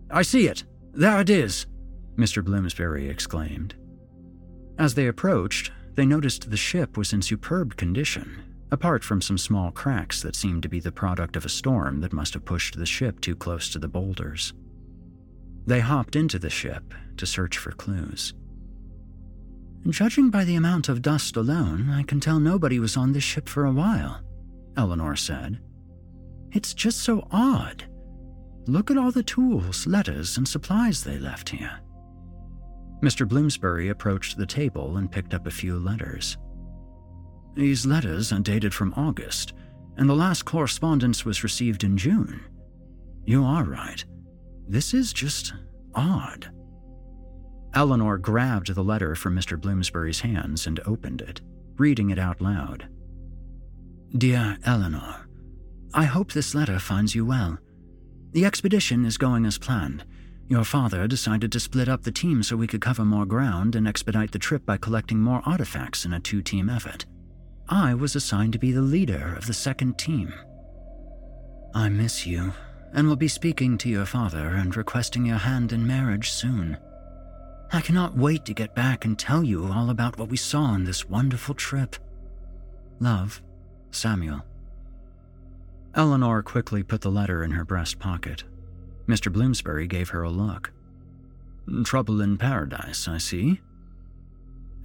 I 0.09 0.23
see 0.23 0.47
it! 0.47 0.63
There 0.93 1.19
it 1.21 1.29
is! 1.29 1.67
Mr. 2.17 2.43
Bloomsbury 2.43 3.07
exclaimed. 3.07 3.75
As 4.77 4.95
they 4.95 5.07
approached, 5.07 5.71
they 5.95 6.05
noticed 6.05 6.49
the 6.49 6.57
ship 6.57 6.97
was 6.97 7.13
in 7.13 7.21
superb 7.21 7.75
condition, 7.75 8.43
apart 8.71 9.03
from 9.03 9.21
some 9.21 9.37
small 9.37 9.71
cracks 9.71 10.21
that 10.21 10.35
seemed 10.35 10.63
to 10.63 10.69
be 10.69 10.79
the 10.79 10.91
product 10.91 11.35
of 11.35 11.45
a 11.45 11.49
storm 11.49 12.01
that 12.01 12.13
must 12.13 12.33
have 12.33 12.45
pushed 12.45 12.77
the 12.77 12.85
ship 12.85 13.19
too 13.21 13.35
close 13.35 13.69
to 13.69 13.79
the 13.79 13.87
boulders. 13.87 14.53
They 15.65 15.81
hopped 15.81 16.15
into 16.15 16.39
the 16.39 16.49
ship 16.49 16.93
to 17.17 17.25
search 17.25 17.57
for 17.57 17.71
clues. 17.71 18.33
Judging 19.87 20.29
by 20.29 20.43
the 20.43 20.55
amount 20.55 20.89
of 20.89 21.01
dust 21.01 21.37
alone, 21.37 21.89
I 21.89 22.03
can 22.03 22.19
tell 22.19 22.39
nobody 22.39 22.79
was 22.79 22.97
on 22.97 23.13
this 23.13 23.23
ship 23.23 23.47
for 23.47 23.65
a 23.65 23.71
while, 23.71 24.21
Eleanor 24.75 25.15
said. 25.15 25.59
It's 26.51 26.73
just 26.73 26.99
so 26.99 27.27
odd. 27.31 27.85
Look 28.67 28.91
at 28.91 28.97
all 28.97 29.11
the 29.11 29.23
tools, 29.23 29.87
letters, 29.87 30.37
and 30.37 30.47
supplies 30.47 31.03
they 31.03 31.17
left 31.17 31.49
here. 31.49 31.79
Mr. 33.01 33.27
Bloomsbury 33.27 33.89
approached 33.89 34.37
the 34.37 34.45
table 34.45 34.97
and 34.97 35.11
picked 35.11 35.33
up 35.33 35.47
a 35.47 35.51
few 35.51 35.79
letters. 35.79 36.37
These 37.55 37.85
letters 37.85 38.31
are 38.31 38.39
dated 38.39 38.73
from 38.73 38.93
August, 38.95 39.53
and 39.97 40.09
the 40.09 40.15
last 40.15 40.43
correspondence 40.43 41.25
was 41.25 41.43
received 41.43 41.83
in 41.83 41.97
June. 41.97 42.41
You 43.25 43.43
are 43.43 43.63
right. 43.63 44.03
This 44.67 44.93
is 44.93 45.13
just 45.13 45.53
odd. 45.95 46.51
Eleanor 47.73 48.17
grabbed 48.17 48.73
the 48.73 48.83
letter 48.83 49.15
from 49.15 49.35
Mr. 49.35 49.59
Bloomsbury's 49.59 50.21
hands 50.21 50.65
and 50.67 50.79
opened 50.85 51.21
it, 51.21 51.41
reading 51.77 52.09
it 52.09 52.19
out 52.19 52.41
loud. 52.41 52.87
Dear 54.17 54.57
Eleanor, 54.65 55.27
I 55.93 56.05
hope 56.05 56.31
this 56.31 56.55
letter 56.55 56.79
finds 56.79 57.13
you 57.13 57.25
well. 57.25 57.59
The 58.31 58.45
expedition 58.45 59.05
is 59.05 59.17
going 59.17 59.45
as 59.45 59.57
planned. 59.57 60.03
Your 60.47 60.63
father 60.63 61.07
decided 61.07 61.51
to 61.51 61.59
split 61.59 61.87
up 61.87 62.03
the 62.03 62.11
team 62.11 62.41
so 62.41 62.55
we 62.55 62.67
could 62.67 62.81
cover 62.81 63.05
more 63.05 63.25
ground 63.25 63.75
and 63.75 63.87
expedite 63.87 64.31
the 64.31 64.39
trip 64.39 64.65
by 64.65 64.77
collecting 64.77 65.19
more 65.19 65.43
artifacts 65.45 66.05
in 66.05 66.13
a 66.13 66.19
two 66.19 66.41
team 66.41 66.69
effort. 66.69 67.05
I 67.67 67.93
was 67.93 68.15
assigned 68.15 68.53
to 68.53 68.59
be 68.59 68.71
the 68.71 68.81
leader 68.81 69.35
of 69.37 69.45
the 69.45 69.53
second 69.53 69.99
team. 69.99 70.33
I 71.75 71.89
miss 71.89 72.25
you 72.25 72.53
and 72.93 73.07
will 73.07 73.15
be 73.15 73.27
speaking 73.27 73.77
to 73.77 73.89
your 73.89 74.07
father 74.07 74.47
and 74.47 74.75
requesting 74.75 75.25
your 75.25 75.37
hand 75.37 75.71
in 75.71 75.85
marriage 75.85 76.31
soon. 76.31 76.77
I 77.71 77.81
cannot 77.81 78.17
wait 78.17 78.45
to 78.45 78.53
get 78.53 78.73
back 78.73 79.05
and 79.05 79.17
tell 79.17 79.43
you 79.43 79.65
all 79.71 79.91
about 79.91 80.17
what 80.17 80.29
we 80.29 80.37
saw 80.37 80.61
on 80.61 80.83
this 80.83 81.07
wonderful 81.07 81.53
trip. 81.53 81.95
Love, 82.99 83.41
Samuel. 83.91 84.41
Eleanor 85.93 86.41
quickly 86.41 86.81
put 86.81 87.01
the 87.01 87.11
letter 87.11 87.43
in 87.43 87.51
her 87.51 87.65
breast 87.65 87.99
pocket. 87.99 88.43
Mr. 89.07 89.31
Bloomsbury 89.31 89.87
gave 89.87 90.09
her 90.09 90.23
a 90.23 90.29
look. 90.29 90.71
Trouble 91.83 92.21
in 92.21 92.37
paradise, 92.37 93.07
I 93.07 93.19
see. 93.19 93.61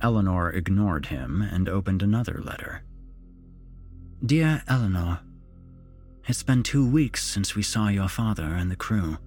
Eleanor 0.02 0.50
ignored 0.50 1.06
him 1.06 1.40
and 1.40 1.68
opened 1.68 2.02
another 2.02 2.42
letter. 2.44 2.82
Dear 4.24 4.62
Eleanor, 4.68 5.20
It's 6.26 6.42
been 6.42 6.62
two 6.62 6.88
weeks 6.88 7.24
since 7.24 7.54
we 7.54 7.62
saw 7.62 7.88
your 7.88 8.08
father 8.08 8.44
and 8.44 8.70
the 8.70 8.76
crew. 8.76 9.18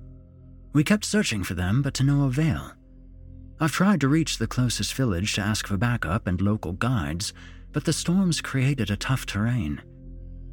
We 0.73 0.83
kept 0.83 1.05
searching 1.05 1.43
for 1.43 1.53
them, 1.53 1.81
but 1.81 1.93
to 1.95 2.03
no 2.03 2.25
avail. 2.25 2.71
I've 3.59 3.71
tried 3.71 4.01
to 4.01 4.07
reach 4.07 4.37
the 4.37 4.47
closest 4.47 4.93
village 4.93 5.33
to 5.33 5.41
ask 5.41 5.65
for 5.65 5.77
backup 5.77 6.27
and 6.27 6.39
local 6.39 6.73
guides, 6.73 7.33
but 7.71 7.85
the 7.85 7.93
storms 7.93 8.39
created 8.39 8.91
a 8.91 8.97
tough 8.97 9.25
terrain. 9.25 9.81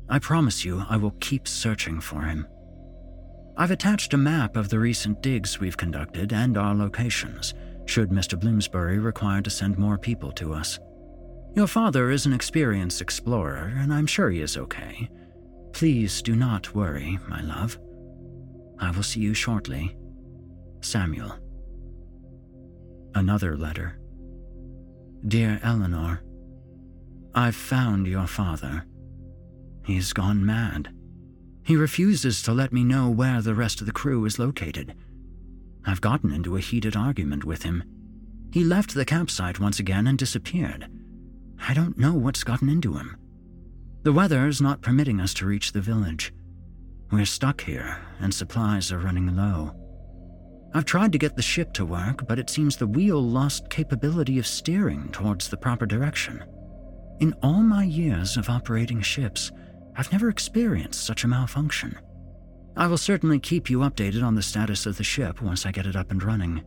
I 0.09 0.19
promise 0.19 0.65
you 0.65 0.85
I 0.89 0.97
will 0.97 1.15
keep 1.21 1.47
searching 1.47 2.01
for 2.01 2.23
him. 2.23 2.47
I've 3.57 3.71
attached 3.71 4.15
a 4.15 4.19
map 4.19 4.57
of 4.57 4.69
the 4.69 4.79
recent 4.79 5.23
digs 5.23 5.61
we've 5.61 5.77
conducted 5.77 6.33
and 6.33 6.57
our 6.57 6.75
locations, 6.75 7.55
should 7.87 8.09
Mr. 8.11 8.41
Bloomsbury 8.41 8.99
require 8.99 9.43
to 9.43 9.51
send 9.51 9.79
more 9.79 9.99
people 9.99 10.33
to 10.33 10.55
us. 10.55 10.79
Your 11.55 11.67
father 11.67 12.11
is 12.11 12.27
an 12.27 12.33
experienced 12.33 13.01
explorer, 13.01 13.73
and 13.77 13.93
I'm 13.93 14.07
sure 14.07 14.31
he 14.31 14.41
is 14.41 14.57
okay. 14.57 15.09
Please 15.73 16.23
do 16.23 16.35
not 16.35 16.75
worry, 16.75 17.19
my 17.29 17.43
love. 17.43 17.79
I 18.79 18.91
will 18.91 19.03
see 19.03 19.21
you 19.21 19.35
shortly. 19.35 19.97
Samuel. 20.81 21.44
Another 23.15 23.57
letter. 23.57 23.99
Dear 25.27 25.61
Eleanor, 25.63 26.23
I've 27.35 27.57
found 27.57 28.07
your 28.07 28.27
father. 28.27 28.85
He's 29.85 30.13
gone 30.13 30.45
mad. 30.45 30.89
He 31.65 31.77
refuses 31.77 32.43
to 32.43 32.53
let 32.53 32.73
me 32.73 32.85
know 32.85 33.09
where 33.09 33.41
the 33.41 33.55
rest 33.55 33.81
of 33.81 33.87
the 33.87 33.93
crew 33.93 34.25
is 34.25 34.39
located. 34.39 34.95
I've 35.87 36.01
gotten 36.01 36.33
into 36.33 36.57
a 36.57 36.61
heated 36.61 36.97
argument 36.97 37.45
with 37.45 37.63
him. 37.63 37.85
He 38.53 38.65
left 38.65 38.95
the 38.95 39.05
campsite 39.05 39.61
once 39.61 39.79
again 39.79 40.07
and 40.07 40.19
disappeared. 40.19 40.89
I 41.69 41.75
don't 41.75 41.99
know 41.99 42.15
what's 42.15 42.45
gotten 42.45 42.69
into 42.69 42.95
him. 42.95 43.17
The 44.03 44.13
weather's 44.13 44.61
not 44.61 44.83
permitting 44.83 45.21
us 45.21 45.33
to 45.35 45.47
reach 45.47 45.73
the 45.73 45.81
village. 45.81 46.33
We're 47.11 47.25
stuck 47.25 47.61
here, 47.63 47.99
and 48.21 48.35
supplies 48.35 48.93
are 48.93 48.99
running 48.99 49.35
low. 49.35 49.75
I've 50.77 50.85
tried 50.85 51.13
to 51.13 51.19
get 51.19 51.37
the 51.37 51.43
ship 51.43 51.73
to 51.75 51.87
work, 51.87 52.27
but 52.27 52.41
it 52.41 52.51
seems 52.51 52.77
the 52.77 52.87
wheel 52.87 53.23
lost 53.23 53.71
capability 53.71 54.41
of 54.41 54.47
steering 54.47 55.09
towards 55.13 55.49
the 55.49 55.57
proper 55.57 55.87
direction. 55.87 56.45
In 57.21 57.33
all 57.45 57.63
my 57.63 57.85
years 57.85 58.37
of 58.37 58.51
operating 58.51 59.01
ships, 59.01 59.53
I've 59.97 60.11
never 60.11 60.29
experienced 60.29 61.07
such 61.07 61.23
a 61.23 61.29
malfunction. 61.29 61.97
I 62.77 62.89
will 62.89 62.99
certainly 62.99 63.39
keep 63.39 63.71
you 63.71 63.79
updated 63.79 64.25
on 64.25 64.35
the 64.35 64.43
status 64.43 64.85
of 64.85 64.97
the 64.97 65.05
ship 65.05 65.41
once 65.41 65.65
I 65.65 65.71
get 65.71 65.87
it 65.87 65.95
up 65.95 66.11
and 66.11 66.21
running. 66.21 66.65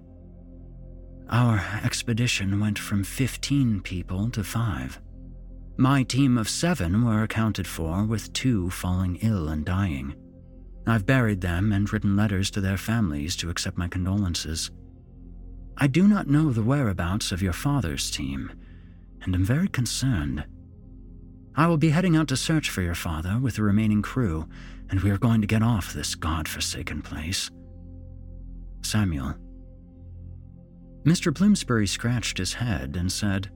Our 1.29 1.57
expedition 1.83 2.61
went 2.61 2.79
from 2.79 3.03
15 3.03 3.81
people 3.81 4.29
to 4.29 4.43
five. 4.45 5.01
My 5.75 6.03
team 6.03 6.37
of 6.37 6.47
seven 6.47 7.03
were 7.05 7.23
accounted 7.23 7.67
for, 7.67 8.05
with 8.05 8.31
two 8.31 8.69
falling 8.69 9.17
ill 9.17 9.49
and 9.49 9.65
dying. 9.65 10.15
I've 10.87 11.05
buried 11.05 11.41
them 11.41 11.73
and 11.73 11.91
written 11.91 12.15
letters 12.15 12.49
to 12.51 12.61
their 12.61 12.77
families 12.77 13.35
to 13.37 13.49
accept 13.49 13.77
my 13.77 13.89
condolences. 13.89 14.71
I 15.77 15.87
do 15.87 16.07
not 16.07 16.27
know 16.27 16.51
the 16.51 16.63
whereabouts 16.63 17.31
of 17.31 17.41
your 17.41 17.53
father's 17.53 18.09
team, 18.09 18.51
and 19.21 19.35
am 19.35 19.43
very 19.43 19.67
concerned. 19.67 20.45
I 21.55 21.67
will 21.67 21.77
be 21.77 21.89
heading 21.89 22.15
out 22.15 22.29
to 22.29 22.37
search 22.37 22.69
for 22.69 22.81
your 22.81 22.95
father 22.95 23.37
with 23.37 23.57
the 23.57 23.63
remaining 23.63 24.01
crew, 24.01 24.47
and 24.89 25.01
we 25.01 25.09
are 25.09 25.17
going 25.17 25.41
to 25.41 25.47
get 25.47 25.61
off 25.61 25.93
this 25.93 26.15
god-forsaken 26.15 27.01
place. 27.01 27.51
Samuel. 28.81 29.35
Mr. 31.03 31.33
Bloomsbury 31.33 31.87
scratched 31.87 32.37
his 32.37 32.53
head 32.53 32.95
and 32.95 33.11
said, 33.11 33.51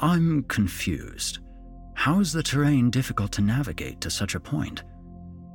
I'm 0.00 0.42
confused. 0.44 1.38
How 1.94 2.18
is 2.18 2.32
the 2.32 2.42
terrain 2.42 2.90
difficult 2.90 3.30
to 3.32 3.42
navigate 3.42 4.00
to 4.00 4.10
such 4.10 4.34
a 4.34 4.40
point? 4.40 4.82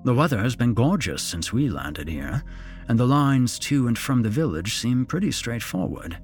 The 0.03 0.13
weather 0.13 0.39
has 0.39 0.55
been 0.55 0.73
gorgeous 0.73 1.21
since 1.21 1.51
we 1.51 1.69
landed 1.69 2.07
here, 2.07 2.43
and 2.87 2.97
the 2.97 3.05
lines 3.05 3.59
to 3.59 3.87
and 3.87 3.97
from 3.97 4.21
the 4.21 4.29
village 4.29 4.75
seem 4.75 5.05
pretty 5.05 5.31
straightforward. 5.31 6.17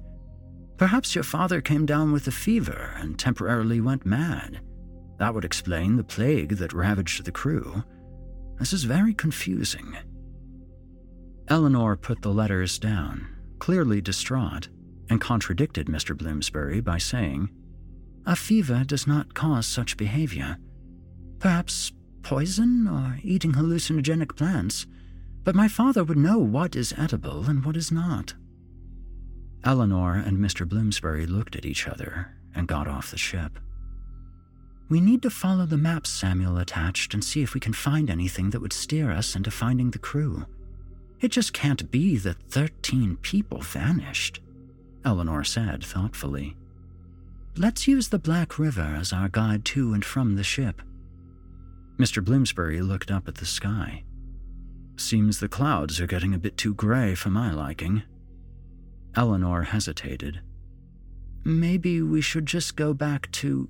Perhaps 0.76 1.14
your 1.14 1.24
father 1.24 1.60
came 1.60 1.86
down 1.86 2.12
with 2.12 2.26
a 2.26 2.32
fever 2.32 2.94
and 2.96 3.18
temporarily 3.18 3.80
went 3.80 4.06
mad. 4.06 4.60
That 5.18 5.34
would 5.34 5.44
explain 5.44 5.96
the 5.96 6.04
plague 6.04 6.56
that 6.56 6.72
ravaged 6.72 7.24
the 7.24 7.32
crew. 7.32 7.82
This 8.58 8.72
is 8.72 8.84
very 8.84 9.14
confusing. 9.14 9.96
Eleanor 11.48 11.96
put 11.96 12.22
the 12.22 12.32
letters 12.32 12.78
down, 12.78 13.28
clearly 13.58 14.00
distraught, 14.00 14.68
and 15.08 15.20
contradicted 15.20 15.86
Mr. 15.86 16.16
Bloomsbury 16.16 16.80
by 16.80 16.98
saying, 16.98 17.50
A 18.26 18.34
fever 18.34 18.84
does 18.84 19.06
not 19.06 19.34
cause 19.34 19.66
such 19.66 19.96
behavior. 19.96 20.58
Perhaps 21.38 21.92
poison 22.26 22.88
or 22.88 23.20
eating 23.22 23.52
hallucinogenic 23.52 24.34
plants, 24.34 24.84
but 25.44 25.54
my 25.54 25.68
father 25.68 26.02
would 26.02 26.18
know 26.18 26.38
what 26.38 26.74
is 26.74 26.92
edible 26.98 27.44
and 27.44 27.64
what 27.64 27.76
is 27.76 27.92
not. 27.92 28.34
Eleanor 29.62 30.14
and 30.14 30.36
Mr. 30.36 30.68
Bloomsbury 30.68 31.24
looked 31.24 31.54
at 31.54 31.64
each 31.64 31.86
other 31.86 32.34
and 32.52 32.66
got 32.66 32.88
off 32.88 33.12
the 33.12 33.16
ship. 33.16 33.60
We 34.88 35.00
need 35.00 35.22
to 35.22 35.30
follow 35.30 35.66
the 35.66 35.76
maps 35.76 36.10
Samuel 36.10 36.58
attached 36.58 37.14
and 37.14 37.22
see 37.22 37.42
if 37.42 37.54
we 37.54 37.60
can 37.60 37.72
find 37.72 38.10
anything 38.10 38.50
that 38.50 38.60
would 38.60 38.72
steer 38.72 39.12
us 39.12 39.36
into 39.36 39.52
finding 39.52 39.92
the 39.92 40.00
crew. 40.00 40.46
It 41.20 41.28
just 41.28 41.52
can't 41.52 41.92
be 41.92 42.16
that 42.16 42.42
13 42.48 43.18
people 43.22 43.60
vanished, 43.60 44.40
Eleanor 45.04 45.44
said 45.44 45.84
thoughtfully. 45.84 46.56
Let's 47.56 47.86
use 47.86 48.08
the 48.08 48.18
Black 48.18 48.58
River 48.58 48.96
as 48.98 49.12
our 49.12 49.28
guide 49.28 49.64
to 49.66 49.94
and 49.94 50.04
from 50.04 50.34
the 50.34 50.42
ship. 50.42 50.82
Mr. 51.98 52.22
Bloomsbury 52.22 52.80
looked 52.80 53.10
up 53.10 53.26
at 53.26 53.36
the 53.36 53.46
sky. 53.46 54.04
Seems 54.96 55.40
the 55.40 55.48
clouds 55.48 56.00
are 56.00 56.06
getting 56.06 56.34
a 56.34 56.38
bit 56.38 56.56
too 56.56 56.74
gray 56.74 57.14
for 57.14 57.30
my 57.30 57.52
liking. 57.52 58.02
Eleanor 59.14 59.62
hesitated. 59.62 60.40
Maybe 61.44 62.02
we 62.02 62.20
should 62.20 62.44
just 62.46 62.76
go 62.76 62.92
back 62.92 63.30
to. 63.32 63.68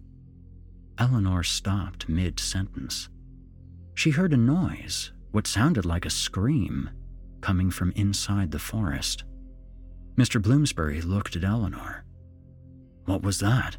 Eleanor 0.99 1.43
stopped 1.43 2.09
mid 2.09 2.41
sentence. 2.41 3.09
She 3.95 4.11
heard 4.11 4.33
a 4.33 4.37
noise, 4.37 5.13
what 5.31 5.47
sounded 5.47 5.85
like 5.85 6.07
a 6.07 6.11
scream, 6.11 6.91
coming 7.41 7.71
from 7.71 7.93
inside 7.93 8.51
the 8.51 8.59
forest. 8.59 9.25
Mr. 10.17 10.41
Bloomsbury 10.41 11.03
looked 11.03 11.37
at 11.37 11.45
Eleanor. 11.45 12.05
What 13.05 13.23
was 13.23 13.39
that? 13.41 13.77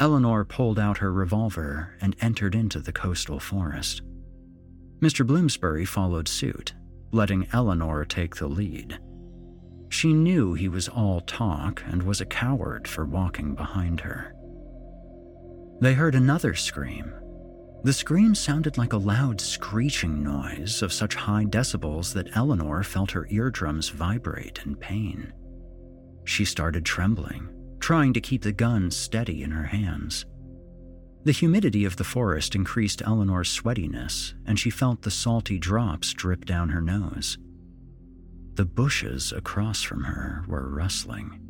Eleanor 0.00 0.44
pulled 0.44 0.78
out 0.78 0.98
her 0.98 1.12
revolver 1.12 1.94
and 2.00 2.14
entered 2.20 2.54
into 2.54 2.78
the 2.78 2.92
coastal 2.92 3.40
forest. 3.40 4.02
Mr. 5.00 5.26
Bloomsbury 5.26 5.84
followed 5.84 6.28
suit, 6.28 6.74
letting 7.10 7.48
Eleanor 7.52 8.04
take 8.04 8.36
the 8.36 8.46
lead. 8.46 8.98
She 9.88 10.12
knew 10.12 10.54
he 10.54 10.68
was 10.68 10.88
all 10.88 11.20
talk 11.22 11.82
and 11.86 12.02
was 12.02 12.20
a 12.20 12.26
coward 12.26 12.86
for 12.86 13.04
walking 13.04 13.54
behind 13.54 14.00
her. 14.00 14.34
They 15.80 15.94
heard 15.94 16.14
another 16.14 16.54
scream. 16.54 17.12
The 17.84 17.92
scream 17.92 18.34
sounded 18.34 18.76
like 18.76 18.92
a 18.92 18.98
loud 18.98 19.40
screeching 19.40 20.22
noise 20.22 20.82
of 20.82 20.92
such 20.92 21.14
high 21.14 21.44
decibels 21.44 22.12
that 22.14 22.36
Eleanor 22.36 22.82
felt 22.82 23.12
her 23.12 23.26
eardrums 23.30 23.88
vibrate 23.88 24.60
in 24.66 24.74
pain. 24.74 25.32
She 26.24 26.44
started 26.44 26.84
trembling, 26.84 27.48
trying 27.88 28.12
to 28.12 28.20
keep 28.20 28.42
the 28.42 28.52
gun 28.52 28.90
steady 28.90 29.42
in 29.42 29.50
her 29.50 29.64
hands. 29.64 30.26
The 31.24 31.32
humidity 31.32 31.86
of 31.86 31.96
the 31.96 32.04
forest 32.04 32.54
increased 32.54 33.00
Eleanor's 33.00 33.48
sweatiness, 33.48 34.34
and 34.44 34.58
she 34.58 34.68
felt 34.68 35.00
the 35.00 35.10
salty 35.10 35.58
drops 35.58 36.12
drip 36.12 36.44
down 36.44 36.68
her 36.68 36.82
nose. 36.82 37.38
The 38.56 38.66
bushes 38.66 39.32
across 39.32 39.82
from 39.82 40.04
her 40.04 40.44
were 40.46 40.68
rustling. 40.68 41.40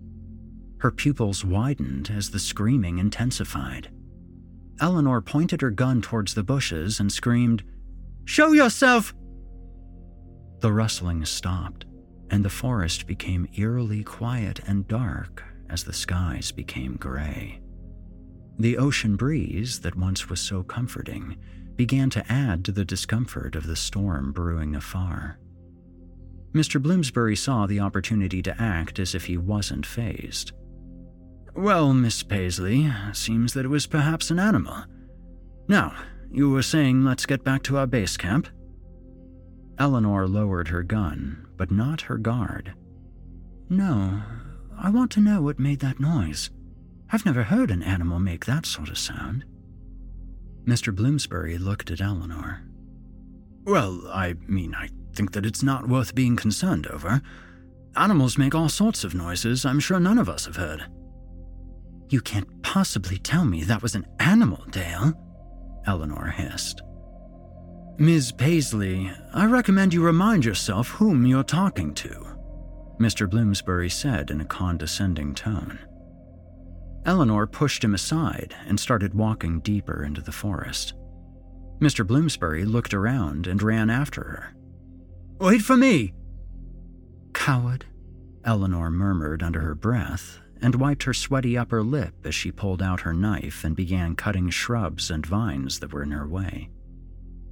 Her 0.78 0.92
pupils 0.92 1.44
widened 1.44 2.08
as 2.08 2.30
the 2.30 2.38
screaming 2.38 2.98
intensified. 2.98 3.90
Eleanor 4.80 5.20
pointed 5.20 5.60
her 5.60 5.70
gun 5.70 6.00
towards 6.00 6.34
the 6.34 6.44
bushes 6.44 7.00
and 7.00 7.10
screamed, 7.10 7.64
Show 8.26 8.52
yourself! 8.52 9.12
The 10.60 10.72
rustling 10.72 11.24
stopped, 11.24 11.84
and 12.30 12.44
the 12.44 12.48
forest 12.48 13.08
became 13.08 13.48
eerily 13.56 14.04
quiet 14.04 14.60
and 14.68 14.86
dark 14.86 15.42
as 15.70 15.84
the 15.84 15.92
skies 15.92 16.52
became 16.52 16.96
gray. 16.96 17.60
The 18.58 18.76
ocean 18.76 19.16
breeze, 19.16 19.80
that 19.80 19.96
once 19.96 20.28
was 20.28 20.40
so 20.40 20.62
comforting, 20.62 21.36
began 21.76 22.10
to 22.10 22.32
add 22.32 22.64
to 22.64 22.72
the 22.72 22.84
discomfort 22.84 23.54
of 23.54 23.66
the 23.66 23.76
storm 23.76 24.32
brewing 24.32 24.74
afar. 24.74 25.38
Mr. 26.52 26.82
Bloomsbury 26.82 27.36
saw 27.36 27.66
the 27.66 27.78
opportunity 27.78 28.42
to 28.42 28.60
act 28.60 28.98
as 28.98 29.14
if 29.14 29.26
he 29.26 29.36
wasn't 29.36 29.86
fazed. 29.86 30.52
Well, 31.54 31.92
Miss 31.92 32.22
Paisley, 32.22 32.92
seems 33.12 33.52
that 33.54 33.64
it 33.64 33.68
was 33.68 33.86
perhaps 33.86 34.30
an 34.30 34.38
animal. 34.38 34.84
Now, 35.68 35.94
you 36.32 36.50
were 36.50 36.62
saying 36.62 37.04
let's 37.04 37.26
get 37.26 37.44
back 37.44 37.62
to 37.64 37.76
our 37.76 37.86
base 37.86 38.16
camp? 38.16 38.48
Eleanor 39.78 40.26
lowered 40.26 40.68
her 40.68 40.82
gun, 40.82 41.46
but 41.56 41.70
not 41.70 42.02
her 42.02 42.18
guard. 42.18 42.74
No, 43.68 44.22
I 44.80 44.90
want 44.90 45.10
to 45.12 45.20
know 45.20 45.42
what 45.42 45.58
made 45.58 45.80
that 45.80 46.00
noise. 46.00 46.50
I've 47.10 47.26
never 47.26 47.42
heard 47.42 47.70
an 47.70 47.82
animal 47.82 48.18
make 48.20 48.44
that 48.46 48.66
sort 48.66 48.88
of 48.88 48.98
sound. 48.98 49.44
Mr. 50.64 50.94
Bloomsbury 50.94 51.58
looked 51.58 51.90
at 51.90 52.00
Eleanor. 52.00 52.62
Well, 53.64 54.02
I 54.08 54.34
mean, 54.46 54.74
I 54.74 54.88
think 55.14 55.32
that 55.32 55.46
it's 55.46 55.62
not 55.62 55.88
worth 55.88 56.14
being 56.14 56.36
concerned 56.36 56.86
over. 56.86 57.22
Animals 57.96 58.38
make 58.38 58.54
all 58.54 58.68
sorts 58.68 59.02
of 59.02 59.14
noises 59.14 59.64
I'm 59.64 59.80
sure 59.80 59.98
none 59.98 60.18
of 60.18 60.28
us 60.28 60.46
have 60.46 60.56
heard. 60.56 60.84
You 62.10 62.20
can't 62.20 62.62
possibly 62.62 63.18
tell 63.18 63.44
me 63.44 63.64
that 63.64 63.82
was 63.82 63.94
an 63.94 64.06
animal, 64.20 64.64
Dale, 64.70 65.12
Eleanor 65.86 66.26
hissed. 66.26 66.82
Ms. 67.98 68.30
Paisley, 68.32 69.10
I 69.34 69.46
recommend 69.46 69.92
you 69.92 70.02
remind 70.02 70.44
yourself 70.44 70.88
whom 70.88 71.26
you're 71.26 71.42
talking 71.42 71.92
to, 71.94 72.37
Mr. 72.98 73.28
Bloomsbury 73.28 73.88
said 73.88 74.30
in 74.30 74.40
a 74.40 74.44
condescending 74.44 75.34
tone. 75.34 75.78
Eleanor 77.04 77.46
pushed 77.46 77.82
him 77.82 77.94
aside 77.94 78.54
and 78.66 78.78
started 78.78 79.14
walking 79.14 79.60
deeper 79.60 80.04
into 80.04 80.20
the 80.20 80.32
forest. 80.32 80.94
Mr. 81.80 82.06
Bloomsbury 82.06 82.64
looked 82.64 82.92
around 82.92 83.46
and 83.46 83.62
ran 83.62 83.88
after 83.88 84.22
her. 84.22 84.54
Wait 85.38 85.62
for 85.62 85.76
me! 85.76 86.12
Coward, 87.32 87.86
Eleanor 88.44 88.90
murmured 88.90 89.42
under 89.42 89.60
her 89.60 89.74
breath 89.74 90.40
and 90.60 90.74
wiped 90.74 91.04
her 91.04 91.14
sweaty 91.14 91.56
upper 91.56 91.82
lip 91.82 92.14
as 92.24 92.34
she 92.34 92.50
pulled 92.50 92.82
out 92.82 93.02
her 93.02 93.14
knife 93.14 93.62
and 93.62 93.76
began 93.76 94.16
cutting 94.16 94.50
shrubs 94.50 95.10
and 95.10 95.24
vines 95.24 95.78
that 95.78 95.92
were 95.92 96.02
in 96.02 96.10
her 96.10 96.26
way. 96.26 96.68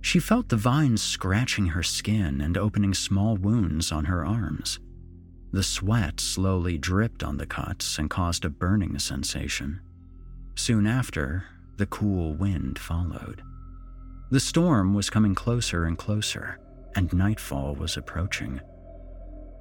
She 0.01 0.18
felt 0.18 0.49
the 0.49 0.57
vines 0.57 1.03
scratching 1.03 1.68
her 1.68 1.82
skin 1.82 2.40
and 2.40 2.59
opening 2.59 2.94
small 2.94 3.36
wounds 3.36 3.92
on 3.92 4.07
her 4.07 4.24
arms. 4.24 4.80
The 5.57 5.62
sweat 5.62 6.20
slowly 6.20 6.76
dripped 6.76 7.24
on 7.24 7.38
the 7.38 7.46
cuts 7.46 7.98
and 7.98 8.11
caused 8.11 8.44
a 8.44 8.50
burning 8.50 8.98
sensation. 8.98 9.80
Soon 10.54 10.86
after, 10.86 11.44
the 11.78 11.86
cool 11.86 12.34
wind 12.34 12.78
followed. 12.78 13.40
The 14.30 14.38
storm 14.38 14.92
was 14.92 15.09
coming 15.09 15.34
closer 15.34 15.86
and 15.86 15.96
closer, 15.96 16.59
and 16.94 17.11
nightfall 17.11 17.74
was 17.74 17.96
approaching. 17.96 18.61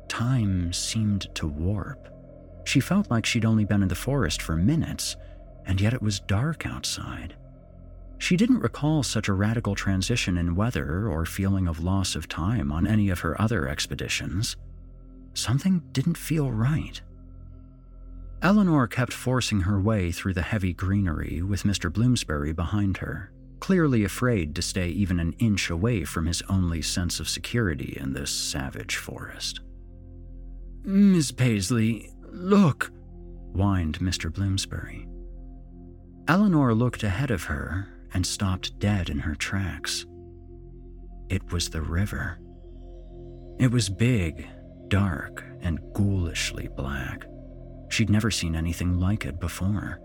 Time 0.09 0.73
seemed 0.73 1.33
to 1.35 1.47
warp. 1.47 2.09
She 2.65 2.81
felt 2.81 3.09
like 3.09 3.25
she'd 3.25 3.45
only 3.45 3.63
been 3.63 3.81
in 3.81 3.87
the 3.87 3.95
forest 3.95 4.41
for 4.41 4.57
minutes, 4.57 5.15
and 5.65 5.79
yet 5.79 5.93
it 5.93 6.01
was 6.01 6.19
dark 6.19 6.65
outside. 6.65 7.37
She 8.17 8.35
didn't 8.35 8.59
recall 8.59 9.01
such 9.01 9.29
a 9.29 9.33
radical 9.33 9.75
transition 9.75 10.37
in 10.37 10.55
weather 10.55 11.07
or 11.07 11.25
feeling 11.25 11.69
of 11.69 11.81
loss 11.81 12.17
of 12.17 12.27
time 12.27 12.69
on 12.69 12.85
any 12.85 13.09
of 13.09 13.21
her 13.21 13.39
other 13.41 13.65
expeditions. 13.65 14.57
Something 15.35 15.83
didn't 15.91 16.17
feel 16.17 16.51
right. 16.51 16.99
Eleanor 18.41 18.87
kept 18.87 19.13
forcing 19.13 19.61
her 19.61 19.79
way 19.79 20.11
through 20.11 20.33
the 20.33 20.41
heavy 20.41 20.73
greenery 20.73 21.41
with 21.41 21.63
Mr. 21.63 21.91
Bloomsbury 21.91 22.53
behind 22.53 22.97
her, 22.97 23.31
clearly 23.59 24.03
afraid 24.03 24.55
to 24.55 24.61
stay 24.61 24.89
even 24.89 25.19
an 25.19 25.33
inch 25.33 25.69
away 25.69 26.03
from 26.03 26.25
his 26.25 26.41
only 26.49 26.81
sense 26.81 27.19
of 27.19 27.29
security 27.29 27.97
in 27.99 28.13
this 28.13 28.31
savage 28.31 28.95
forest. 28.95 29.59
Miss 30.83 31.31
Paisley, 31.31 32.09
Look, 32.31 32.91
whined 33.53 33.99
Mr. 33.99 34.31
Bloomsbury. 34.31 35.07
Eleanor 36.27 36.73
looked 36.73 37.03
ahead 37.03 37.31
of 37.31 37.43
her 37.43 37.87
and 38.13 38.25
stopped 38.25 38.77
dead 38.79 39.09
in 39.09 39.19
her 39.19 39.35
tracks. 39.35 40.05
It 41.29 41.51
was 41.51 41.69
the 41.69 41.81
river. 41.81 42.39
It 43.59 43.71
was 43.71 43.89
big, 43.89 44.47
dark, 44.89 45.43
and 45.61 45.79
ghoulishly 45.93 46.67
black. 46.75 47.25
She'd 47.89 48.09
never 48.09 48.31
seen 48.31 48.55
anything 48.55 48.99
like 48.99 49.25
it 49.25 49.39
before. 49.39 49.99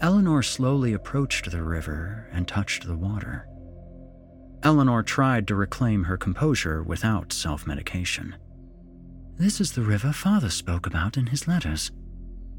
Eleanor 0.00 0.42
slowly 0.42 0.92
approached 0.92 1.50
the 1.50 1.62
river 1.62 2.28
and 2.32 2.48
touched 2.48 2.86
the 2.86 2.96
water. 2.96 3.46
Eleanor 4.62 5.02
tried 5.02 5.46
to 5.48 5.54
reclaim 5.54 6.04
her 6.04 6.16
composure 6.16 6.82
without 6.82 7.32
self 7.32 7.66
medication. 7.66 8.36
This 9.36 9.60
is 9.60 9.72
the 9.72 9.82
river 9.82 10.12
Father 10.12 10.50
spoke 10.50 10.86
about 10.86 11.16
in 11.16 11.26
his 11.26 11.48
letters. 11.48 11.90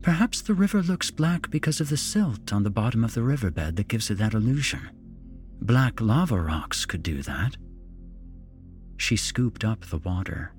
Perhaps 0.02 0.42
the 0.42 0.56
river 0.56 0.82
looks 0.82 1.12
black 1.12 1.52
because 1.52 1.80
of 1.80 1.90
the 1.90 1.98
silt 1.98 2.52
on 2.52 2.64
the 2.64 2.72
bottom 2.72 3.04
of 3.04 3.14
the 3.14 3.22
riverbed 3.22 3.76
that 3.76 3.88
gives 3.88 4.10
it 4.10 4.18
that 4.18 4.34
illusion. 4.34 4.90
Black 5.62 6.02
lava 6.02 6.42
rocks 6.42 6.88
could 6.88 7.04
do 7.04 7.22
that. 7.22 7.56
She 8.98 9.16
scooped 9.16 9.64
up 9.64 9.86
the 9.86 10.00
water. 10.00 10.54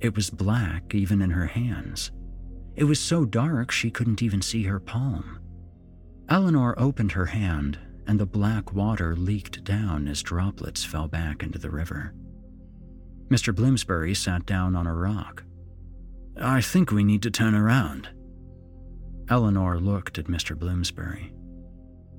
It 0.00 0.14
was 0.14 0.30
black 0.30 0.94
even 0.94 1.22
in 1.22 1.30
her 1.30 1.46
hands. 1.46 2.12
It 2.74 2.84
was 2.84 3.00
so 3.00 3.24
dark 3.24 3.70
she 3.70 3.90
couldn't 3.90 4.22
even 4.22 4.42
see 4.42 4.64
her 4.64 4.80
palm. 4.80 5.38
Eleanor 6.28 6.74
opened 6.78 7.12
her 7.12 7.26
hand, 7.26 7.78
and 8.06 8.20
the 8.20 8.26
black 8.26 8.72
water 8.72 9.16
leaked 9.16 9.64
down 9.64 10.06
as 10.08 10.22
droplets 10.22 10.84
fell 10.84 11.08
back 11.08 11.42
into 11.42 11.58
the 11.58 11.70
river. 11.70 12.12
Mr. 13.28 13.54
Bloomsbury 13.54 14.14
sat 14.14 14.46
down 14.46 14.76
on 14.76 14.86
a 14.86 14.94
rock. 14.94 15.42
I 16.40 16.60
think 16.60 16.90
we 16.90 17.02
need 17.02 17.22
to 17.22 17.30
turn 17.30 17.54
around. 17.54 18.08
Eleanor 19.28 19.80
looked 19.80 20.18
at 20.18 20.26
Mr. 20.26 20.56
Bloomsbury. 20.56 21.32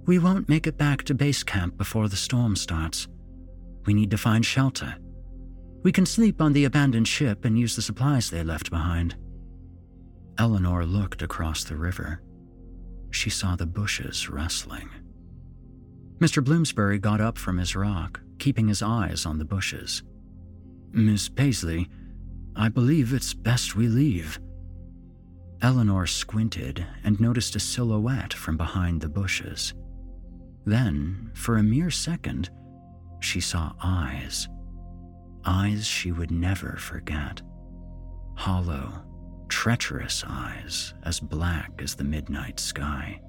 We 0.06 0.20
won't 0.20 0.50
make 0.50 0.68
it 0.68 0.78
back 0.78 1.04
to 1.04 1.14
base 1.14 1.44
camp 1.44 1.78
before 1.78 2.10
the 2.10 2.16
storm 2.16 2.56
starts. 2.56 3.08
We 3.86 3.94
need 3.94 4.12
to 4.12 4.18
find 4.18 4.46
shelter. 4.46 4.96
We 5.84 5.92
can 5.92 6.06
sleep 6.06 6.42
on 6.42 6.54
the 6.54 6.66
abandoned 6.66 7.08
ship 7.08 7.46
and 7.46 7.58
use 7.58 7.76
the 7.76 7.82
supplies 7.82 8.30
they 8.30 8.44
left 8.44 8.70
behind. 8.70 9.16
Eleanor 10.38 10.86
looked 10.86 11.22
across 11.22 11.64
the 11.64 11.76
river. 11.76 12.22
She 13.12 13.30
saw 13.30 13.56
the 13.56 13.66
bushes 13.66 14.30
rustling. 14.30 14.90
Mr. 16.20 16.44
Bloomsbury 16.44 17.00
got 17.00 17.22
up 17.22 17.38
from 17.38 17.58
his 17.58 17.76
rock 17.76 18.22
keeping 18.40 18.68
his 18.68 18.82
eyes 18.82 19.26
on 19.26 19.38
the 19.38 19.46
bushes. 19.46 20.04
Miss 20.92 21.30
Paisley, 21.30 21.90
I 22.56 22.70
believe 22.70 23.14
it's 23.14 23.34
best 23.34 23.76
we 23.76 23.88
leave. 23.88 24.40
Eleanor 25.62 26.06
squinted 26.06 26.86
and 27.04 27.20
noticed 27.20 27.56
a 27.56 27.60
silhouette 27.60 28.34
from 28.34 28.58
behind 28.58 29.02
the 29.02 29.10
bushes. 29.10 29.74
Then, 30.66 31.32
for 31.34 31.58
a 31.58 31.64
mere 31.64 31.90
second, 31.90 32.50
she 33.20 33.42
saw 33.42 33.74
eyes. 33.82 34.48
Eyes 35.48 35.86
she 35.86 36.12
would 36.12 36.30
never 36.30 36.76
forget. 36.76 37.42
Hollow, 38.36 38.92
treacherous 39.48 40.26
eyes 40.28 40.94
as 41.04 41.22
black 41.22 41.72
as 41.80 41.96
the 41.96 42.04
midnight 42.04 42.60
sky. 42.60 43.22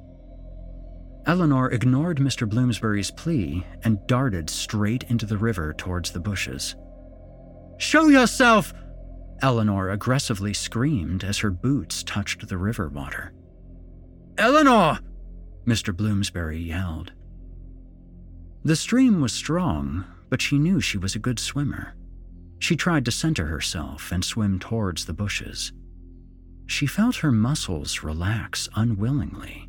Eleanor 1.27 1.71
ignored 1.71 2.19
Mr. 2.19 2.49
Bloomsbury's 2.49 3.13
plea 3.13 3.65
and 3.85 4.05
darted 4.09 4.51
straight 4.51 5.05
into 5.05 5.27
the 5.27 5.39
river 5.39 5.73
towards 5.75 6.11
the 6.11 6.19
bushes. 6.19 6.75
Show 7.79 8.09
yourself! 8.09 8.75
Eleanor 9.41 9.91
aggressively 9.91 10.53
screamed 10.53 11.23
as 11.23 11.39
her 11.39 11.53
boots 11.53 12.03
touched 12.03 12.49
the 12.49 12.59
river 12.59 12.89
water. 12.89 13.33
Eleanor! 14.37 14.99
Mr. 15.65 15.97
Bloomsbury 15.97 16.59
yelled. 16.59 17.13
The 18.65 18.75
stream 18.75 19.21
was 19.21 19.33
strong, 19.33 20.05
but 20.29 20.43
she 20.43 20.59
knew 20.59 20.81
she 20.81 20.99
was 20.99 21.15
a 21.15 21.21
good 21.21 21.39
swimmer. 21.39 21.95
She 22.59 22.77
tried 22.77 23.05
to 23.05 23.13
center 23.13 23.47
herself 23.47 24.13
and 24.13 24.25
swim 24.25 24.59
towards 24.59 25.05
the 25.05 25.13
bushes. 25.13 25.73
She 26.67 26.87
felt 26.87 27.17
her 27.17 27.33
muscles 27.33 28.03
relax 28.03 28.69
unwillingly. 28.75 29.69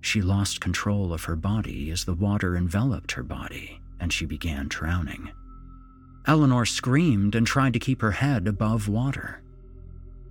She 0.00 0.20
lost 0.20 0.60
control 0.60 1.12
of 1.12 1.24
her 1.24 1.36
body 1.36 1.90
as 1.90 2.04
the 2.04 2.14
water 2.14 2.56
enveloped 2.56 3.12
her 3.12 3.22
body 3.22 3.80
and 4.00 4.12
she 4.12 4.26
began 4.26 4.68
drowning. 4.68 5.30
Eleanor 6.26 6.66
screamed 6.66 7.34
and 7.34 7.46
tried 7.46 7.72
to 7.72 7.78
keep 7.78 8.00
her 8.00 8.12
head 8.12 8.46
above 8.46 8.88
water. 8.88 9.42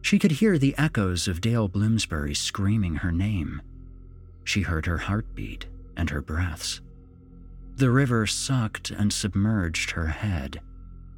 She 0.02 0.20
could 0.20 0.34
hear 0.34 0.58
the 0.58 0.76
echoes 0.78 1.28
of 1.28 1.42
Dale 1.42 1.68
Bloomsbury 1.68 2.36
screaming 2.36 2.96
her 2.98 3.12
name. 3.12 3.62
She 4.44 4.62
heard 4.62 4.86
her 4.86 4.98
heartbeat 4.98 5.66
and 5.96 6.10
her 6.10 6.22
breaths. 6.22 6.82
The 7.78 7.90
river 7.90 8.28
sucked 8.28 8.92
and 8.92 9.12
submerged 9.12 9.92
her 9.92 10.08
head. 10.08 10.60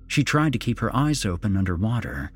She 0.07 0.23
tried 0.23 0.53
to 0.53 0.59
keep 0.59 0.79
her 0.79 0.95
eyes 0.95 1.25
open 1.25 1.57
underwater, 1.57 2.31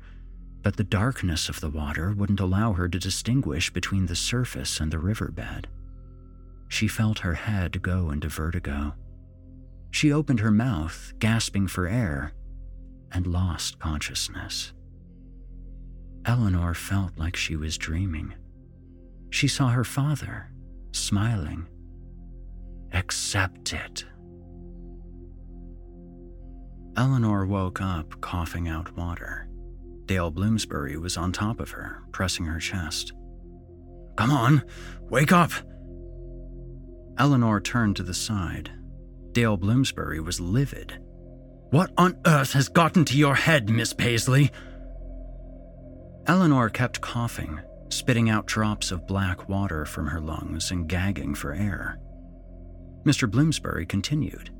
but 0.62 0.76
the 0.76 0.84
darkness 0.84 1.48
of 1.48 1.60
the 1.60 1.70
water 1.70 2.12
wouldn't 2.12 2.40
allow 2.40 2.72
her 2.72 2.88
to 2.88 2.98
distinguish 2.98 3.70
between 3.70 4.06
the 4.06 4.16
surface 4.16 4.80
and 4.80 4.92
the 4.92 4.98
riverbed. 4.98 5.68
She 6.68 6.88
felt 6.88 7.20
her 7.20 7.34
head 7.34 7.82
go 7.82 8.10
into 8.10 8.28
vertigo. 8.28 8.94
She 9.90 10.12
opened 10.12 10.40
her 10.40 10.50
mouth, 10.50 11.12
gasping 11.18 11.66
for 11.66 11.86
air, 11.88 12.32
and 13.12 13.26
lost 13.26 13.78
consciousness. 13.78 14.72
Eleanor 16.26 16.74
felt 16.74 17.18
like 17.18 17.34
she 17.34 17.56
was 17.56 17.78
dreaming. 17.78 18.34
She 19.30 19.48
saw 19.48 19.68
her 19.68 19.84
father, 19.84 20.50
smiling. 20.92 21.66
Accept 22.92 23.72
it. 23.72 24.04
Eleanor 26.96 27.46
woke 27.46 27.80
up, 27.80 28.20
coughing 28.20 28.68
out 28.68 28.96
water. 28.96 29.48
Dale 30.06 30.30
Bloomsbury 30.30 30.96
was 30.96 31.16
on 31.16 31.32
top 31.32 31.60
of 31.60 31.70
her, 31.70 32.02
pressing 32.12 32.46
her 32.46 32.58
chest. 32.58 33.12
Come 34.16 34.30
on, 34.30 34.62
wake 35.08 35.32
up! 35.32 35.52
Eleanor 37.16 37.60
turned 37.60 37.96
to 37.96 38.02
the 38.02 38.14
side. 38.14 38.70
Dale 39.32 39.56
Bloomsbury 39.56 40.20
was 40.20 40.40
livid. 40.40 40.98
What 41.70 41.92
on 41.96 42.18
earth 42.26 42.52
has 42.54 42.68
gotten 42.68 43.04
to 43.06 43.16
your 43.16 43.36
head, 43.36 43.70
Miss 43.70 43.92
Paisley? 43.92 44.50
Eleanor 46.26 46.68
kept 46.68 47.00
coughing, 47.00 47.60
spitting 47.88 48.28
out 48.28 48.46
drops 48.46 48.90
of 48.90 49.06
black 49.06 49.48
water 49.48 49.84
from 49.84 50.08
her 50.08 50.20
lungs 50.20 50.70
and 50.70 50.88
gagging 50.88 51.34
for 51.34 51.52
air. 51.52 51.98
Mr. 53.04 53.30
Bloomsbury 53.30 53.86
continued. 53.86 54.50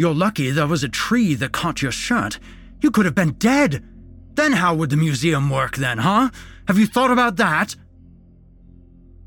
You're 0.00 0.14
lucky 0.14 0.50
there 0.50 0.66
was 0.66 0.82
a 0.82 0.88
tree 0.88 1.34
that 1.34 1.52
caught 1.52 1.82
your 1.82 1.92
shirt. 1.92 2.38
You 2.80 2.90
could 2.90 3.04
have 3.04 3.14
been 3.14 3.32
dead. 3.32 3.86
Then 4.32 4.52
how 4.52 4.74
would 4.74 4.88
the 4.88 4.96
museum 4.96 5.50
work 5.50 5.76
then, 5.76 5.98
huh? 5.98 6.30
Have 6.68 6.78
you 6.78 6.86
thought 6.86 7.10
about 7.10 7.36
that? 7.36 7.76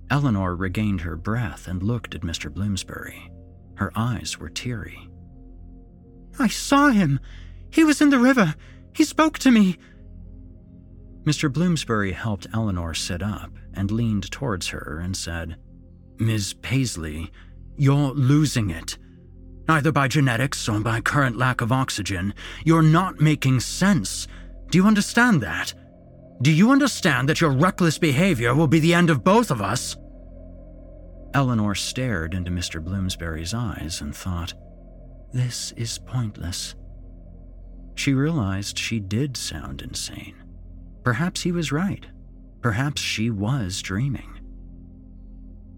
Eleanor 0.09 0.55
regained 0.55 1.01
her 1.01 1.15
breath 1.15 1.67
and 1.67 1.83
looked 1.83 2.15
at 2.15 2.21
Mr. 2.21 2.51
Bloomsbury. 2.51 3.31
Her 3.75 3.91
eyes 3.95 4.39
were 4.39 4.49
teary. 4.49 4.97
I 6.39 6.47
saw 6.47 6.87
him. 6.87 7.19
He 7.69 7.83
was 7.83 8.01
in 8.01 8.09
the 8.09 8.17
river. 8.17 8.55
He 8.95 9.03
spoke 9.03 9.37
to 9.39 9.51
me. 9.51 9.77
Mr. 11.23 11.53
Bloomsbury 11.53 12.13
helped 12.13 12.47
Eleanor 12.51 12.95
sit 12.95 13.21
up 13.21 13.51
and 13.75 13.91
leaned 13.91 14.31
towards 14.31 14.69
her 14.69 14.99
and 14.99 15.15
said, 15.15 15.57
Ms. 16.17 16.55
Paisley, 16.63 17.31
you're 17.77 18.09
losing 18.15 18.71
it. 18.71 18.97
Either 19.67 19.91
by 19.91 20.07
genetics 20.07 20.67
or 20.67 20.79
by 20.79 20.99
current 20.99 21.37
lack 21.37 21.61
of 21.61 21.71
oxygen, 21.71 22.33
you're 22.65 22.81
not 22.81 23.21
making 23.21 23.59
sense. 23.59 24.27
Do 24.69 24.77
you 24.77 24.85
understand 24.85 25.41
that? 25.41 25.73
Do 26.41 26.51
you 26.51 26.71
understand 26.71 27.29
that 27.29 27.39
your 27.39 27.51
reckless 27.51 27.97
behavior 27.97 28.53
will 28.53 28.67
be 28.67 28.79
the 28.79 28.93
end 28.93 29.09
of 29.09 29.23
both 29.23 29.51
of 29.51 29.61
us? 29.61 29.95
Eleanor 31.33 31.73
stared 31.73 32.33
into 32.33 32.51
Mr. 32.51 32.83
Bloomsbury's 32.83 33.53
eyes 33.53 34.01
and 34.01 34.15
thought, 34.15 34.53
This 35.31 35.71
is 35.77 35.97
pointless. 35.99 36.75
She 37.95 38.13
realized 38.13 38.77
she 38.77 38.99
did 38.99 39.37
sound 39.37 39.81
insane. 39.81 40.35
Perhaps 41.03 41.41
he 41.41 41.51
was 41.51 41.71
right. 41.71 42.05
Perhaps 42.61 43.01
she 43.01 43.29
was 43.29 43.81
dreaming. 43.81 44.32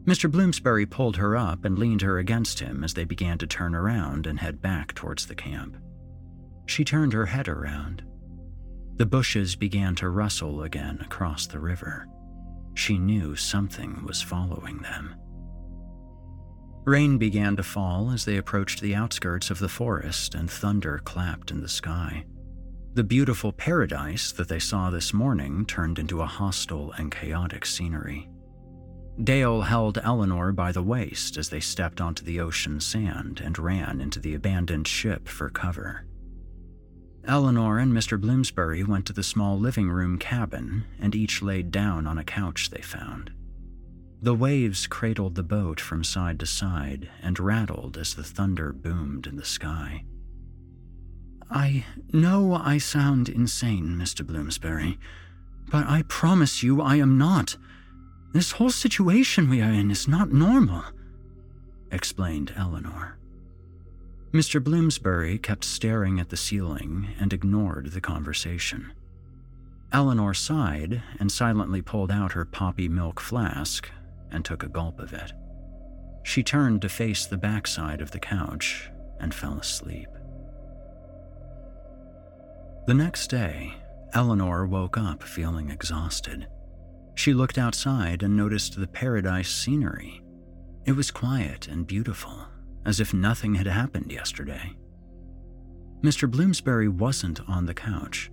Mr. 0.05 0.29
Bloomsbury 0.29 0.85
pulled 0.85 1.17
her 1.17 1.35
up 1.35 1.65
and 1.65 1.79
leaned 1.79 2.01
her 2.01 2.19
against 2.19 2.59
him 2.59 2.83
as 2.83 2.93
they 2.93 3.05
began 3.05 3.39
to 3.39 3.47
turn 3.47 3.73
around 3.73 4.27
and 4.27 4.39
head 4.39 4.61
back 4.61 4.93
towards 4.93 5.25
the 5.25 5.35
camp. 5.35 5.75
She 6.67 6.85
turned 6.85 7.13
her 7.13 7.25
head 7.25 7.47
around. 7.47 8.03
The 8.97 9.05
bushes 9.05 9.55
began 9.55 9.95
to 9.95 10.09
rustle 10.09 10.61
again 10.61 10.99
across 11.01 11.47
the 11.47 11.59
river. 11.59 12.07
She 12.75 12.97
knew 12.97 13.35
something 13.35 14.05
was 14.05 14.21
following 14.21 14.77
them. 14.79 15.15
Rain 16.85 17.17
began 17.17 17.55
to 17.55 17.63
fall 17.63 18.11
as 18.11 18.25
they 18.25 18.37
approached 18.37 18.81
the 18.81 18.93
outskirts 18.93 19.49
of 19.49 19.57
the 19.57 19.67
forest, 19.67 20.35
and 20.35 20.49
thunder 20.49 21.01
clapped 21.03 21.49
in 21.49 21.61
the 21.61 21.67
sky. 21.67 22.25
The 22.93 23.03
beautiful 23.03 23.51
paradise 23.51 24.31
that 24.33 24.49
they 24.49 24.59
saw 24.59 24.91
this 24.91 25.13
morning 25.13 25.65
turned 25.65 25.97
into 25.97 26.21
a 26.21 26.27
hostile 26.27 26.91
and 26.91 27.11
chaotic 27.11 27.65
scenery. 27.65 28.29
Dale 29.23 29.61
held 29.61 29.97
Eleanor 30.03 30.51
by 30.51 30.71
the 30.71 30.83
waist 30.83 31.37
as 31.37 31.49
they 31.49 31.61
stepped 31.61 32.01
onto 32.01 32.23
the 32.23 32.39
ocean 32.39 32.79
sand 32.79 33.41
and 33.43 33.57
ran 33.57 34.01
into 34.01 34.19
the 34.19 34.33
abandoned 34.33 34.87
ship 34.87 35.27
for 35.27 35.49
cover. 35.49 36.05
Eleanor 37.23 37.79
and 37.79 37.93
Mr. 37.93 38.19
Bloomsbury 38.19 38.83
went 38.83 39.05
to 39.07 39.13
the 39.13 39.23
small 39.23 39.57
living 39.57 39.89
room 39.89 40.19
cabin 40.19 40.85
and 40.99 41.15
each 41.15 41.41
laid 41.41 41.71
down 41.71 42.05
on 42.05 42.17
a 42.17 42.23
couch 42.23 42.69
they 42.69 42.81
found. 42.81 43.31
The 44.21 44.35
waves 44.35 44.85
cradled 44.85 45.35
the 45.35 45.43
boat 45.43 45.79
from 45.79 46.03
side 46.03 46.39
to 46.41 46.45
side 46.45 47.09
and 47.21 47.39
rattled 47.39 47.97
as 47.97 48.15
the 48.15 48.23
thunder 48.23 48.73
boomed 48.73 49.27
in 49.27 49.37
the 49.37 49.45
sky. 49.45 50.03
I 51.49 51.85
know 52.11 52.53
I 52.53 52.79
sound 52.79 53.29
insane, 53.29 53.95
Mr. 53.95 54.25
Bloomsbury, 54.25 54.99
but 55.69 55.87
I 55.87 56.03
promise 56.03 56.63
you 56.63 56.81
I 56.81 56.95
am 56.97 57.17
not. 57.17 57.55
This 58.35 58.51
whole 58.51 58.69
situation 58.69 59.49
we 59.49 59.61
are 59.61 59.71
in 59.71 59.89
is 59.89 60.09
not 60.09 60.33
normal, 60.33 60.83
explained 61.89 62.53
Eleanor. 62.57 63.17
Mr. 64.33 64.61
Bloomsbury 64.61 65.37
kept 65.37 65.63
staring 65.63 66.19
at 66.19 66.27
the 66.27 66.35
ceiling 66.35 67.07
and 67.17 67.31
ignored 67.31 67.93
the 67.93 68.01
conversation. 68.01 68.91
Eleanor 69.93 70.33
sighed 70.33 71.01
and 71.17 71.31
silently 71.31 71.81
pulled 71.81 72.11
out 72.11 72.33
her 72.33 72.43
poppy 72.43 72.89
milk 72.89 73.21
flask 73.21 73.89
and 74.29 74.43
took 74.43 74.63
a 74.63 74.67
gulp 74.67 74.99
of 74.99 75.13
it. 75.13 75.31
She 76.23 76.43
turned 76.43 76.81
to 76.81 76.89
face 76.89 77.25
the 77.25 77.37
backside 77.37 78.01
of 78.01 78.11
the 78.11 78.19
couch 78.19 78.89
and 79.17 79.33
fell 79.33 79.57
asleep. 79.59 80.09
The 82.85 82.95
next 82.95 83.29
day, 83.29 83.75
Eleanor 84.11 84.65
woke 84.65 84.97
up 84.97 85.23
feeling 85.23 85.69
exhausted. 85.69 86.47
She 87.15 87.33
looked 87.33 87.57
outside 87.57 88.23
and 88.23 88.35
noticed 88.35 88.77
the 88.77 88.87
paradise 88.87 89.49
scenery. 89.49 90.21
It 90.85 90.91
was 90.91 91.11
quiet 91.11 91.67
and 91.67 91.87
beautiful, 91.87 92.45
as 92.85 92.99
if 92.99 93.13
nothing 93.13 93.55
had 93.55 93.67
happened 93.67 94.11
yesterday. 94.11 94.75
Mr. 96.03 96.29
Bloomsbury 96.29 96.87
wasn't 96.87 97.39
on 97.49 97.65
the 97.65 97.73
couch. 97.73 98.29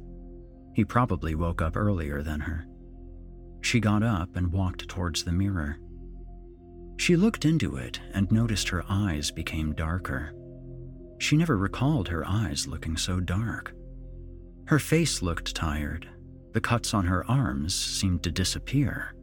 He 0.74 0.84
probably 0.84 1.34
woke 1.34 1.62
up 1.62 1.76
earlier 1.76 2.22
than 2.22 2.40
her. 2.40 2.66
She 3.62 3.80
got 3.80 4.02
up 4.02 4.36
and 4.36 4.52
walked 4.52 4.88
towards 4.88 5.24
the 5.24 5.32
mirror. 5.32 5.78
She 6.98 7.16
looked 7.16 7.44
into 7.44 7.76
it 7.76 8.00
and 8.12 8.30
noticed 8.30 8.68
her 8.68 8.84
eyes 8.88 9.30
became 9.30 9.72
darker. 9.74 10.34
She 11.18 11.36
never 11.36 11.56
recalled 11.56 12.08
her 12.08 12.26
eyes 12.26 12.66
looking 12.66 12.96
so 12.96 13.20
dark. 13.20 13.72
Her 14.66 14.78
face 14.78 15.22
looked 15.22 15.54
tired. 15.54 16.08
The 16.52 16.60
cuts 16.60 16.92
on 16.92 17.06
her 17.06 17.28
arms 17.30 17.74
seemed 17.74 18.22
to 18.24 18.30
disappear. 18.30 19.14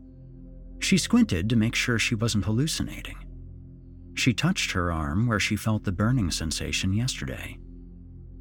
She 0.80 0.98
squinted 0.98 1.50
to 1.50 1.56
make 1.56 1.76
sure 1.76 2.00
she 2.00 2.16
wasn't 2.16 2.46
hallucinating. 2.46 3.18
She 4.16 4.34
touched 4.34 4.72
her 4.72 4.92
arm 4.92 5.28
where 5.28 5.40
she 5.40 5.56
felt 5.56 5.84
the 5.84 5.92
burning 5.92 6.32
sensation 6.32 6.94
yesterday. 6.94 7.58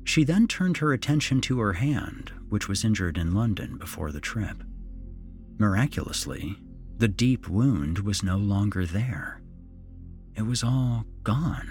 She 0.05 0.25
then 0.25 0.49
turned 0.49 0.79
her 0.79 0.93
attention 0.93 1.41
to 1.43 1.61
her 1.61 1.75
hand, 1.75 2.33
which 2.49 2.69
was 2.69 2.85
injured 2.85 3.19
in 3.19 3.35
London 3.35 3.77
before 3.77 4.11
the 4.11 4.21
trip. 4.21 4.65
Miraculously, 5.59 6.57
the 6.97 7.09
deep 7.09 7.49
wound 7.49 7.99
was 7.99 8.23
no 8.23 8.39
longer 8.39 8.87
there. 8.87 9.43
It 10.35 10.43
was 10.43 10.65
all 10.65 11.05
gone. 11.25 11.71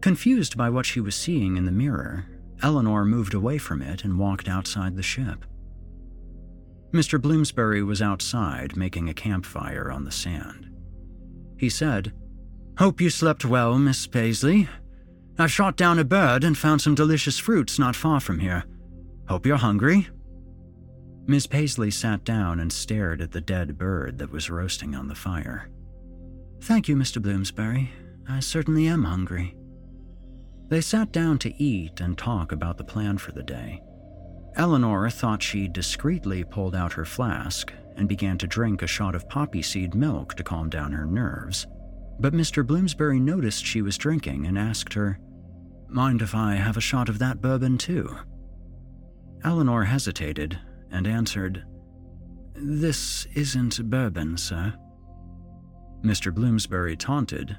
Confused 0.00 0.56
by 0.56 0.70
what 0.70 0.86
she 0.86 1.00
was 1.00 1.14
seeing 1.14 1.56
in 1.56 1.64
the 1.64 1.72
mirror, 1.72 2.26
Eleanor 2.62 3.04
moved 3.04 3.34
away 3.34 3.58
from 3.58 3.82
it 3.82 4.04
and 4.04 4.18
walked 4.18 4.48
outside 4.48 4.96
the 4.96 5.02
ship. 5.02 5.44
Mr. 6.94 7.20
Bloomsbury 7.20 7.82
was 7.82 8.00
outside 8.00 8.76
making 8.76 9.08
a 9.08 9.14
campfire 9.14 9.90
on 9.90 10.04
the 10.04 10.12
sand. 10.12 10.70
He 11.58 11.68
said, 11.68 12.12
Hope 12.78 13.00
you 13.00 13.10
slept 13.10 13.44
well, 13.44 13.78
Miss 13.80 14.06
Paisley. 14.06 14.68
I 15.36 15.48
shot 15.48 15.76
down 15.76 15.98
a 15.98 16.04
bird 16.04 16.44
and 16.44 16.56
found 16.56 16.80
some 16.80 16.94
delicious 16.94 17.36
fruits 17.36 17.80
not 17.80 17.96
far 17.96 18.20
from 18.20 18.38
here. 18.38 18.64
Hope 19.28 19.44
you're 19.44 19.56
hungry. 19.56 20.06
Miss 21.26 21.48
Paisley 21.48 21.90
sat 21.90 22.22
down 22.22 22.60
and 22.60 22.72
stared 22.72 23.20
at 23.20 23.32
the 23.32 23.40
dead 23.40 23.76
bird 23.76 24.18
that 24.18 24.30
was 24.30 24.48
roasting 24.48 24.94
on 24.94 25.08
the 25.08 25.16
fire. 25.16 25.68
Thank 26.60 26.86
you, 26.86 26.94
Mr. 26.94 27.20
Bloomsbury. 27.20 27.90
I 28.28 28.38
certainly 28.38 28.86
am 28.86 29.02
hungry. 29.02 29.56
They 30.68 30.80
sat 30.80 31.10
down 31.10 31.38
to 31.40 31.62
eat 31.62 32.00
and 32.00 32.16
talk 32.16 32.52
about 32.52 32.78
the 32.78 32.84
plan 32.84 33.18
for 33.18 33.32
the 33.32 33.42
day. 33.42 33.82
Eleanor 34.56 35.10
thought 35.10 35.42
she 35.42 35.66
discreetly 35.66 36.44
pulled 36.44 36.74
out 36.74 36.92
her 36.92 37.04
flask 37.04 37.72
and 37.96 38.08
began 38.08 38.38
to 38.38 38.46
drink 38.46 38.82
a 38.82 38.86
shot 38.86 39.14
of 39.14 39.28
poppy 39.28 39.62
seed 39.62 39.94
milk 39.94 40.34
to 40.34 40.44
calm 40.44 40.68
down 40.68 40.92
her 40.92 41.06
nerves. 41.06 41.66
But 42.20 42.32
Mr. 42.32 42.64
Bloomsbury 42.64 43.18
noticed 43.18 43.64
she 43.64 43.82
was 43.82 43.98
drinking 43.98 44.46
and 44.46 44.58
asked 44.58 44.94
her, 44.94 45.18
Mind 45.88 46.22
if 46.22 46.34
I 46.34 46.54
have 46.54 46.76
a 46.76 46.80
shot 46.80 47.08
of 47.08 47.18
that 47.18 47.40
bourbon 47.40 47.78
too? 47.78 48.16
Eleanor 49.42 49.84
hesitated 49.84 50.58
and 50.90 51.06
answered, 51.06 51.64
This 52.54 53.26
isn't 53.34 53.90
bourbon, 53.90 54.36
sir. 54.36 54.74
Mr. 56.02 56.32
Bloomsbury 56.32 56.96
taunted, 56.96 57.56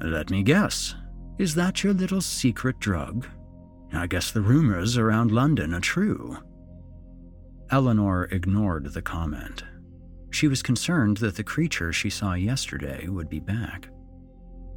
Let 0.00 0.30
me 0.30 0.42
guess. 0.42 0.94
Is 1.38 1.54
that 1.54 1.82
your 1.84 1.92
little 1.92 2.20
secret 2.20 2.78
drug? 2.80 3.26
I 3.92 4.06
guess 4.06 4.30
the 4.30 4.40
rumors 4.40 4.96
around 4.96 5.32
London 5.32 5.74
are 5.74 5.80
true. 5.80 6.38
Eleanor 7.70 8.24
ignored 8.24 8.92
the 8.92 9.02
comment. 9.02 9.64
She 10.30 10.48
was 10.48 10.62
concerned 10.62 11.18
that 11.18 11.36
the 11.36 11.44
creature 11.44 11.92
she 11.92 12.10
saw 12.10 12.34
yesterday 12.34 13.08
would 13.08 13.28
be 13.28 13.40
back. 13.40 13.88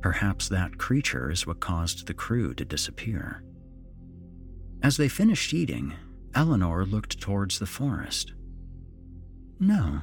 Perhaps 0.01 0.49
that 0.49 0.77
creature 0.77 1.31
is 1.31 1.47
what 1.47 1.59
caused 1.59 2.07
the 2.07 2.13
crew 2.13 2.53
to 2.53 2.65
disappear. 2.65 3.43
As 4.83 4.97
they 4.97 5.07
finished 5.07 5.53
eating, 5.53 5.93
Eleanor 6.35 6.85
looked 6.85 7.19
towards 7.19 7.57
the 7.57 7.65
forest. 7.65 8.33
No, 9.59 10.01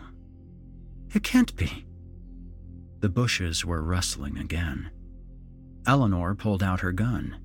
it 1.15 1.23
can't 1.23 1.55
be. 1.57 1.87
The 3.01 3.09
bushes 3.09 3.65
were 3.65 3.83
rustling 3.83 4.39
again. 4.39 4.91
Eleanor 5.87 6.35
pulled 6.35 6.63
out 6.63 6.81
her 6.81 6.93
gun. 6.93 7.37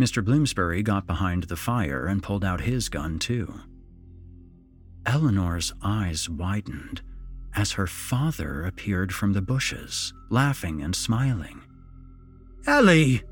Mr. 0.00 0.24
Bloomsbury 0.24 0.82
got 0.82 1.06
behind 1.06 1.42
the 1.44 1.56
fire 1.56 2.06
and 2.06 2.22
pulled 2.22 2.42
out 2.42 2.62
his 2.62 2.88
gun, 2.88 3.18
too. 3.18 3.60
Eleanor's 5.04 5.74
eyes 5.82 6.26
widened 6.26 7.02
as 7.54 7.72
her 7.72 7.86
father 7.86 8.64
appeared 8.64 9.12
from 9.12 9.34
the 9.34 9.42
bushes, 9.42 10.14
laughing 10.30 10.80
and 10.80 10.96
smiling. 10.96 11.60
Ellie! 12.66 13.22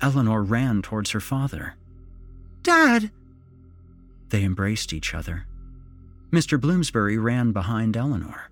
Eleanor 0.00 0.42
ran 0.42 0.80
towards 0.80 1.10
her 1.10 1.20
father. 1.20 1.74
Dad! 2.62 3.10
They 4.30 4.44
embraced 4.44 4.94
each 4.94 5.12
other. 5.14 5.46
Mr. 6.30 6.58
Bloomsbury 6.58 7.18
ran 7.18 7.52
behind 7.52 7.98
Eleanor. 7.98 8.50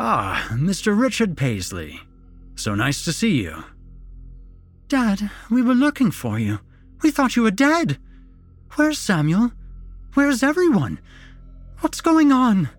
Ah, 0.00 0.48
Mr. 0.50 0.98
Richard 0.98 1.36
Paisley. 1.36 2.00
So 2.56 2.74
nice 2.74 3.04
to 3.04 3.12
see 3.12 3.40
you. 3.42 3.62
Dad, 4.88 5.30
we 5.50 5.60
were 5.60 5.74
looking 5.74 6.10
for 6.10 6.38
you. 6.38 6.60
We 7.02 7.10
thought 7.10 7.36
you 7.36 7.42
were 7.42 7.50
dead. 7.50 7.98
Where's 8.76 8.98
Samuel? 8.98 9.52
Where's 10.14 10.42
everyone? 10.42 10.98
What's 11.80 12.00
going 12.00 12.32
on? 12.32 12.70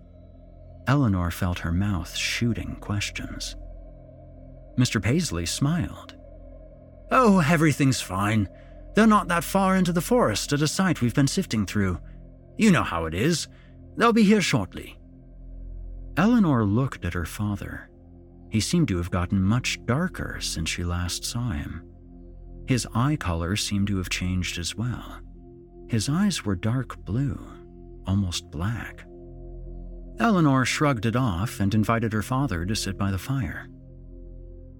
Eleanor 0.88 1.30
felt 1.30 1.60
her 1.60 1.70
mouth 1.70 2.16
shooting 2.16 2.76
questions. 2.80 3.54
Mr. 4.76 5.00
Paisley 5.00 5.46
smiled. 5.46 6.16
Oh, 7.12 7.44
everything's 7.48 8.00
fine. 8.00 8.48
They're 8.94 9.06
not 9.06 9.28
that 9.28 9.44
far 9.44 9.76
into 9.76 9.92
the 9.92 10.00
forest 10.00 10.52
at 10.52 10.62
a 10.62 10.66
site 10.68 11.00
we've 11.00 11.14
been 11.14 11.28
sifting 11.28 11.64
through. 11.64 12.00
You 12.58 12.72
know 12.72 12.82
how 12.82 13.04
it 13.04 13.14
is. 13.14 13.46
They'll 13.96 14.12
be 14.12 14.24
here 14.24 14.42
shortly. 14.42 14.98
Eleanor 16.16 16.64
looked 16.64 17.04
at 17.04 17.14
her 17.14 17.24
father. 17.24 17.88
He 18.50 18.58
seemed 18.58 18.88
to 18.88 18.96
have 18.96 19.12
gotten 19.12 19.40
much 19.40 19.78
darker 19.86 20.40
since 20.40 20.68
she 20.68 20.82
last 20.82 21.24
saw 21.24 21.50
him. 21.50 21.89
His 22.70 22.86
eye 22.94 23.16
color 23.16 23.56
seemed 23.56 23.88
to 23.88 23.96
have 23.96 24.10
changed 24.10 24.56
as 24.56 24.76
well. 24.76 25.18
His 25.88 26.08
eyes 26.08 26.44
were 26.44 26.54
dark 26.54 27.04
blue, 27.04 27.36
almost 28.06 28.48
black. 28.52 29.04
Eleanor 30.20 30.64
shrugged 30.64 31.04
it 31.04 31.16
off 31.16 31.58
and 31.58 31.74
invited 31.74 32.12
her 32.12 32.22
father 32.22 32.64
to 32.64 32.76
sit 32.76 32.96
by 32.96 33.10
the 33.10 33.18
fire. 33.18 33.66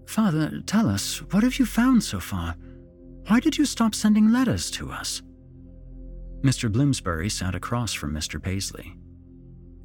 Father, 0.07 0.63
tell 0.67 0.89
us, 0.89 1.19
what 1.33 1.43
have 1.43 1.59
you 1.59 1.67
found 1.67 2.05
so 2.05 2.21
far? 2.21 2.55
Why 3.27 3.41
did 3.41 3.59
you 3.59 3.67
stop 3.67 3.97
sending 3.97 4.31
letters 4.31 4.71
to 4.71 4.93
us? 4.93 5.21
Mr. 6.43 6.71
Bloomsbury 6.71 7.29
sat 7.29 7.57
across 7.57 7.93
from 7.93 8.15
Mr. 8.15 8.41
Paisley. 8.41 8.95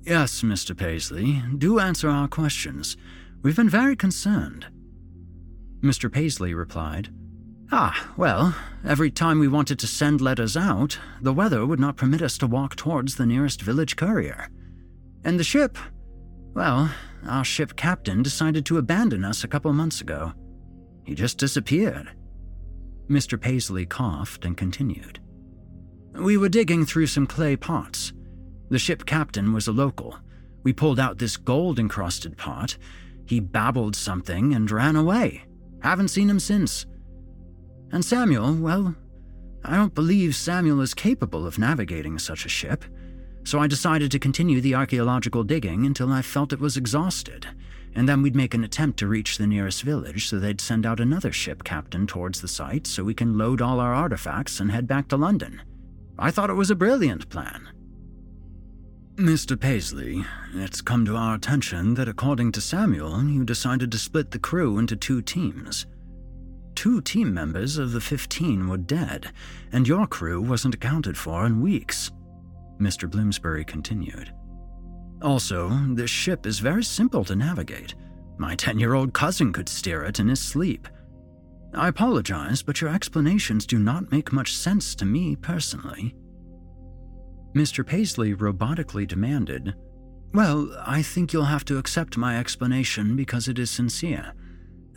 Yes, 0.03 0.43
Mr. 0.43 0.78
Paisley, 0.78 1.41
do 1.58 1.80
answer 1.80 2.12
our 2.12 2.28
questions. 2.28 2.97
We've 3.41 3.56
been 3.56 3.68
very 3.68 3.95
concerned. 3.95 4.68
Mr. 5.82 6.12
Paisley 6.12 6.53
replied, 6.53 7.10
Ah, 7.72 8.13
well, 8.16 8.55
every 8.86 9.09
time 9.09 9.39
we 9.39 9.47
wanted 9.47 9.80
to 9.80 9.88
send 9.88 10.22
letters 10.22 10.55
out, 10.55 10.99
the 11.22 11.34
weather 11.34 11.66
would 11.66 11.80
not 11.80 11.97
permit 11.97 12.22
us 12.22 12.38
to 12.38 12.47
walk 12.47 12.76
towards 12.76 13.16
the 13.16 13.26
nearest 13.26 13.61
village 13.61 13.95
courier. 13.95 14.49
And 15.24 15.39
the 15.39 15.43
ship, 15.43 15.78
well, 16.53 16.91
our 17.28 17.43
ship 17.43 17.76
captain 17.76 18.22
decided 18.22 18.66
to 18.68 18.78
abandon 18.78 19.26
us 19.26 19.43
a 19.43 19.47
couple 19.47 19.74
months 19.74 19.99
ago. 19.99 20.34
He 21.03 21.16
just 21.16 21.38
disappeared. 21.38 22.11
Mr. 23.09 23.39
Paisley 23.39 23.86
coughed 23.86 24.45
and 24.45 24.55
continued. 24.55 25.20
We 26.13 26.38
were 26.38 26.49
digging 26.49 26.86
through 26.86 27.07
some 27.07 27.28
clay 27.28 27.55
pots. 27.55 28.13
The 28.70 28.80
ship 28.80 29.05
captain 29.05 29.53
was 29.53 29.68
a 29.68 29.72
local. 29.72 30.18
We 30.63 30.74
pulled 30.74 30.99
out 30.99 31.18
this 31.18 31.38
gold 31.38 31.78
encrusted 31.78 32.38
pot. 32.38 32.78
He 33.26 33.39
babbled 33.39 33.95
something 33.95 34.53
and 34.53 34.70
ran 34.70 34.95
away. 34.95 35.43
Haven't 35.82 36.07
seen 36.07 36.30
him 36.30 36.39
since. 36.39 36.86
And 37.91 38.03
Samuel, 38.03 38.55
well, 38.55 38.95
I 39.63 39.75
don't 39.75 39.95
believe 39.95 40.36
Samuel 40.36 40.81
is 40.81 40.93
capable 40.93 41.47
of 41.47 41.57
navigating 41.57 42.19
such 42.19 42.45
a 42.45 42.49
ship, 42.49 42.86
so 43.43 43.59
I 43.59 43.67
decided 43.67 44.11
to 44.11 44.19
continue 44.19 44.61
the 44.61 44.75
archaeological 44.75 45.43
digging 45.43 45.86
until 45.86 46.11
I 46.11 46.21
felt 46.21 46.53
it 46.53 46.59
was 46.59 46.77
exhausted, 46.77 47.47
and 47.95 48.07
then 48.07 48.21
we'd 48.21 48.36
make 48.36 48.53
an 48.53 48.63
attempt 48.63 48.99
to 48.99 49.07
reach 49.07 49.38
the 49.38 49.47
nearest 49.47 49.81
village 49.83 50.27
so 50.27 50.39
they'd 50.39 50.61
send 50.61 50.86
out 50.86 50.99
another 50.99 51.31
ship 51.31 51.63
captain 51.63 52.05
towards 52.05 52.41
the 52.41 52.47
site 52.47 52.86
so 52.86 53.03
we 53.03 53.13
can 53.13 53.38
load 53.38 53.61
all 53.61 53.79
our 53.79 53.93
artifacts 53.93 54.59
and 54.59 54.71
head 54.71 54.88
back 54.88 55.07
to 55.07 55.17
London. 55.17 55.61
I 56.17 56.31
thought 56.31 56.49
it 56.49 56.53
was 56.53 56.71
a 56.71 56.75
brilliant 56.75 57.29
plan. 57.29 57.69
Mr. 59.15 59.57
Paisley, 59.57 60.25
it's 60.53 60.81
come 60.81 61.05
to 61.05 61.15
our 61.15 61.36
attention 61.36 61.93
that 61.93 62.09
according 62.09 62.51
to 62.51 62.61
Samuel, 62.61 63.23
you 63.23 63.45
decided 63.45 63.91
to 63.91 63.97
split 63.97 64.31
the 64.31 64.39
crew 64.39 64.77
into 64.77 64.95
two 64.95 65.21
teams. 65.21 65.86
Two 66.76 67.01
team 67.01 67.34
members 67.34 67.78
of 67.78 67.93
the 67.93 68.01
15 68.01 68.67
were 68.67 68.78
dead, 68.78 69.32
and 69.71 69.88
your 69.88 70.05
crew 70.05 70.41
wasn't 70.41 70.76
accounted 70.76 71.17
for 71.17 71.45
in 71.45 71.61
weeks. 71.61 72.11
Mr. 72.80 73.09
Bloomsbury 73.09 73.63
continued. 73.63 74.34
Also, 75.21 75.69
this 75.89 76.09
ship 76.09 76.45
is 76.45 76.59
very 76.59 76.84
simple 76.84 77.23
to 77.23 77.36
navigate. 77.36 77.95
My 78.38 78.55
10 78.55 78.78
year 78.78 78.93
old 78.93 79.13
cousin 79.13 79.53
could 79.53 79.69
steer 79.69 80.03
it 80.03 80.19
in 80.19 80.28
his 80.28 80.41
sleep. 80.41 80.88
I 81.73 81.88
apologize, 81.88 82.61
but 82.61 82.82
your 82.82 82.93
explanations 82.93 83.65
do 83.65 83.80
not 83.80 84.11
make 84.11 84.32
much 84.32 84.55
sense 84.55 84.95
to 84.95 85.05
me 85.05 85.36
personally. 85.36 86.15
Mr. 87.55 87.86
Paisley 87.86 88.36
robotically 88.36 89.07
demanded, 89.07 89.73
Well, 90.34 90.69
I 90.86 91.01
think 91.01 91.32
you'll 91.32 91.45
have 91.45 91.65
to 91.65 91.78
accept 91.78 92.17
my 92.17 92.38
explanation 92.38 93.15
because 93.15 93.47
it 93.47 93.57
is 93.57 93.71
sincere. 93.71 94.34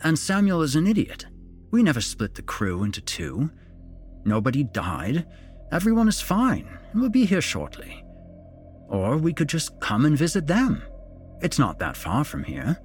And 0.03 0.19
Samuel 0.19 0.61
is 0.61 0.75
an 0.75 0.87
idiot. 0.87 1.25
We 1.71 1.83
never 1.83 2.01
split 2.01 2.35
the 2.35 2.41
crew 2.41 2.83
into 2.83 3.01
two. 3.01 3.51
Nobody 4.25 4.63
died. 4.63 5.25
Everyone 5.71 6.07
is 6.07 6.21
fine 6.21 6.67
and 6.91 7.01
will 7.01 7.09
be 7.09 7.25
here 7.25 7.41
shortly. 7.41 8.03
Or 8.87 9.17
we 9.17 9.33
could 9.33 9.49
just 9.49 9.79
come 9.79 10.05
and 10.05 10.17
visit 10.17 10.47
them. 10.47 10.81
It's 11.41 11.59
not 11.59 11.79
that 11.79 11.95
far 11.95 12.23
from 12.23 12.43
here. 12.43 12.79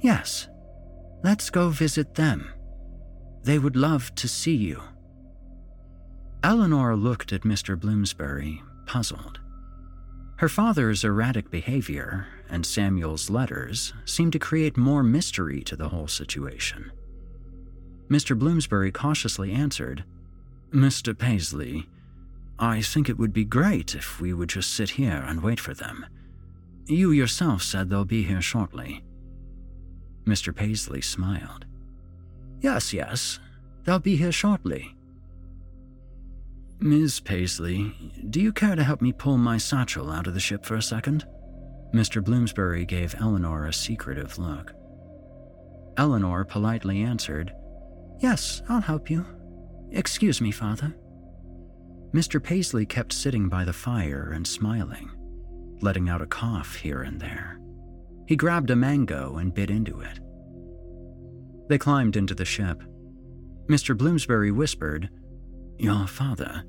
Yes, 0.00 0.48
let's 1.24 1.50
go 1.50 1.68
visit 1.68 2.14
them. 2.14 2.52
They 3.42 3.58
would 3.58 3.76
love 3.76 4.14
to 4.16 4.28
see 4.28 4.54
you. 4.54 4.82
Eleanor 6.42 6.96
looked 6.96 7.32
at 7.32 7.42
Mr. 7.42 7.78
Bloomsbury, 7.78 8.62
puzzled. 8.86 9.40
Her 10.38 10.48
father's 10.48 11.02
erratic 11.02 11.50
behavior 11.50 12.26
and 12.48 12.64
Samuel's 12.64 13.30
letters 13.30 13.92
seemed 14.04 14.32
to 14.34 14.38
create 14.38 14.76
more 14.76 15.02
mystery 15.02 15.62
to 15.62 15.76
the 15.76 15.88
whole 15.88 16.08
situation. 16.08 16.92
Mr. 18.08 18.38
Bloomsbury 18.38 18.92
cautiously 18.92 19.52
answered, 19.52 20.04
Mr. 20.72 21.16
Paisley, 21.16 21.88
I 22.58 22.80
think 22.80 23.08
it 23.08 23.18
would 23.18 23.32
be 23.32 23.44
great 23.44 23.94
if 23.94 24.20
we 24.20 24.32
would 24.32 24.48
just 24.48 24.72
sit 24.74 24.90
here 24.90 25.24
and 25.26 25.42
wait 25.42 25.60
for 25.60 25.74
them. 25.74 26.06
You 26.86 27.10
yourself 27.10 27.62
said 27.62 27.90
they'll 27.90 28.04
be 28.04 28.22
here 28.22 28.40
shortly. 28.40 29.02
Mr. 30.24 30.54
Paisley 30.54 31.00
smiled. 31.00 31.66
Yes, 32.60 32.92
yes, 32.92 33.38
they'll 33.84 33.98
be 33.98 34.16
here 34.16 34.32
shortly. 34.32 34.94
Miss 36.78 37.20
Paisley, 37.20 37.94
do 38.30 38.40
you 38.40 38.52
care 38.52 38.76
to 38.76 38.84
help 38.84 39.00
me 39.00 39.12
pull 39.12 39.38
my 39.38 39.56
satchel 39.56 40.10
out 40.10 40.26
of 40.26 40.34
the 40.34 40.40
ship 40.40 40.64
for 40.64 40.76
a 40.76 40.82
second? 40.82 41.26
Mr. 41.94 42.22
Bloomsbury 42.22 42.84
gave 42.84 43.14
Eleanor 43.20 43.66
a 43.66 43.72
secretive 43.72 44.38
look. 44.38 44.72
Eleanor 45.96 46.44
politely 46.44 47.00
answered, 47.00 47.54
Yes, 48.20 48.62
I'll 48.68 48.80
help 48.80 49.10
you. 49.10 49.24
Excuse 49.90 50.40
me, 50.40 50.50
Father. 50.50 50.96
Mr. 52.12 52.42
Paisley 52.42 52.86
kept 52.86 53.12
sitting 53.12 53.48
by 53.48 53.64
the 53.64 53.72
fire 53.72 54.32
and 54.34 54.46
smiling, 54.46 55.10
letting 55.80 56.08
out 56.08 56.22
a 56.22 56.26
cough 56.26 56.76
here 56.76 57.02
and 57.02 57.20
there. 57.20 57.60
He 58.26 58.36
grabbed 58.36 58.70
a 58.70 58.76
mango 58.76 59.36
and 59.36 59.54
bit 59.54 59.70
into 59.70 60.00
it. 60.00 60.18
They 61.68 61.78
climbed 61.78 62.16
into 62.16 62.34
the 62.34 62.44
ship. 62.44 62.82
Mr. 63.68 63.96
Bloomsbury 63.96 64.50
whispered, 64.50 65.10
Your 65.78 66.06
father. 66.06 66.64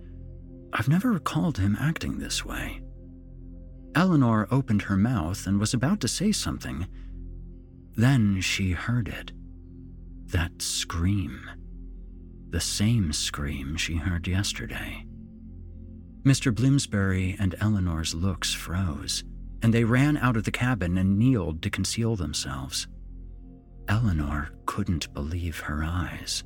I've 0.74 0.90
never 0.90 1.12
recalled 1.12 1.58
him 1.58 1.78
acting 1.80 2.20
this 2.20 2.44
way. 2.44 2.82
Eleanor 3.96 4.48
opened 4.52 4.84
her 4.84 4.98
mouth 4.98 5.48
and 5.48 5.60
was 5.60 5.74
about 5.74 6.02
to 6.02 6.08
say 6.08 6.32
something. 6.32 6.88
Then 7.96 8.42
she 8.42 8.72
heard 8.72 9.08
it. 9.08 9.32
That 10.32 10.62
scream. 10.62 11.50
The 12.50 12.60
same 12.60 13.14
scream 13.14 13.78
she 13.78 13.96
heard 13.96 14.28
yesterday. 14.28 15.06
Mr. 16.24 16.54
Bloomsbury 16.54 17.38
and 17.40 17.56
Eleanor's 17.62 18.14
looks 18.14 18.54
froze, 18.54 19.24
and 19.62 19.74
they 19.74 19.86
ran 19.86 20.18
out 20.18 20.36
of 20.36 20.44
the 20.44 20.52
cabin 20.52 20.98
and 20.98 21.18
kneeled 21.18 21.62
to 21.62 21.70
conceal 21.70 22.18
themselves. 22.18 22.90
Eleanor 23.88 24.50
couldn't 24.66 25.14
believe 25.14 25.62
her 25.62 25.82
eyes. 25.82 26.44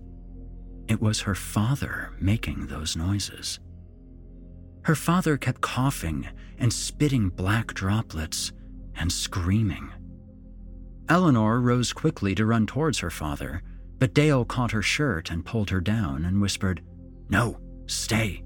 It 0.87 1.01
was 1.01 1.21
her 1.21 1.33
father 1.33 2.11
making 2.19 2.67
those 2.67 2.95
noises. 2.95 3.59
Her 4.83 4.95
father 4.95 5.37
kept 5.37 5.61
coughing 5.61 6.27
and 6.59 6.71
spitting 6.71 7.29
black 7.29 7.73
droplets 7.73 8.51
and 8.93 9.11
screaming. 9.11 9.91
Eleanor 11.09 11.59
rose 11.59 11.93
quickly 11.93 12.35
to 12.35 12.45
run 12.45 12.67
towards 12.67 12.99
her 12.99 13.09
father, 13.09 13.63
but 14.01 14.13
Dale 14.15 14.43
caught 14.43 14.71
her 14.71 14.81
shirt 14.81 15.29
and 15.29 15.45
pulled 15.45 15.69
her 15.69 15.79
down 15.79 16.25
and 16.25 16.41
whispered, 16.41 16.81
No, 17.29 17.59
stay. 17.85 18.43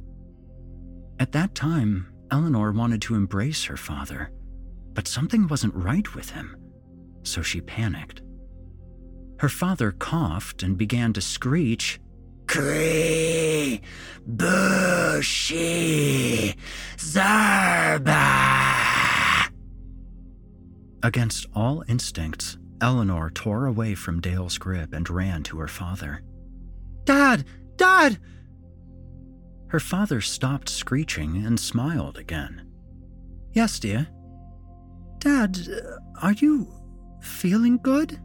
At 1.18 1.32
that 1.32 1.56
time, 1.56 2.08
Eleanor 2.30 2.74
wanted 2.74 3.02
to 3.04 3.16
embrace 3.16 3.64
her 3.64 3.78
father, 3.78 4.34
but 4.94 5.08
something 5.08 5.48
wasn't 5.48 5.74
right 5.74 6.14
with 6.14 6.32
him, 6.32 6.58
so 7.24 7.42
she 7.42 7.62
panicked. 7.62 8.22
Her 9.40 9.48
father 9.48 9.94
coughed 9.94 10.62
and 10.62 10.78
began 10.78 11.14
to 11.14 11.22
screech, 11.22 12.02
Cree, 12.48 13.80
Bushy, 14.28 14.54
Zarba. 16.98 18.26
Against 21.02 21.46
all 21.56 21.82
instincts, 21.88 22.58
Eleanor 22.82 23.30
tore 23.30 23.66
away 23.66 23.96
from 23.96 24.20
Dale's 24.20 24.58
grip 24.58 24.94
and 24.94 25.10
ran 25.10 25.44
to 25.44 25.60
her 25.60 25.68
father. 25.68 26.22
Dad! 27.06 27.46
Dad! 27.78 28.20
Her 29.68 29.80
father 29.80 30.22
stopped 30.22 30.70
screeching 30.70 31.46
and 31.46 31.60
smiled 31.60 32.18
again. 32.18 32.70
Yes, 33.54 33.80
dear. 33.80 34.08
Dad, 35.20 35.58
uh, 35.70 35.98
are 36.22 36.34
you 36.34 36.72
feeling 37.22 37.78
good? 37.78 38.20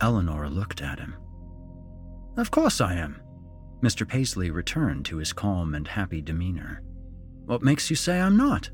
Eleanor 0.00 0.48
looked 0.48 0.82
at 0.82 0.98
him. 0.98 1.14
Of 2.36 2.50
course 2.50 2.80
I 2.80 2.94
am. 2.94 3.20
Mr. 3.82 4.06
Paisley 4.06 4.50
returned 4.50 5.04
to 5.06 5.18
his 5.18 5.32
calm 5.32 5.74
and 5.74 5.86
happy 5.86 6.20
demeanor. 6.20 6.82
What 7.46 7.62
makes 7.62 7.90
you 7.90 7.96
say 7.96 8.20
I'm 8.20 8.36
not? 8.36 8.70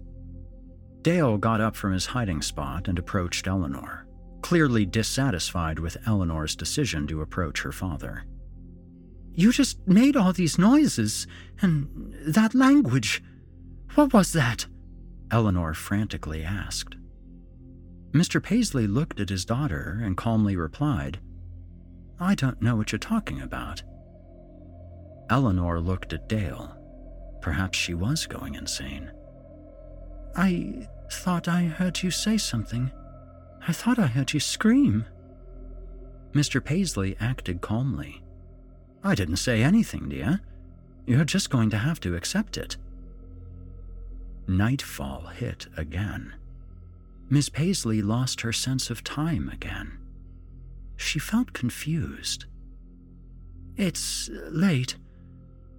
Dale 1.03 1.37
got 1.37 1.61
up 1.61 1.77
from 1.77 1.93
his 1.93 2.07
hiding 2.07 2.43
spot 2.43 2.89
and 2.89 2.99
approached 2.99 3.47
Eleanor 3.47 4.07
clearly 4.43 4.87
dissatisfied 4.87 5.79
with 5.79 5.97
Eleanor's 6.07 6.57
decision 6.57 7.07
to 7.07 7.23
approach 7.23 7.63
her 7.63 7.73
father. 7.73 8.25
You 9.33 9.53
just 9.53 9.87
made 9.87 10.17
all 10.17 10.33
these 10.33 10.59
noises, 10.59 11.27
and 11.63 12.15
that 12.27 12.55
language. 12.55 13.23
What 13.95 14.13
was 14.13 14.33
that? 14.33 14.67
Eleanor 15.31 15.75
frantically 15.75 16.43
asked. 16.43 16.97
Mr. 18.13 18.43
Paisley 18.43 18.87
looked 18.87 19.21
at 19.21 19.29
his 19.29 19.45
daughter 19.45 20.01
and 20.03 20.17
calmly 20.17 20.57
replied, 20.57 21.21
I 22.19 22.35
don't 22.35 22.61
know 22.61 22.77
what 22.77 22.93
you're 22.93 22.99
talking 22.99 23.41
about. 23.41 23.83
Eleanor 25.31 25.81
looked 25.81 26.13
at 26.13 26.29
Dale. 26.29 26.77
Perhaps 27.41 27.79
she 27.79 27.95
was 27.95 28.27
going 28.27 28.57
insane. 28.57 29.11
I 30.37 30.89
thought 31.11 31.49
I 31.49 31.63
heard 31.63 32.03
you 32.03 32.11
say 32.11 32.37
something, 32.37 32.91
I 33.67 33.73
thought 33.73 33.99
I 33.99 34.07
heard 34.07 34.33
you 34.33 34.41
scream. 34.41 35.05
Mr. 36.33 36.65
Paisley 36.65 37.17
acted 37.21 37.61
calmly. 37.61 38.23
I 39.03 39.15
didn't 39.15 39.37
say 39.37 39.63
anything, 39.63 40.09
dear. 40.09 40.41
You're 41.07 41.25
just 41.25 41.51
going 41.51 41.71
to 41.71 41.79
have 41.79 42.01
to 42.01 42.15
accept 42.15 42.57
it. 42.57 42.77
Nightfall 44.47 45.27
hit 45.29 45.67
again. 45.77 46.35
Miss 47.29 47.49
Paisley 47.49 48.03
lost 48.03 48.41
her 48.41 48.53
sense 48.53 48.91
of 48.91 49.05
time 49.05 49.49
again. 49.49 49.99
She 50.97 51.19
felt 51.19 51.53
confused. 51.53 52.47
It's 53.77 54.29
uh, 54.29 54.49
late. 54.51 54.97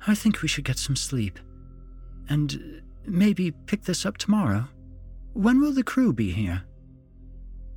I 0.07 0.15
think 0.15 0.41
we 0.41 0.47
should 0.47 0.63
get 0.63 0.79
some 0.79 0.95
sleep. 0.95 1.39
And 2.29 2.53
uh, 2.53 2.81
maybe 3.05 3.51
pick 3.51 3.83
this 3.83 4.05
up 4.05 4.17
tomorrow. 4.17 4.67
When 5.33 5.61
will 5.61 5.73
the 5.73 5.83
crew 5.83 6.13
be 6.13 6.31
here? 6.31 6.63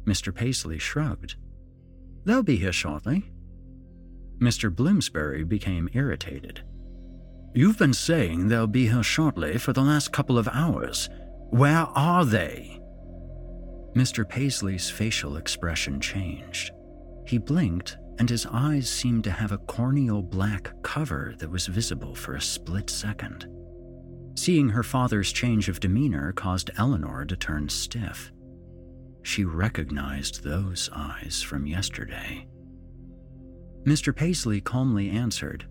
Mr. 0.04 0.34
Paisley 0.34 0.78
shrugged. 0.78 1.36
They'll 2.24 2.42
be 2.42 2.56
here 2.56 2.72
shortly. 2.72 3.30
Mr. 4.38 4.74
Bloomsbury 4.74 5.44
became 5.44 5.88
irritated. 5.92 6.62
You've 7.54 7.78
been 7.78 7.94
saying 7.94 8.48
they'll 8.48 8.66
be 8.66 8.88
here 8.88 9.02
shortly 9.02 9.58
for 9.58 9.72
the 9.72 9.82
last 9.82 10.12
couple 10.12 10.38
of 10.38 10.48
hours. 10.48 11.08
Where 11.50 11.86
are 11.94 12.24
they? 12.24 12.80
Mr. 13.94 14.28
Paisley's 14.28 14.90
facial 14.90 15.36
expression 15.36 16.00
changed. 16.00 16.72
He 17.26 17.38
blinked, 17.38 17.96
and 18.18 18.28
his 18.28 18.46
eyes 18.50 18.90
seemed 18.90 19.24
to 19.24 19.30
have 19.30 19.52
a 19.52 19.58
corneal 19.58 20.20
black 20.20 20.72
cover 20.82 21.34
that 21.38 21.50
was 21.50 21.68
visible 21.68 22.14
for 22.14 22.34
a 22.34 22.40
split 22.40 22.90
second. 22.90 23.46
Seeing 24.36 24.68
her 24.68 24.82
father's 24.82 25.32
change 25.32 25.68
of 25.68 25.78
demeanor 25.78 26.32
caused 26.32 26.70
Eleanor 26.76 27.24
to 27.24 27.36
turn 27.36 27.68
stiff. 27.68 28.32
She 29.24 29.44
recognized 29.44 30.44
those 30.44 30.90
eyes 30.92 31.42
from 31.42 31.66
yesterday. 31.66 32.46
Mr. 33.84 34.14
Paisley 34.14 34.60
calmly 34.60 35.08
answered, 35.10 35.66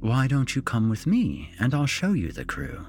Why 0.00 0.26
don't 0.26 0.54
you 0.54 0.60
come 0.60 0.90
with 0.90 1.06
me 1.06 1.52
and 1.58 1.72
I'll 1.72 1.86
show 1.86 2.12
you 2.12 2.32
the 2.32 2.44
crew? 2.44 2.86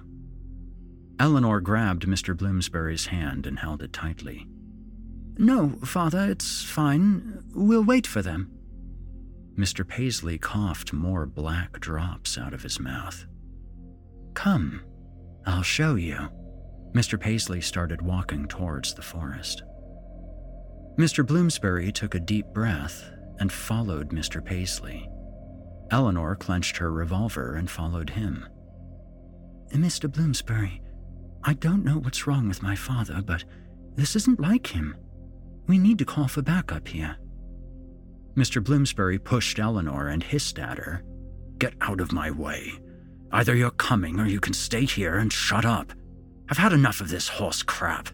Eleanor 1.19 1.61
grabbed 1.61 2.07
Mr. 2.07 2.35
Bloomsbury's 2.35 3.05
hand 3.05 3.45
and 3.45 3.59
held 3.59 3.83
it 3.83 3.93
tightly. 3.93 4.47
No, 5.37 5.69
Father, 5.85 6.31
it's 6.31 6.63
fine. 6.63 7.43
We'll 7.53 7.83
wait 7.83 8.07
for 8.07 8.23
them. 8.23 8.51
Mr. 9.55 9.87
Paisley 9.87 10.39
coughed 10.39 10.93
more 10.93 11.27
black 11.27 11.79
drops 11.79 12.39
out 12.39 12.55
of 12.55 12.63
his 12.63 12.79
mouth. 12.79 13.27
Come, 14.33 14.81
I'll 15.45 15.61
show 15.61 15.93
you. 15.93 16.29
Mr. 16.95 17.19
Paisley 17.19 17.61
started 17.61 18.01
walking 18.01 18.47
towards 18.47 18.95
the 18.95 19.03
forest. 19.03 19.61
Mr. 21.01 21.25
Bloomsbury 21.25 21.91
took 21.91 22.13
a 22.13 22.19
deep 22.19 22.45
breath 22.53 23.09
and 23.39 23.51
followed 23.51 24.11
Mr. 24.11 24.45
Paisley. 24.45 25.09
Eleanor 25.89 26.35
clenched 26.35 26.77
her 26.77 26.91
revolver 26.91 27.55
and 27.55 27.71
followed 27.71 28.11
him. 28.11 28.45
Mr. 29.73 30.11
Bloomsbury, 30.11 30.79
I 31.43 31.53
don't 31.53 31.83
know 31.83 31.97
what's 31.97 32.27
wrong 32.27 32.47
with 32.47 32.61
my 32.61 32.75
father, 32.75 33.23
but 33.25 33.43
this 33.95 34.15
isn't 34.15 34.39
like 34.39 34.67
him. 34.67 34.95
We 35.65 35.79
need 35.79 35.97
to 35.97 36.05
call 36.05 36.27
for 36.27 36.43
backup 36.43 36.87
here. 36.87 37.17
Mr. 38.35 38.63
Bloomsbury 38.63 39.17
pushed 39.17 39.57
Eleanor 39.57 40.07
and 40.07 40.21
hissed 40.21 40.59
at 40.59 40.77
her. 40.77 41.03
Get 41.57 41.73
out 41.81 41.99
of 41.99 42.11
my 42.11 42.29
way. 42.29 42.73
Either 43.31 43.55
you're 43.55 43.71
coming 43.71 44.19
or 44.19 44.27
you 44.27 44.39
can 44.39 44.53
stay 44.53 44.85
here 44.85 45.17
and 45.17 45.33
shut 45.33 45.65
up. 45.65 45.93
I've 46.47 46.59
had 46.59 46.73
enough 46.73 47.01
of 47.01 47.09
this 47.09 47.27
horse 47.27 47.63
crap. 47.63 48.09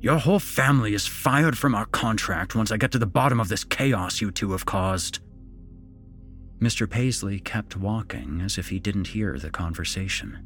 Your 0.00 0.18
whole 0.18 0.38
family 0.38 0.94
is 0.94 1.08
fired 1.08 1.58
from 1.58 1.74
our 1.74 1.86
contract 1.86 2.54
once 2.54 2.70
I 2.70 2.76
get 2.76 2.92
to 2.92 2.98
the 2.98 3.06
bottom 3.06 3.40
of 3.40 3.48
this 3.48 3.64
chaos 3.64 4.20
you 4.20 4.30
two 4.30 4.52
have 4.52 4.64
caused. 4.64 5.18
Mr. 6.60 6.88
Paisley 6.88 7.40
kept 7.40 7.76
walking 7.76 8.40
as 8.40 8.58
if 8.58 8.68
he 8.68 8.78
didn't 8.78 9.08
hear 9.08 9.38
the 9.38 9.50
conversation. 9.50 10.38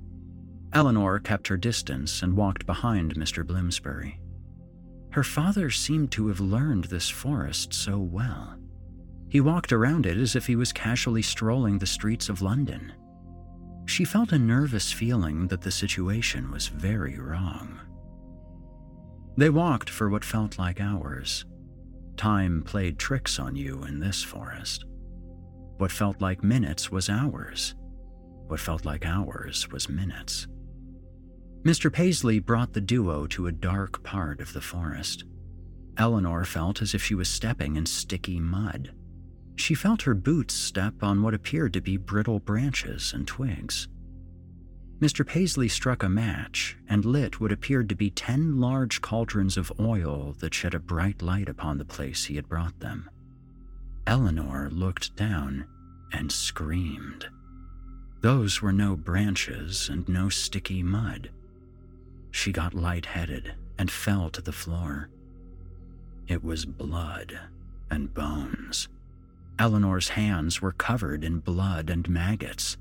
Eleanor 0.72 1.18
kept 1.18 1.48
her 1.48 1.58
distance 1.58 2.22
and 2.22 2.34
walked 2.34 2.64
behind 2.64 3.14
Mr. 3.14 3.46
Bloomsbury. 3.46 4.18
Her 5.10 5.22
father 5.24 5.68
seemed 5.68 6.10
to 6.12 6.28
have 6.28 6.40
learned 6.40 6.84
this 6.84 7.10
forest 7.10 7.74
so 7.74 7.98
well. 7.98 8.56
He 9.28 9.42
walked 9.42 9.72
around 9.72 10.06
it 10.06 10.16
as 10.16 10.34
if 10.34 10.46
he 10.46 10.56
was 10.56 10.72
casually 10.72 11.22
strolling 11.22 11.78
the 11.78 11.86
streets 11.86 12.30
of 12.30 12.40
London. 12.40 12.92
She 13.84 14.04
felt 14.06 14.32
a 14.32 14.38
nervous 14.38 14.90
feeling 14.92 15.48
that 15.48 15.60
the 15.60 15.70
situation 15.70 16.50
was 16.50 16.68
very 16.68 17.18
wrong. 17.18 17.78
They 19.36 19.50
walked 19.50 19.88
for 19.88 20.10
what 20.10 20.24
felt 20.24 20.58
like 20.58 20.80
hours. 20.80 21.44
Time 22.16 22.62
played 22.62 22.98
tricks 22.98 23.38
on 23.38 23.56
you 23.56 23.82
in 23.84 23.98
this 23.98 24.22
forest. 24.22 24.84
What 25.78 25.90
felt 25.90 26.20
like 26.20 26.44
minutes 26.44 26.90
was 26.90 27.08
hours. 27.08 27.74
What 28.46 28.60
felt 28.60 28.84
like 28.84 29.06
hours 29.06 29.70
was 29.70 29.88
minutes. 29.88 30.46
Mr. 31.62 31.92
Paisley 31.92 32.40
brought 32.40 32.72
the 32.72 32.80
duo 32.80 33.26
to 33.28 33.46
a 33.46 33.52
dark 33.52 34.02
part 34.02 34.40
of 34.40 34.52
the 34.52 34.60
forest. 34.60 35.24
Eleanor 35.96 36.44
felt 36.44 36.82
as 36.82 36.94
if 36.94 37.02
she 37.02 37.14
was 37.14 37.28
stepping 37.28 37.76
in 37.76 37.86
sticky 37.86 38.40
mud. 38.40 38.92
She 39.56 39.74
felt 39.74 40.02
her 40.02 40.14
boots 40.14 40.54
step 40.54 41.02
on 41.02 41.22
what 41.22 41.34
appeared 41.34 41.72
to 41.74 41.80
be 41.80 41.96
brittle 41.96 42.40
branches 42.40 43.12
and 43.12 43.26
twigs. 43.26 43.88
Mr. 45.02 45.26
Paisley 45.26 45.68
struck 45.68 46.04
a 46.04 46.08
match 46.08 46.76
and 46.88 47.04
lit 47.04 47.40
what 47.40 47.50
appeared 47.50 47.88
to 47.88 47.94
be 47.96 48.08
ten 48.08 48.60
large 48.60 49.00
cauldrons 49.00 49.56
of 49.56 49.72
oil 49.80 50.36
that 50.38 50.54
shed 50.54 50.74
a 50.74 50.78
bright 50.78 51.20
light 51.20 51.48
upon 51.48 51.76
the 51.76 51.84
place 51.84 52.26
he 52.26 52.36
had 52.36 52.48
brought 52.48 52.78
them. 52.78 53.10
Eleanor 54.06 54.70
looked 54.70 55.16
down 55.16 55.66
and 56.12 56.30
screamed. 56.30 57.26
Those 58.20 58.62
were 58.62 58.72
no 58.72 58.94
branches 58.94 59.88
and 59.88 60.08
no 60.08 60.28
sticky 60.28 60.84
mud. 60.84 61.30
She 62.30 62.52
got 62.52 62.72
lightheaded 62.72 63.54
and 63.76 63.90
fell 63.90 64.30
to 64.30 64.40
the 64.40 64.52
floor. 64.52 65.08
It 66.28 66.44
was 66.44 66.64
blood 66.64 67.36
and 67.90 68.14
bones. 68.14 68.86
Eleanor's 69.58 70.10
hands 70.10 70.62
were 70.62 70.70
covered 70.70 71.24
in 71.24 71.40
blood 71.40 71.90
and 71.90 72.08
maggots. 72.08 72.76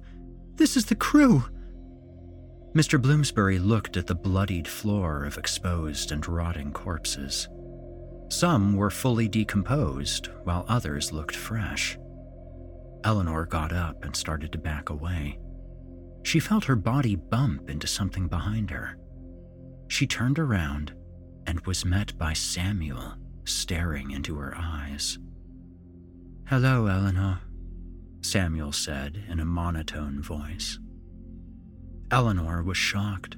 this 0.55 0.77
is 0.77 0.85
the 0.85 0.95
crew. 0.95 1.43
Mr. 2.75 3.01
Bloomsbury 3.01 3.57
looked 3.57 3.95
at 3.95 4.05
the 4.05 4.13
bloodied 4.13 4.67
floor 4.67 5.23
of 5.23 5.37
exposed 5.37 6.11
and 6.11 6.27
rotting 6.27 6.73
corpses. 6.73 7.47
Some 8.29 8.75
were 8.75 8.89
fully 8.89 9.29
decomposed, 9.29 10.27
while 10.43 10.65
others 10.67 11.13
looked 11.13 11.37
fresh. 11.37 11.97
Eleanor 13.05 13.45
got 13.45 13.71
up 13.71 14.03
and 14.03 14.13
started 14.13 14.51
to 14.51 14.57
back 14.57 14.89
away. 14.89 15.39
She 16.23 16.41
felt 16.41 16.65
her 16.65 16.75
body 16.75 17.15
bump 17.15 17.69
into 17.69 17.87
something 17.87 18.27
behind 18.27 18.71
her. 18.71 18.97
She 19.87 20.05
turned 20.05 20.37
around 20.37 20.93
and 21.47 21.65
was 21.65 21.85
met 21.85 22.17
by 22.17 22.33
Samuel 22.33 23.13
staring 23.45 24.11
into 24.11 24.35
her 24.37 24.53
eyes. 24.57 25.17
Hello, 26.47 26.87
Eleanor, 26.87 27.39
Samuel 28.21 28.73
said 28.73 29.23
in 29.29 29.39
a 29.39 29.45
monotone 29.45 30.21
voice. 30.21 30.79
Eleanor 32.11 32.63
was 32.63 32.77
shocked. 32.77 33.37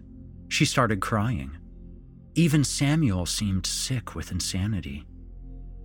She 0.49 0.65
started 0.65 1.01
crying. 1.01 1.57
Even 2.35 2.63
Samuel 2.63 3.25
seemed 3.25 3.65
sick 3.65 4.15
with 4.15 4.31
insanity. 4.31 5.05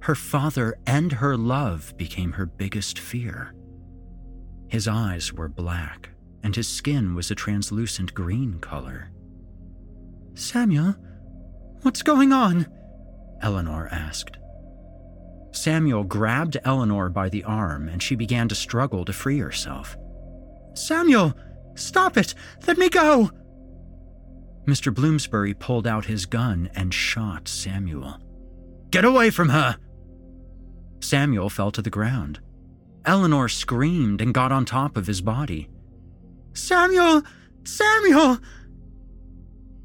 Her 0.02 0.14
father 0.14 0.76
and 0.86 1.12
her 1.12 1.36
love 1.36 1.96
became 1.96 2.32
her 2.32 2.46
biggest 2.46 2.98
fear. 2.98 3.54
His 4.68 4.88
eyes 4.88 5.32
were 5.32 5.48
black, 5.48 6.10
and 6.42 6.54
his 6.56 6.68
skin 6.68 7.14
was 7.14 7.30
a 7.30 7.34
translucent 7.34 8.12
green 8.14 8.58
color. 8.58 9.10
Samuel, 10.34 10.96
what's 11.82 12.02
going 12.02 12.32
on? 12.32 12.66
Eleanor 13.42 13.88
asked. 13.90 14.38
Samuel 15.52 16.04
grabbed 16.04 16.56
Eleanor 16.64 17.10
by 17.10 17.28
the 17.28 17.44
arm 17.44 17.88
and 17.88 18.02
she 18.02 18.14
began 18.14 18.48
to 18.48 18.54
struggle 18.54 19.04
to 19.04 19.12
free 19.12 19.38
herself. 19.38 19.96
Samuel, 20.74 21.34
stop 21.74 22.16
it! 22.16 22.34
Let 22.66 22.78
me 22.78 22.88
go! 22.88 23.30
Mr. 24.66 24.94
Bloomsbury 24.94 25.54
pulled 25.54 25.86
out 25.86 26.04
his 26.04 26.26
gun 26.26 26.70
and 26.74 26.94
shot 26.94 27.48
Samuel. 27.48 28.18
Get 28.90 29.04
away 29.04 29.30
from 29.30 29.48
her! 29.48 29.76
Samuel 31.00 31.50
fell 31.50 31.72
to 31.72 31.82
the 31.82 31.90
ground. 31.90 32.40
Eleanor 33.04 33.48
screamed 33.48 34.20
and 34.20 34.32
got 34.32 34.52
on 34.52 34.64
top 34.64 34.96
of 34.96 35.06
his 35.06 35.20
body. 35.20 35.68
Samuel! 36.54 37.22
Samuel! 37.64 38.38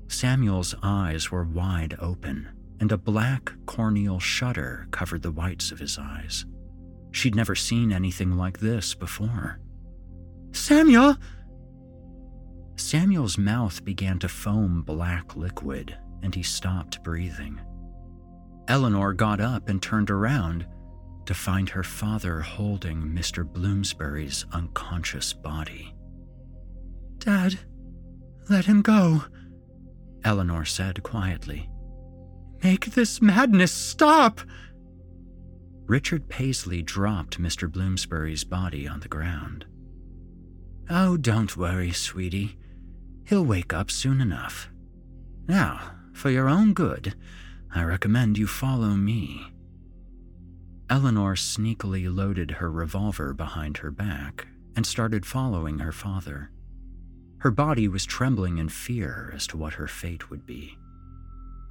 Samuel's 0.08 0.76
eyes 0.84 1.32
were 1.32 1.44
wide 1.44 1.96
open 2.00 2.50
and 2.80 2.92
a 2.92 2.98
black 2.98 3.54
corneal 3.66 4.20
shudder 4.20 4.88
covered 4.92 5.22
the 5.22 5.32
whites 5.32 5.72
of 5.72 5.80
his 5.80 5.98
eyes. 5.98 6.46
She'd 7.12 7.36
never 7.36 7.56
seen 7.56 7.92
anything 7.92 8.38
like 8.38 8.60
this 8.60 8.94
before. 8.94 9.60
Samuel! 10.52 11.18
Samuel's 12.78 13.38
mouth 13.38 13.84
began 13.84 14.20
to 14.20 14.30
foam 14.30 14.84
black 14.84 15.36
liquid, 15.36 15.98
and 16.22 16.34
he 16.34 16.44
stopped 16.44 17.04
breathing. 17.04 17.60
Eleanor 18.68 19.14
got 19.14 19.42
up 19.42 19.68
and 19.68 19.82
turned 19.82 20.12
around 20.12 20.66
to 21.26 21.34
find 21.34 21.70
her 21.70 21.84
father 21.84 22.40
holding 22.42 23.02
Mr. 23.02 23.46
Bloomsbury's 23.46 24.46
unconscious 24.54 25.34
body. 25.34 25.94
Dad, 27.18 27.60
let 28.50 28.66
him 28.66 28.82
go, 28.82 29.24
Eleanor 30.24 30.64
said 30.64 31.04
quietly. 31.04 31.70
Make 32.64 32.88
this 32.88 33.22
madness 33.22 33.72
stop! 33.72 34.42
Richard 35.86 36.30
Paisley 36.30 36.82
dropped 36.82 37.42
Mr. 37.42 37.72
Bloomsbury's 37.72 38.44
body 38.44 38.88
on 38.88 39.00
the 39.00 39.08
ground. 39.08 39.66
Oh, 40.90 41.18
don't 41.18 41.56
worry, 41.58 41.92
sweetie. 41.92 42.58
He'll 43.28 43.44
wake 43.44 43.74
up 43.74 43.92
soon 43.92 44.22
enough. 44.22 44.70
Now, 45.50 45.82
for 46.14 46.30
your 46.30 46.48
own 46.48 46.74
good, 46.74 47.14
I 47.76 47.84
recommend 47.84 48.38
you 48.38 48.48
follow 48.48 48.92
me. 48.92 49.52
Eleanor 50.90 51.36
sneakily 51.36 52.08
loaded 52.14 52.52
her 52.52 52.72
revolver 52.72 53.34
behind 53.34 53.80
her 53.80 53.92
back 53.92 54.48
and 54.78 54.86
started 54.86 55.26
following 55.26 55.80
her 55.80 55.92
father. 55.92 56.52
Her 57.40 57.52
body 57.52 57.90
was 57.90 58.06
trembling 58.06 58.60
in 58.60 58.70
fear 58.70 59.30
as 59.36 59.46
to 59.48 59.58
what 59.58 59.74
her 59.74 59.88
fate 59.90 60.30
would 60.30 60.46
be. 60.46 60.78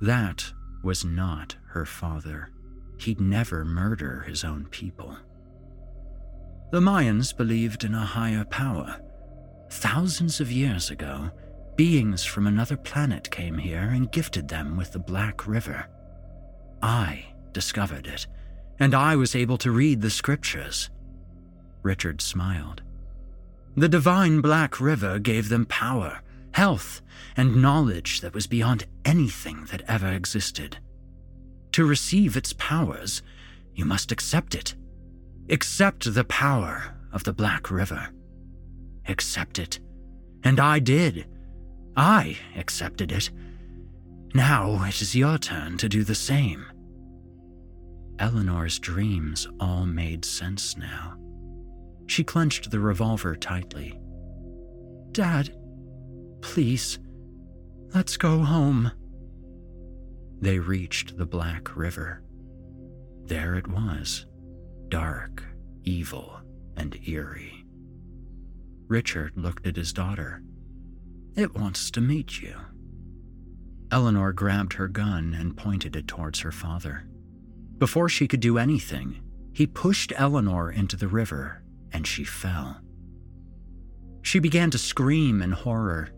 That 0.03 0.53
was 0.83 1.07
not 1.07 1.57
her 1.69 1.87
father. 1.87 2.51
He'd 2.99 3.21
never 3.21 3.65
murder 3.65 4.21
his 4.29 4.45
own 4.45 4.67
people. 4.67 5.17
The 6.71 6.81
Mayans 6.81 7.35
believed 7.35 7.83
in 7.83 7.95
a 7.95 8.01
higher 8.05 8.45
power. 8.45 9.01
Thousands 9.71 10.41
of 10.41 10.53
years 10.53 10.91
ago, 10.91 11.31
beings 11.77 12.25
from 12.25 12.47
another 12.47 12.77
planet 12.77 13.31
came 13.31 13.59
here 13.59 13.83
and 13.83 14.11
gifted 14.11 14.49
them 14.49 14.77
with 14.77 14.93
the 14.93 14.99
Black 14.99 15.47
River. 15.47 15.87
I 16.83 17.27
discovered 17.53 18.07
it, 18.07 18.27
and 18.79 18.95
I 18.95 19.17
was 19.17 19.37
able 19.37 19.59
to 19.59 19.71
read 19.71 20.01
the 20.01 20.11
scriptures. 20.11 20.91
Richard 21.83 22.21
smiled. 22.21 22.83
The 23.77 23.89
divine 23.89 24.41
Black 24.41 24.81
River 24.81 25.19
gave 25.19 25.51
them 25.51 25.67
power, 25.67 26.21
health, 26.53 27.03
and 27.37 27.61
knowledge 27.61 28.23
that 28.23 28.35
was 28.35 28.47
beyond 28.47 28.87
anything 29.05 29.67
that 29.71 29.83
ever 29.87 30.09
existed. 30.09 30.79
To 31.73 31.85
receive 31.85 32.37
its 32.37 32.55
powers, 32.55 33.23
you 33.75 33.85
must 33.85 34.11
accept 34.11 34.55
it. 34.55 34.75
Accept 35.51 36.13
the 36.13 36.25
power 36.25 36.95
of 37.13 37.25
the 37.25 37.35
Black 37.35 37.71
River. 37.71 38.09
Accept 39.07 39.59
it. 39.59 39.79
And 40.43 40.59
I 40.59 40.79
did. 40.79 41.27
I 41.97 42.37
accepted 42.57 43.11
it. 43.11 43.31
Now 44.35 44.85
it 44.85 45.01
is 45.01 45.17
your 45.17 45.39
turn 45.39 45.79
to 45.79 45.89
do 45.89 46.05
the 46.05 46.15
same. 46.15 46.67
Eleanor's 48.19 48.79
dreams 48.79 49.49
all 49.61 49.87
made 49.87 50.25
sense 50.25 50.77
now. 50.77 51.17
She 52.07 52.25
clenched 52.25 52.71
the 52.71 52.81
revolver 52.81 53.35
tightly. 53.35 53.99
Dad, 55.13 55.55
please, 56.43 56.99
let's 57.95 58.17
go 58.17 58.41
home. 58.41 58.91
They 60.41 60.59
reached 60.59 61.17
the 61.17 61.27
Black 61.27 61.77
River. 61.77 62.23
There 63.25 63.55
it 63.57 63.67
was, 63.67 64.27
dark, 64.89 65.43
evil, 65.85 66.41
and 66.77 66.97
eerie. 67.09 67.65
Richard 68.87 69.33
looked 69.37 69.67
at 69.67 69.77
his 69.77 69.93
daughter. 69.93 70.43
It 71.37 71.55
wants 71.55 71.91
to 71.91 72.01
meet 72.01 72.41
you. 72.41 72.57
Eleanor 73.93 74.33
grabbed 74.33 74.73
her 74.73 74.89
gun 74.89 75.37
and 75.39 75.57
pointed 75.57 75.95
it 75.95 76.09
towards 76.09 76.41
her 76.41 76.51
father. 76.51 77.05
Before 77.77 78.09
she 78.09 78.27
could 78.27 78.41
do 78.41 78.57
anything, 78.57 79.21
he 79.53 79.67
pushed 79.67 80.15
Eleanor 80.17 80.71
into 80.71 80.97
the 80.97 81.09
river 81.09 81.63
and 81.93 82.07
she 82.07 82.25
fell. 82.25 82.81
She 84.23 84.39
began 84.39 84.71
to 84.71 84.79
scream 84.79 85.43
in 85.43 85.53
horror. 85.53 86.09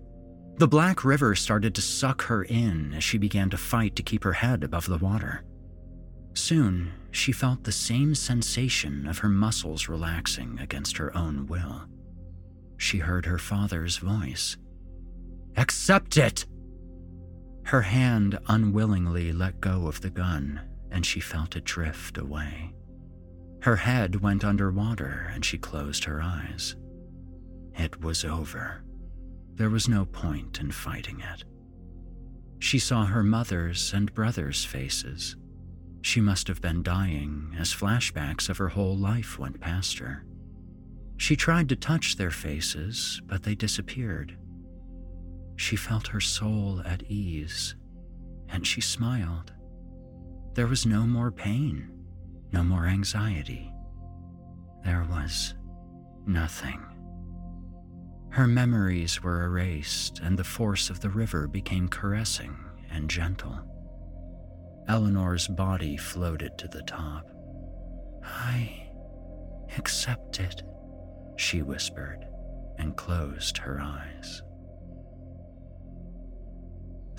The 0.56 0.68
Black 0.68 1.04
River 1.04 1.34
started 1.34 1.74
to 1.74 1.82
suck 1.82 2.22
her 2.22 2.44
in 2.44 2.94
as 2.94 3.02
she 3.02 3.18
began 3.18 3.50
to 3.50 3.56
fight 3.56 3.96
to 3.96 4.04
keep 4.04 4.22
her 4.22 4.32
head 4.34 4.62
above 4.62 4.86
the 4.86 4.98
water. 4.98 5.44
Soon, 6.34 6.92
she 7.10 7.32
felt 7.32 7.64
the 7.64 7.72
same 7.72 8.14
sensation 8.14 9.08
of 9.08 9.18
her 9.18 9.28
muscles 9.28 9.88
relaxing 9.88 10.58
against 10.60 10.96
her 10.96 11.14
own 11.16 11.46
will. 11.48 11.82
She 12.76 12.98
heard 12.98 13.26
her 13.26 13.38
father's 13.38 13.96
voice 13.96 14.56
Accept 15.58 16.16
it! 16.16 16.46
Her 17.64 17.82
hand 17.82 18.38
unwillingly 18.46 19.32
let 19.32 19.60
go 19.60 19.88
of 19.88 20.00
the 20.00 20.08
gun, 20.08 20.60
and 20.92 21.04
she 21.04 21.18
felt 21.18 21.56
it 21.56 21.64
drift 21.64 22.16
away. 22.16 22.72
Her 23.62 23.74
head 23.74 24.20
went 24.22 24.44
underwater, 24.44 25.28
and 25.34 25.44
she 25.44 25.58
closed 25.58 26.04
her 26.04 26.22
eyes. 26.22 26.76
It 27.74 28.00
was 28.00 28.24
over. 28.24 28.84
There 29.56 29.68
was 29.68 29.88
no 29.88 30.04
point 30.04 30.60
in 30.60 30.70
fighting 30.70 31.20
it. 31.20 31.42
She 32.60 32.78
saw 32.78 33.06
her 33.06 33.24
mother's 33.24 33.92
and 33.92 34.14
brother's 34.14 34.64
faces. 34.64 35.34
She 36.02 36.20
must 36.20 36.46
have 36.46 36.60
been 36.60 36.84
dying 36.84 37.56
as 37.58 37.74
flashbacks 37.74 38.48
of 38.48 38.58
her 38.58 38.68
whole 38.68 38.96
life 38.96 39.40
went 39.40 39.60
past 39.60 39.98
her. 39.98 40.24
She 41.16 41.34
tried 41.34 41.68
to 41.70 41.76
touch 41.76 42.14
their 42.14 42.30
faces, 42.30 43.20
but 43.26 43.42
they 43.42 43.56
disappeared. 43.56 44.36
She 45.58 45.74
felt 45.74 46.06
her 46.08 46.20
soul 46.20 46.80
at 46.84 47.02
ease, 47.10 47.74
and 48.48 48.64
she 48.64 48.80
smiled. 48.80 49.52
There 50.54 50.68
was 50.68 50.86
no 50.86 51.04
more 51.04 51.32
pain, 51.32 51.90
no 52.52 52.62
more 52.62 52.86
anxiety. 52.86 53.72
There 54.84 55.04
was 55.10 55.54
nothing. 56.26 56.80
Her 58.30 58.46
memories 58.46 59.20
were 59.20 59.42
erased, 59.44 60.20
and 60.20 60.38
the 60.38 60.44
force 60.44 60.90
of 60.90 61.00
the 61.00 61.10
river 61.10 61.48
became 61.48 61.88
caressing 61.88 62.56
and 62.90 63.10
gentle. 63.10 63.58
Eleanor's 64.86 65.48
body 65.48 65.96
floated 65.96 66.56
to 66.58 66.68
the 66.68 66.82
top. 66.82 67.28
I 68.22 68.90
accept 69.76 70.38
it, 70.38 70.62
she 71.36 71.62
whispered, 71.62 72.24
and 72.78 72.96
closed 72.96 73.58
her 73.58 73.80
eyes. 73.80 74.42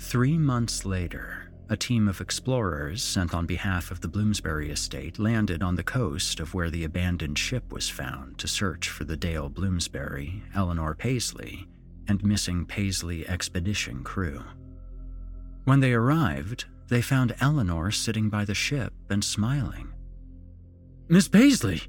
Three 0.00 0.38
months 0.38 0.86
later, 0.86 1.52
a 1.68 1.76
team 1.76 2.08
of 2.08 2.20
explorers 2.20 3.00
sent 3.00 3.32
on 3.34 3.46
behalf 3.46 3.90
of 3.90 4.00
the 4.00 4.08
Bloomsbury 4.08 4.70
estate 4.70 5.18
landed 5.20 5.62
on 5.62 5.76
the 5.76 5.84
coast 5.84 6.40
of 6.40 6.52
where 6.54 6.70
the 6.70 6.84
abandoned 6.84 7.38
ship 7.38 7.70
was 7.70 7.88
found 7.88 8.38
to 8.38 8.48
search 8.48 8.88
for 8.88 9.04
the 9.04 9.16
Dale 9.16 9.48
Bloomsbury, 9.48 10.42
Eleanor 10.54 10.94
Paisley, 10.96 11.68
and 12.08 12.24
missing 12.24 12.64
Paisley 12.64 13.28
expedition 13.28 14.02
crew. 14.02 14.42
When 15.64 15.78
they 15.78 15.92
arrived, 15.92 16.64
they 16.88 17.02
found 17.02 17.36
Eleanor 17.40 17.92
sitting 17.92 18.30
by 18.30 18.46
the 18.46 18.54
ship 18.54 18.94
and 19.10 19.22
smiling. 19.22 19.92
Miss 21.08 21.28
Paisley! 21.28 21.82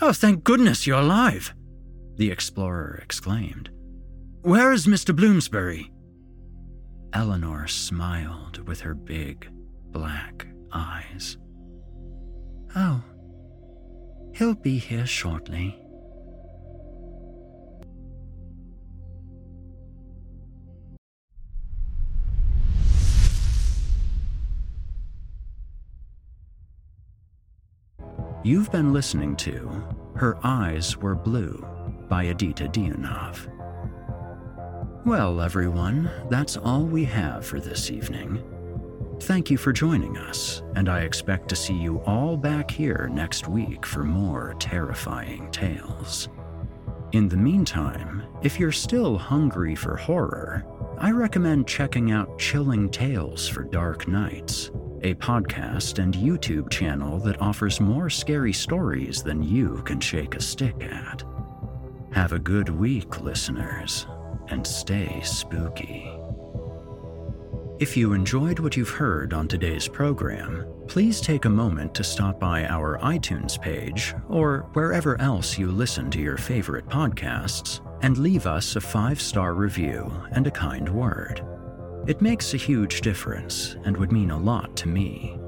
Oh, 0.00 0.14
thank 0.14 0.42
goodness 0.42 0.86
you're 0.86 0.98
alive! 0.98 1.54
The 2.16 2.30
explorer 2.32 2.98
exclaimed. 3.02 3.70
Where 4.40 4.72
is 4.72 4.86
Mr. 4.86 5.14
Bloomsbury? 5.14 5.92
Eleanor 7.12 7.66
smiled 7.66 8.66
with 8.68 8.80
her 8.80 8.94
big, 8.94 9.48
black 9.90 10.46
eyes. 10.72 11.38
Oh, 12.76 13.02
he'll 14.32 14.54
be 14.54 14.78
here 14.78 15.06
shortly. 15.06 15.76
You've 28.42 28.72
been 28.72 28.94
listening 28.94 29.36
to 29.36 29.84
Her 30.14 30.38
Eyes 30.42 30.96
Were 30.96 31.14
Blue 31.14 31.66
by 32.08 32.24
Adita 32.26 32.72
Dionov. 32.72 33.59
Well, 35.06 35.40
everyone, 35.40 36.10
that's 36.28 36.58
all 36.58 36.82
we 36.82 37.04
have 37.04 37.46
for 37.46 37.58
this 37.58 37.90
evening. 37.90 38.44
Thank 39.20 39.50
you 39.50 39.56
for 39.56 39.72
joining 39.72 40.18
us, 40.18 40.62
and 40.76 40.90
I 40.90 41.00
expect 41.00 41.48
to 41.48 41.56
see 41.56 41.72
you 41.72 42.00
all 42.00 42.36
back 42.36 42.70
here 42.70 43.08
next 43.10 43.48
week 43.48 43.86
for 43.86 44.04
more 44.04 44.54
terrifying 44.58 45.50
tales. 45.52 46.28
In 47.12 47.28
the 47.28 47.36
meantime, 47.38 48.24
if 48.42 48.60
you're 48.60 48.72
still 48.72 49.16
hungry 49.16 49.74
for 49.74 49.96
horror, 49.96 50.66
I 50.98 51.12
recommend 51.12 51.66
checking 51.66 52.10
out 52.10 52.38
Chilling 52.38 52.90
Tales 52.90 53.48
for 53.48 53.62
Dark 53.62 54.06
Nights, 54.06 54.70
a 55.02 55.14
podcast 55.14 55.98
and 55.98 56.12
YouTube 56.12 56.68
channel 56.68 57.18
that 57.20 57.40
offers 57.40 57.80
more 57.80 58.10
scary 58.10 58.52
stories 58.52 59.22
than 59.22 59.42
you 59.42 59.80
can 59.86 59.98
shake 59.98 60.34
a 60.34 60.42
stick 60.42 60.84
at. 60.84 61.24
Have 62.12 62.32
a 62.32 62.38
good 62.38 62.68
week, 62.68 63.22
listeners 63.22 64.06
and 64.50 64.66
stay 64.66 65.20
spooky. 65.22 66.10
If 67.80 67.96
you 67.96 68.12
enjoyed 68.12 68.58
what 68.58 68.76
you've 68.76 68.90
heard 68.90 69.32
on 69.32 69.48
today's 69.48 69.88
program, 69.88 70.66
please 70.86 71.18
take 71.18 71.46
a 71.46 71.48
moment 71.48 71.94
to 71.94 72.04
stop 72.04 72.38
by 72.38 72.66
our 72.66 72.98
iTunes 72.98 73.58
page 73.58 74.14
or 74.28 74.68
wherever 74.74 75.18
else 75.18 75.56
you 75.56 75.70
listen 75.70 76.10
to 76.10 76.20
your 76.20 76.36
favorite 76.36 76.86
podcasts 76.88 77.80
and 78.02 78.18
leave 78.18 78.46
us 78.46 78.76
a 78.76 78.80
five 78.82 79.18
star 79.18 79.54
review 79.54 80.12
and 80.32 80.46
a 80.46 80.50
kind 80.50 80.88
word. 80.90 81.42
It 82.06 82.20
makes 82.20 82.52
a 82.52 82.58
huge 82.58 83.00
difference 83.00 83.76
and 83.84 83.96
would 83.96 84.12
mean 84.12 84.30
a 84.30 84.38
lot 84.38 84.76
to 84.76 84.88
me. 84.88 85.38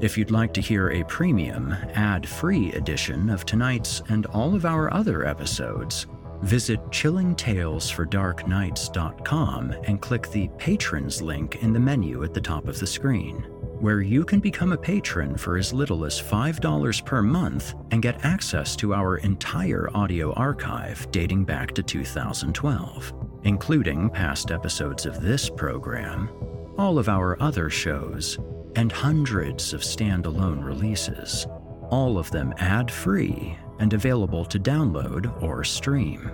If 0.00 0.16
you'd 0.16 0.30
like 0.30 0.52
to 0.54 0.60
hear 0.60 0.90
a 0.90 1.04
premium, 1.04 1.72
ad 1.94 2.28
free 2.28 2.72
edition 2.72 3.28
of 3.28 3.44
tonight's 3.44 4.02
and 4.08 4.26
all 4.26 4.54
of 4.54 4.64
our 4.64 4.92
other 4.92 5.26
episodes, 5.26 6.06
Visit 6.44 6.80
chillingtalesfordarknights.com 6.90 9.74
and 9.84 10.02
click 10.02 10.30
the 10.30 10.48
Patrons 10.58 11.22
link 11.22 11.62
in 11.62 11.72
the 11.72 11.80
menu 11.80 12.22
at 12.22 12.34
the 12.34 12.40
top 12.40 12.68
of 12.68 12.78
the 12.78 12.86
screen, 12.86 13.36
where 13.80 14.02
you 14.02 14.26
can 14.26 14.40
become 14.40 14.72
a 14.72 14.76
patron 14.76 15.38
for 15.38 15.56
as 15.56 15.72
little 15.72 16.04
as 16.04 16.20
$5 16.20 17.06
per 17.06 17.22
month 17.22 17.72
and 17.92 18.02
get 18.02 18.26
access 18.26 18.76
to 18.76 18.92
our 18.92 19.16
entire 19.16 19.88
audio 19.96 20.34
archive 20.34 21.10
dating 21.10 21.46
back 21.46 21.72
to 21.72 21.82
2012, 21.82 23.14
including 23.44 24.10
past 24.10 24.50
episodes 24.50 25.06
of 25.06 25.22
this 25.22 25.48
program, 25.48 26.28
all 26.76 26.98
of 26.98 27.08
our 27.08 27.40
other 27.40 27.70
shows, 27.70 28.38
and 28.76 28.92
hundreds 28.92 29.72
of 29.72 29.80
standalone 29.80 30.62
releases, 30.62 31.46
all 31.88 32.18
of 32.18 32.30
them 32.30 32.52
ad 32.58 32.90
free 32.90 33.56
and 33.78 33.92
available 33.92 34.44
to 34.44 34.58
download 34.58 35.42
or 35.42 35.64
stream. 35.64 36.30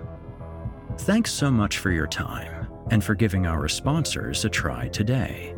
Thanks 0.98 1.32
so 1.32 1.50
much 1.50 1.78
for 1.78 1.90
your 1.90 2.06
time 2.06 2.68
and 2.90 3.02
for 3.02 3.14
giving 3.14 3.46
our 3.46 3.68
sponsors 3.68 4.44
a 4.44 4.48
try 4.50 4.88
today. 4.88 5.54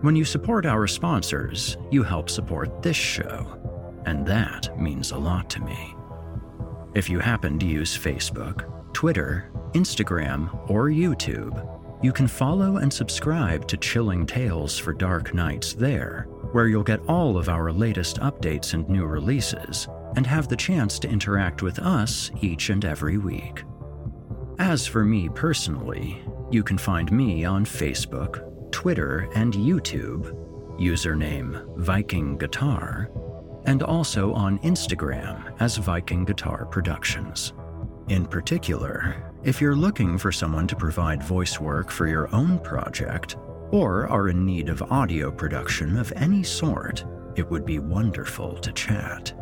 When 0.00 0.16
you 0.16 0.24
support 0.24 0.64
our 0.64 0.86
sponsors, 0.86 1.76
you 1.90 2.02
help 2.02 2.30
support 2.30 2.82
this 2.82 2.96
show, 2.96 3.58
and 4.06 4.26
that 4.26 4.78
means 4.80 5.10
a 5.10 5.18
lot 5.18 5.50
to 5.50 5.60
me. 5.60 5.94
If 6.94 7.10
you 7.10 7.20
happen 7.20 7.58
to 7.58 7.66
use 7.66 7.96
Facebook, 7.96 8.64
Twitter, 8.94 9.50
Instagram, 9.74 10.68
or 10.70 10.88
YouTube, 10.88 11.78
you 12.02 12.12
can 12.12 12.26
follow 12.26 12.78
and 12.78 12.90
subscribe 12.90 13.68
to 13.68 13.76
Chilling 13.76 14.24
Tales 14.24 14.78
for 14.78 14.94
Dark 14.94 15.34
Nights 15.34 15.74
there, 15.74 16.26
where 16.52 16.66
you'll 16.66 16.82
get 16.82 17.06
all 17.06 17.36
of 17.36 17.50
our 17.50 17.70
latest 17.70 18.18
updates 18.20 18.72
and 18.72 18.88
new 18.88 19.04
releases, 19.04 19.86
and 20.16 20.26
have 20.26 20.48
the 20.48 20.56
chance 20.56 20.98
to 20.98 21.08
interact 21.08 21.62
with 21.62 21.78
us 21.78 22.30
each 22.40 22.70
and 22.70 22.84
every 22.84 23.18
week. 23.18 23.64
As 24.58 24.86
for 24.86 25.04
me 25.04 25.28
personally, 25.28 26.22
you 26.50 26.62
can 26.62 26.76
find 26.76 27.10
me 27.10 27.44
on 27.44 27.64
Facebook, 27.64 28.72
Twitter, 28.72 29.28
and 29.34 29.54
YouTube, 29.54 30.34
username 30.78 31.76
Viking 31.76 32.36
Guitar, 32.36 33.10
and 33.66 33.82
also 33.82 34.32
on 34.32 34.58
Instagram 34.60 35.54
as 35.60 35.76
Viking 35.76 36.24
Guitar 36.24 36.66
Productions. 36.66 37.52
In 38.08 38.26
particular, 38.26 39.32
if 39.44 39.60
you're 39.60 39.76
looking 39.76 40.18
for 40.18 40.32
someone 40.32 40.66
to 40.66 40.76
provide 40.76 41.22
voice 41.22 41.60
work 41.60 41.90
for 41.90 42.06
your 42.06 42.34
own 42.34 42.58
project, 42.58 43.36
or 43.70 44.08
are 44.08 44.28
in 44.28 44.44
need 44.44 44.68
of 44.68 44.82
audio 44.90 45.30
production 45.30 45.96
of 45.96 46.12
any 46.16 46.42
sort, 46.42 47.04
it 47.36 47.48
would 47.48 47.64
be 47.64 47.78
wonderful 47.78 48.54
to 48.56 48.72
chat. 48.72 49.32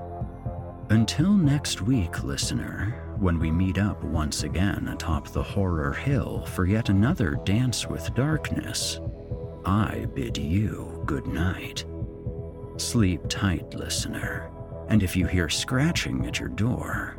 Until 0.90 1.34
next 1.34 1.82
week, 1.82 2.24
listener, 2.24 3.02
when 3.18 3.38
we 3.38 3.50
meet 3.50 3.76
up 3.76 4.02
once 4.02 4.42
again 4.44 4.88
atop 4.88 5.28
the 5.28 5.42
horror 5.42 5.92
hill 5.92 6.46
for 6.46 6.64
yet 6.64 6.88
another 6.88 7.38
dance 7.44 7.86
with 7.86 8.14
darkness, 8.14 8.98
I 9.66 10.06
bid 10.14 10.38
you 10.38 11.02
good 11.04 11.26
night. 11.26 11.84
Sleep 12.78 13.20
tight, 13.28 13.74
listener, 13.74 14.50
and 14.88 15.02
if 15.02 15.14
you 15.14 15.26
hear 15.26 15.50
scratching 15.50 16.24
at 16.24 16.40
your 16.40 16.48
door, 16.48 17.16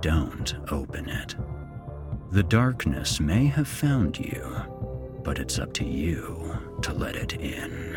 don't 0.00 0.54
open 0.72 1.10
it. 1.10 1.34
The 2.30 2.42
darkness 2.42 3.20
may 3.20 3.44
have 3.44 3.68
found 3.68 4.18
you, 4.18 4.56
but 5.22 5.38
it's 5.38 5.58
up 5.58 5.74
to 5.74 5.84
you 5.84 6.58
to 6.80 6.94
let 6.94 7.16
it 7.16 7.34
in. 7.34 7.91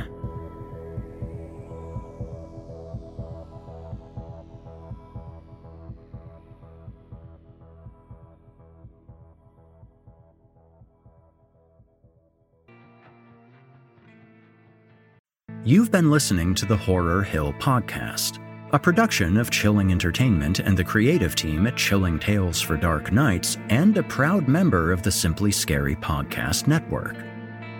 You've 15.67 15.89
been 15.89 16.11
listening 16.11 16.53
to 16.55 16.65
the 16.67 16.77
Horror 16.77 17.23
Hill 17.23 17.51
Podcast, 17.53 18.37
a 18.71 18.77
production 18.77 19.35
of 19.35 19.49
Chilling 19.49 19.91
Entertainment 19.91 20.59
and 20.59 20.77
the 20.77 20.83
creative 20.83 21.35
team 21.35 21.65
at 21.65 21.75
Chilling 21.75 22.19
Tales 22.19 22.61
for 22.61 22.77
Dark 22.77 23.11
Nights, 23.11 23.57
and 23.69 23.97
a 23.97 24.03
proud 24.03 24.47
member 24.47 24.91
of 24.91 25.01
the 25.01 25.09
Simply 25.09 25.51
Scary 25.51 25.95
Podcast 25.95 26.67
Network. 26.67 27.15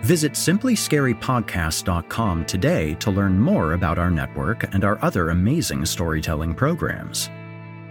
Visit 0.02 0.32
simplyscarypodcast.com 0.32 2.44
today 2.46 2.94
to 2.94 3.12
learn 3.12 3.38
more 3.38 3.74
about 3.74 4.00
our 4.00 4.10
network 4.10 4.74
and 4.74 4.82
our 4.82 4.98
other 5.00 5.30
amazing 5.30 5.86
storytelling 5.86 6.56
programs. 6.56 7.30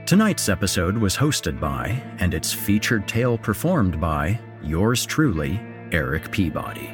Tonight's 0.05 0.49
episode 0.49 0.97
was 0.97 1.15
hosted 1.15 1.57
by, 1.57 2.03
and 2.19 2.33
its 2.33 2.51
featured 2.51 3.07
tale 3.07 3.37
performed 3.37 4.01
by, 4.01 4.37
yours 4.61 5.05
truly, 5.05 5.57
Eric 5.93 6.31
Peabody. 6.31 6.93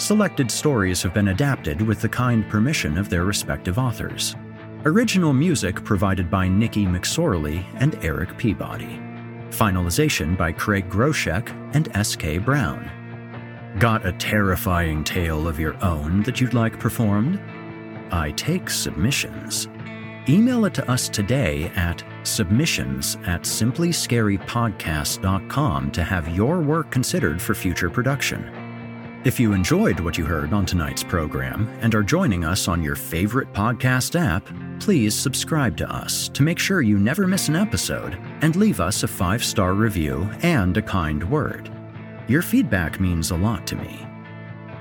Selected 0.00 0.50
stories 0.50 1.02
have 1.02 1.12
been 1.12 1.28
adapted 1.28 1.82
with 1.82 2.00
the 2.00 2.08
kind 2.08 2.48
permission 2.48 2.96
of 2.96 3.10
their 3.10 3.26
respective 3.26 3.78
authors. 3.78 4.34
Original 4.86 5.34
music 5.34 5.84
provided 5.84 6.30
by 6.30 6.48
Nikki 6.48 6.86
McSorley 6.86 7.66
and 7.74 8.02
Eric 8.02 8.38
Peabody. 8.38 8.98
Finalization 9.50 10.38
by 10.38 10.52
Craig 10.52 10.88
Groshek 10.88 11.50
and 11.74 11.94
S.K. 11.94 12.38
Brown. 12.38 12.90
Got 13.78 14.06
a 14.06 14.12
terrifying 14.12 15.04
tale 15.04 15.46
of 15.46 15.60
your 15.60 15.76
own 15.84 16.22
that 16.22 16.40
you'd 16.40 16.54
like 16.54 16.80
performed? 16.80 17.38
I 18.10 18.30
take 18.30 18.70
submissions. 18.70 19.68
Email 20.26 20.64
it 20.64 20.72
to 20.74 20.90
us 20.90 21.10
today 21.10 21.70
at 21.76 22.02
submissions 22.22 23.18
at 23.26 23.42
simplyscarypodcast.com 23.42 25.90
to 25.90 26.02
have 26.02 26.34
your 26.34 26.60
work 26.60 26.90
considered 26.90 27.42
for 27.42 27.54
future 27.54 27.90
production. 27.90 28.59
If 29.22 29.38
you 29.38 29.52
enjoyed 29.52 30.00
what 30.00 30.16
you 30.16 30.24
heard 30.24 30.54
on 30.54 30.64
tonight's 30.64 31.02
program 31.02 31.68
and 31.82 31.94
are 31.94 32.02
joining 32.02 32.42
us 32.42 32.68
on 32.68 32.82
your 32.82 32.96
favorite 32.96 33.52
podcast 33.52 34.18
app, 34.18 34.48
please 34.80 35.14
subscribe 35.14 35.76
to 35.76 35.94
us 35.94 36.28
to 36.30 36.42
make 36.42 36.58
sure 36.58 36.80
you 36.80 36.98
never 36.98 37.26
miss 37.26 37.48
an 37.48 37.54
episode 37.54 38.18
and 38.40 38.56
leave 38.56 38.80
us 38.80 39.02
a 39.02 39.08
five 39.08 39.44
star 39.44 39.74
review 39.74 40.26
and 40.40 40.74
a 40.78 40.82
kind 40.82 41.22
word. 41.30 41.70
Your 42.28 42.40
feedback 42.40 42.98
means 42.98 43.30
a 43.30 43.36
lot 43.36 43.66
to 43.66 43.76
me. 43.76 44.06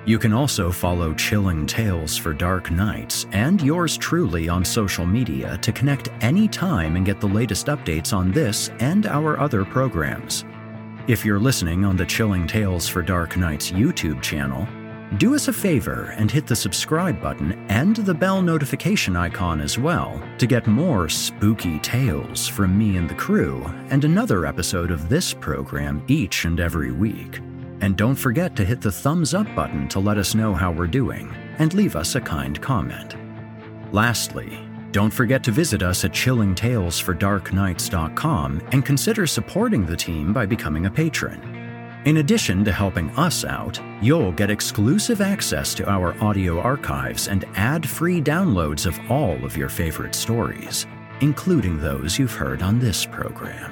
You 0.05 0.17
can 0.17 0.31
also 0.31 0.71
follow 0.71 1.13
Chilling 1.15 1.67
Tales 1.67 2.15
for 2.15 2.31
Dark 2.31 2.71
Nights 2.71 3.25
and 3.33 3.61
yours 3.61 3.97
truly 3.97 4.47
on 4.47 4.63
social 4.63 5.05
media 5.05 5.57
to 5.57 5.73
connect 5.73 6.07
anytime 6.21 6.95
and 6.95 7.05
get 7.05 7.19
the 7.19 7.27
latest 7.27 7.65
updates 7.65 8.15
on 8.15 8.31
this 8.31 8.69
and 8.79 9.05
our 9.05 9.37
other 9.37 9.65
programs. 9.65 10.45
If 11.09 11.25
you're 11.25 11.39
listening 11.39 11.85
on 11.85 11.97
the 11.97 12.05
Chilling 12.05 12.45
Tales 12.45 12.87
for 12.87 13.01
Dark 13.01 13.35
Nights 13.35 13.71
YouTube 13.71 14.21
channel, 14.21 14.67
do 15.17 15.33
us 15.33 15.47
a 15.47 15.51
favor 15.51 16.13
and 16.19 16.29
hit 16.29 16.45
the 16.45 16.55
subscribe 16.55 17.19
button 17.19 17.53
and 17.67 17.95
the 17.95 18.13
bell 18.13 18.43
notification 18.43 19.15
icon 19.15 19.59
as 19.59 19.79
well 19.79 20.21
to 20.37 20.45
get 20.45 20.67
more 20.67 21.09
spooky 21.09 21.79
tales 21.79 22.47
from 22.47 22.77
me 22.77 22.95
and 22.97 23.09
the 23.09 23.15
crew 23.15 23.65
and 23.89 24.05
another 24.05 24.45
episode 24.45 24.91
of 24.91 25.09
this 25.09 25.33
program 25.33 26.03
each 26.07 26.45
and 26.45 26.59
every 26.59 26.91
week. 26.91 27.39
And 27.81 27.97
don't 27.97 28.13
forget 28.13 28.55
to 28.57 28.63
hit 28.63 28.79
the 28.79 28.91
thumbs 28.91 29.33
up 29.33 29.47
button 29.55 29.87
to 29.87 29.99
let 29.99 30.19
us 30.19 30.35
know 30.35 30.53
how 30.53 30.71
we're 30.71 30.85
doing 30.85 31.33
and 31.57 31.73
leave 31.73 31.95
us 31.95 32.13
a 32.13 32.21
kind 32.21 32.61
comment. 32.61 33.15
Lastly, 33.91 34.59
don't 34.91 35.11
forget 35.11 35.43
to 35.43 35.51
visit 35.51 35.83
us 35.83 36.03
at 36.03 36.11
chillingtalesfordarknights.com 36.11 38.61
and 38.71 38.85
consider 38.85 39.27
supporting 39.27 39.85
the 39.85 39.95
team 39.95 40.33
by 40.33 40.45
becoming 40.45 40.87
a 40.87 40.91
patron. 40.91 41.57
In 42.05 42.17
addition 42.17 42.63
to 42.63 42.71
helping 42.71 43.09
us 43.11 43.45
out, 43.45 43.79
you'll 44.01 44.31
get 44.31 44.49
exclusive 44.49 45.21
access 45.21 45.73
to 45.75 45.89
our 45.89 46.15
audio 46.23 46.59
archives 46.59 47.27
and 47.27 47.45
ad 47.55 47.87
free 47.87 48.21
downloads 48.21 48.85
of 48.85 48.99
all 49.11 49.43
of 49.43 49.57
your 49.57 49.69
favorite 49.69 50.15
stories, 50.15 50.87
including 51.21 51.77
those 51.77 52.17
you've 52.17 52.33
heard 52.33 52.63
on 52.63 52.79
this 52.79 53.05
program. 53.05 53.71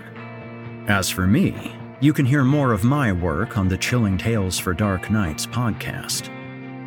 As 0.87 1.09
for 1.09 1.25
me, 1.25 1.75
you 1.99 2.13
can 2.13 2.25
hear 2.25 2.43
more 2.43 2.73
of 2.73 2.83
my 2.83 3.11
work 3.11 3.57
on 3.57 3.67
the 3.67 3.77
Chilling 3.77 4.17
Tales 4.17 4.59
for 4.59 4.73
Dark 4.73 5.09
Nights 5.09 5.47
podcast. 5.47 6.27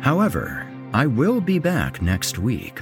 However, 0.01 0.67
I 0.93 1.05
will 1.05 1.41
be 1.41 1.59
back 1.59 2.01
next 2.01 2.37
week 2.37 2.81